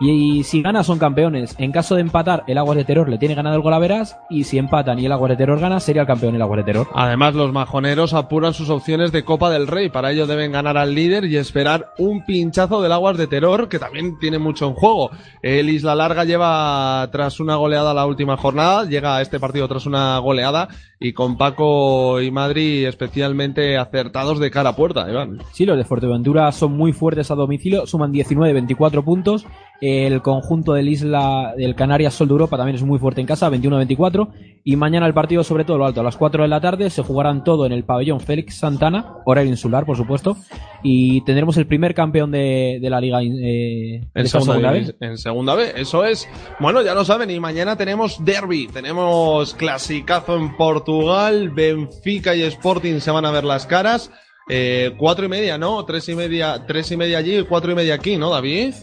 [0.00, 1.54] Y, si gana son campeones.
[1.58, 4.18] En caso de empatar, el Aguas de Terror le tiene ganado el Golaveras.
[4.28, 6.64] Y si empatan y el Aguas de Terror gana, sería el campeón el Aguas de
[6.64, 6.88] Terror.
[6.94, 9.88] Además, los majoneros apuran sus opciones de Copa del Rey.
[9.88, 13.78] Para ello deben ganar al líder y esperar un pinchazo del Aguas de Terror, que
[13.78, 15.10] también tiene mucho en juego.
[15.42, 19.86] El Isla Larga lleva tras una goleada la última jornada, llega a este partido tras
[19.86, 20.68] una goleada
[21.00, 25.38] y con Paco y Madrid especialmente acertados de cara a puerta, Iván.
[25.52, 29.46] Sí, los de Fuerteventura son muy fuertes a domicilio, suman 19-24 puntos.
[29.80, 33.50] El conjunto del Isla del Canarias Sol de Europa también es muy fuerte en casa,
[33.50, 34.28] 21-24.
[34.64, 37.02] Y mañana el partido, sobre todo lo alto, a las 4 de la tarde, se
[37.02, 40.36] jugarán todo en el pabellón Félix Santana, horario insular, por supuesto.
[40.82, 44.94] Y tendremos el primer campeón de, de la liga eh, En segunda, segunda vez.
[45.00, 46.26] en segunda B, eso es.
[46.60, 53.00] Bueno, ya lo saben, y mañana tenemos derby, tenemos clasicazo en Portugal, Benfica y Sporting
[53.00, 54.10] se van a ver las caras.
[54.48, 55.84] Eh, cuatro y media, ¿no?
[55.84, 58.74] Tres y media, tres y media allí y cuatro y media aquí, ¿no, David?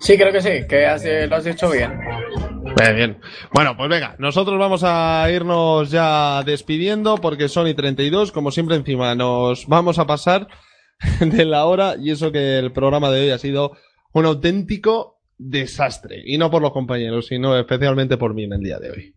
[0.00, 1.98] Sí, creo que sí, que lo has dicho bien.
[2.78, 3.20] Bien, bien.
[3.52, 8.76] Bueno, pues venga, nosotros vamos a irnos ya despidiendo porque son y 32, como siempre
[8.76, 10.48] encima nos vamos a pasar
[11.20, 13.72] de la hora y eso que el programa de hoy ha sido
[14.12, 16.22] un auténtico desastre.
[16.24, 19.14] Y no por los compañeros, sino especialmente por mí en el día de hoy.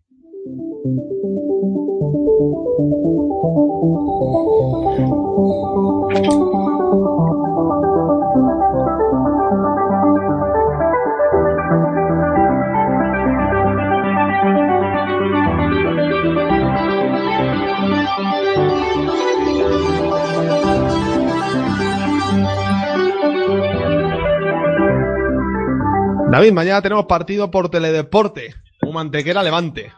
[26.32, 28.54] David, mañana tenemos partido por Teledeporte.
[28.80, 29.92] Un mantequera levante.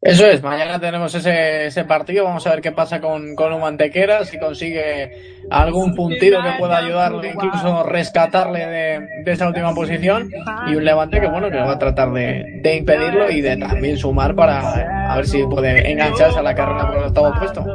[0.00, 3.60] Eso es, mañana tenemos ese, ese partido, vamos a ver qué pasa con, con un
[3.60, 10.30] Mantequera, si consigue algún puntito que pueda ayudarle, incluso rescatarle de, de esa última posición,
[10.66, 13.98] y un Levante que bueno, que va a tratar de, de impedirlo y de también
[13.98, 17.66] sumar para a ver si puede engancharse a la carrera por el octavo puesto.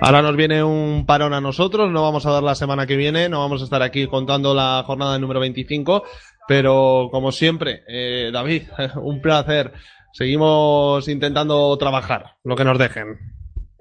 [0.00, 3.28] Ahora nos viene un parón a nosotros, no vamos a dar la semana que viene,
[3.28, 6.04] no vamos a estar aquí contando la jornada número 25,
[6.46, 8.64] pero como siempre, eh, David,
[8.96, 9.72] un placer.
[10.12, 13.18] Seguimos intentando trabajar lo que nos dejen.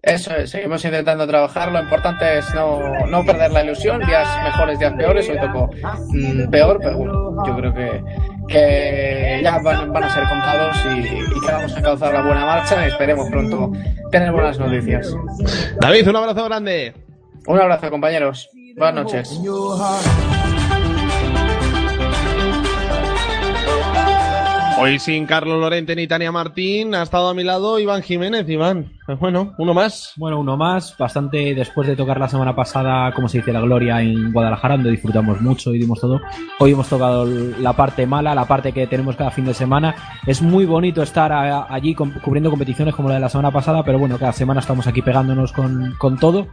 [0.02, 1.72] Eso es, seguimos intentando trabajar.
[1.72, 4.02] Lo importante es no, no perder la ilusión.
[4.02, 5.30] Días mejores, días peores.
[5.30, 5.70] Hoy tocó
[6.10, 8.04] mm, peor, pero bueno, yo creo que,
[8.50, 12.46] que ya van, van a ser contados y, y que vamos a encauzar la buena
[12.46, 12.86] marcha.
[12.86, 13.72] Esperemos pronto
[14.12, 15.16] tener buenas noticias.
[15.80, 16.94] David, un abrazo grande.
[17.48, 18.50] Un abrazo, compañeros.
[18.76, 19.40] Buenas noches.
[24.80, 28.50] Hoy sin Carlos Lorente ni Tania Martín, ha estado a mi lado Iván Jiménez.
[28.50, 30.14] Iván, pues bueno, uno más.
[30.18, 34.02] Bueno, uno más, bastante después de tocar la semana pasada, como se dice, la gloria
[34.02, 36.20] en Guadalajara, donde disfrutamos mucho y dimos todo.
[36.60, 39.96] Hoy hemos tocado la parte mala, la parte que tenemos cada fin de semana.
[40.26, 44.18] Es muy bonito estar allí cubriendo competiciones como la de la semana pasada, pero bueno,
[44.18, 46.48] cada semana estamos aquí pegándonos con, con todo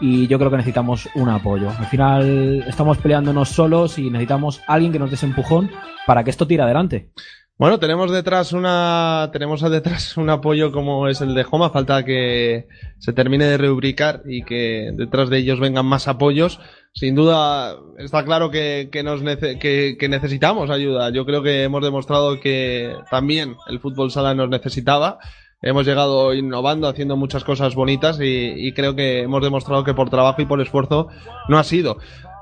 [0.00, 1.70] y yo creo que necesitamos un apoyo.
[1.70, 5.70] Al final estamos peleándonos solos y necesitamos alguien que nos dé ese empujón
[6.06, 7.10] para que esto tire adelante.
[7.58, 12.68] Bueno, tenemos detrás una, tenemos detrás un apoyo como es el de Joma, falta que
[12.98, 16.60] se termine de rubricar y que detrás de ellos vengan más apoyos.
[16.92, 21.08] Sin duda, está claro que, que nos que, que necesitamos ayuda.
[21.08, 25.18] Yo creo que hemos demostrado que también el fútbol sala nos necesitaba.
[25.62, 30.10] Hemos llegado innovando, haciendo muchas cosas bonitas y, y creo que hemos demostrado que por
[30.10, 31.08] trabajo y por esfuerzo
[31.48, 31.96] no ha sido.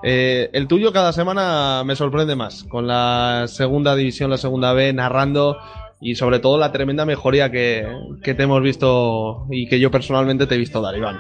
[0.07, 4.92] Eh, el tuyo cada semana me sorprende más, con la segunda división, la segunda B,
[4.92, 5.57] narrando
[6.00, 7.86] y sobre todo la tremenda mejoría que,
[8.23, 11.18] que te hemos visto y que yo personalmente te he visto dar, Iván.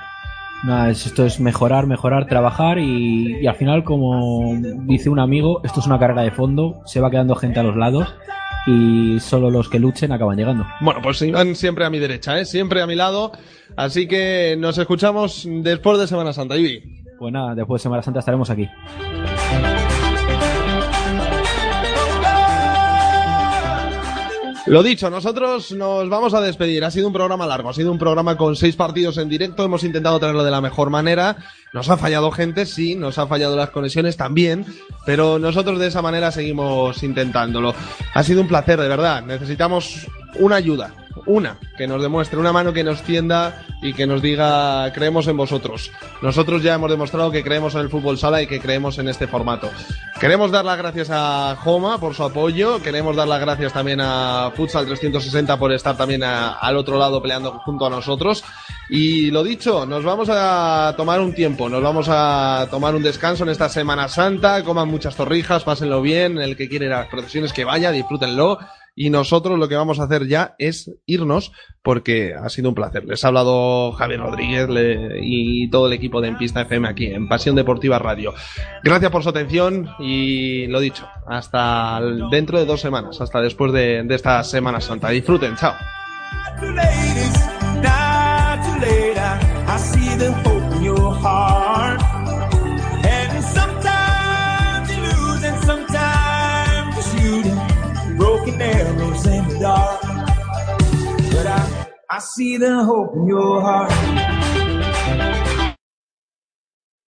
[0.64, 4.54] Nada, es- esto es mejorar, mejorar, trabajar y, y al final, como
[4.86, 7.76] dice un amigo, esto es una carrera de fondo, se va quedando gente a los
[7.76, 8.14] lados
[8.66, 10.66] y solo los que luchen acaban llegando.
[10.80, 12.44] Bueno, pues Iván siempre a mi derecha, ¿eh?
[12.44, 13.32] siempre a mi lado.
[13.76, 17.03] Así que nos escuchamos después de Semana Santa, Ivi.
[17.24, 18.68] Pues nada, después de Semana Santa estaremos aquí.
[24.66, 26.84] Lo dicho, nosotros nos vamos a despedir.
[26.84, 29.64] Ha sido un programa largo, ha sido un programa con seis partidos en directo.
[29.64, 31.38] Hemos intentado traerlo de la mejor manera.
[31.72, 34.66] Nos ha fallado gente, sí, nos ha fallado las conexiones también,
[35.06, 37.74] pero nosotros de esa manera seguimos intentándolo.
[38.12, 39.22] Ha sido un placer, de verdad.
[39.24, 40.06] Necesitamos
[40.38, 40.92] una ayuda,
[41.26, 45.36] una que nos demuestre, una mano que nos tienda y que nos diga creemos en
[45.36, 45.90] vosotros.
[46.22, 49.26] Nosotros ya hemos demostrado que creemos en el fútbol sala y que creemos en este
[49.26, 49.70] formato.
[50.20, 54.52] Queremos dar las gracias a Joma por su apoyo, queremos dar las gracias también a
[54.54, 58.44] Futsal 360 por estar también al otro lado peleando junto a nosotros.
[58.88, 63.44] Y lo dicho, nos vamos a tomar un tiempo, nos vamos a tomar un descanso
[63.44, 67.64] en esta Semana Santa, coman muchas torrijas, pásenlo bien, el que quiere las procesiones que
[67.64, 68.58] vaya, disfrútenlo.
[68.96, 73.04] Y nosotros lo que vamos a hacer ya es irnos porque ha sido un placer.
[73.04, 74.68] Les ha hablado Javier Rodríguez
[75.20, 78.34] y todo el equipo de En Pista FM aquí en Pasión Deportiva Radio.
[78.82, 82.00] Gracias por su atención y lo dicho, hasta
[82.30, 85.10] dentro de dos semanas, hasta después de, esta Semana Santa.
[85.10, 85.74] Disfruten, chao.
[102.14, 104.53] I see the hope in your heart.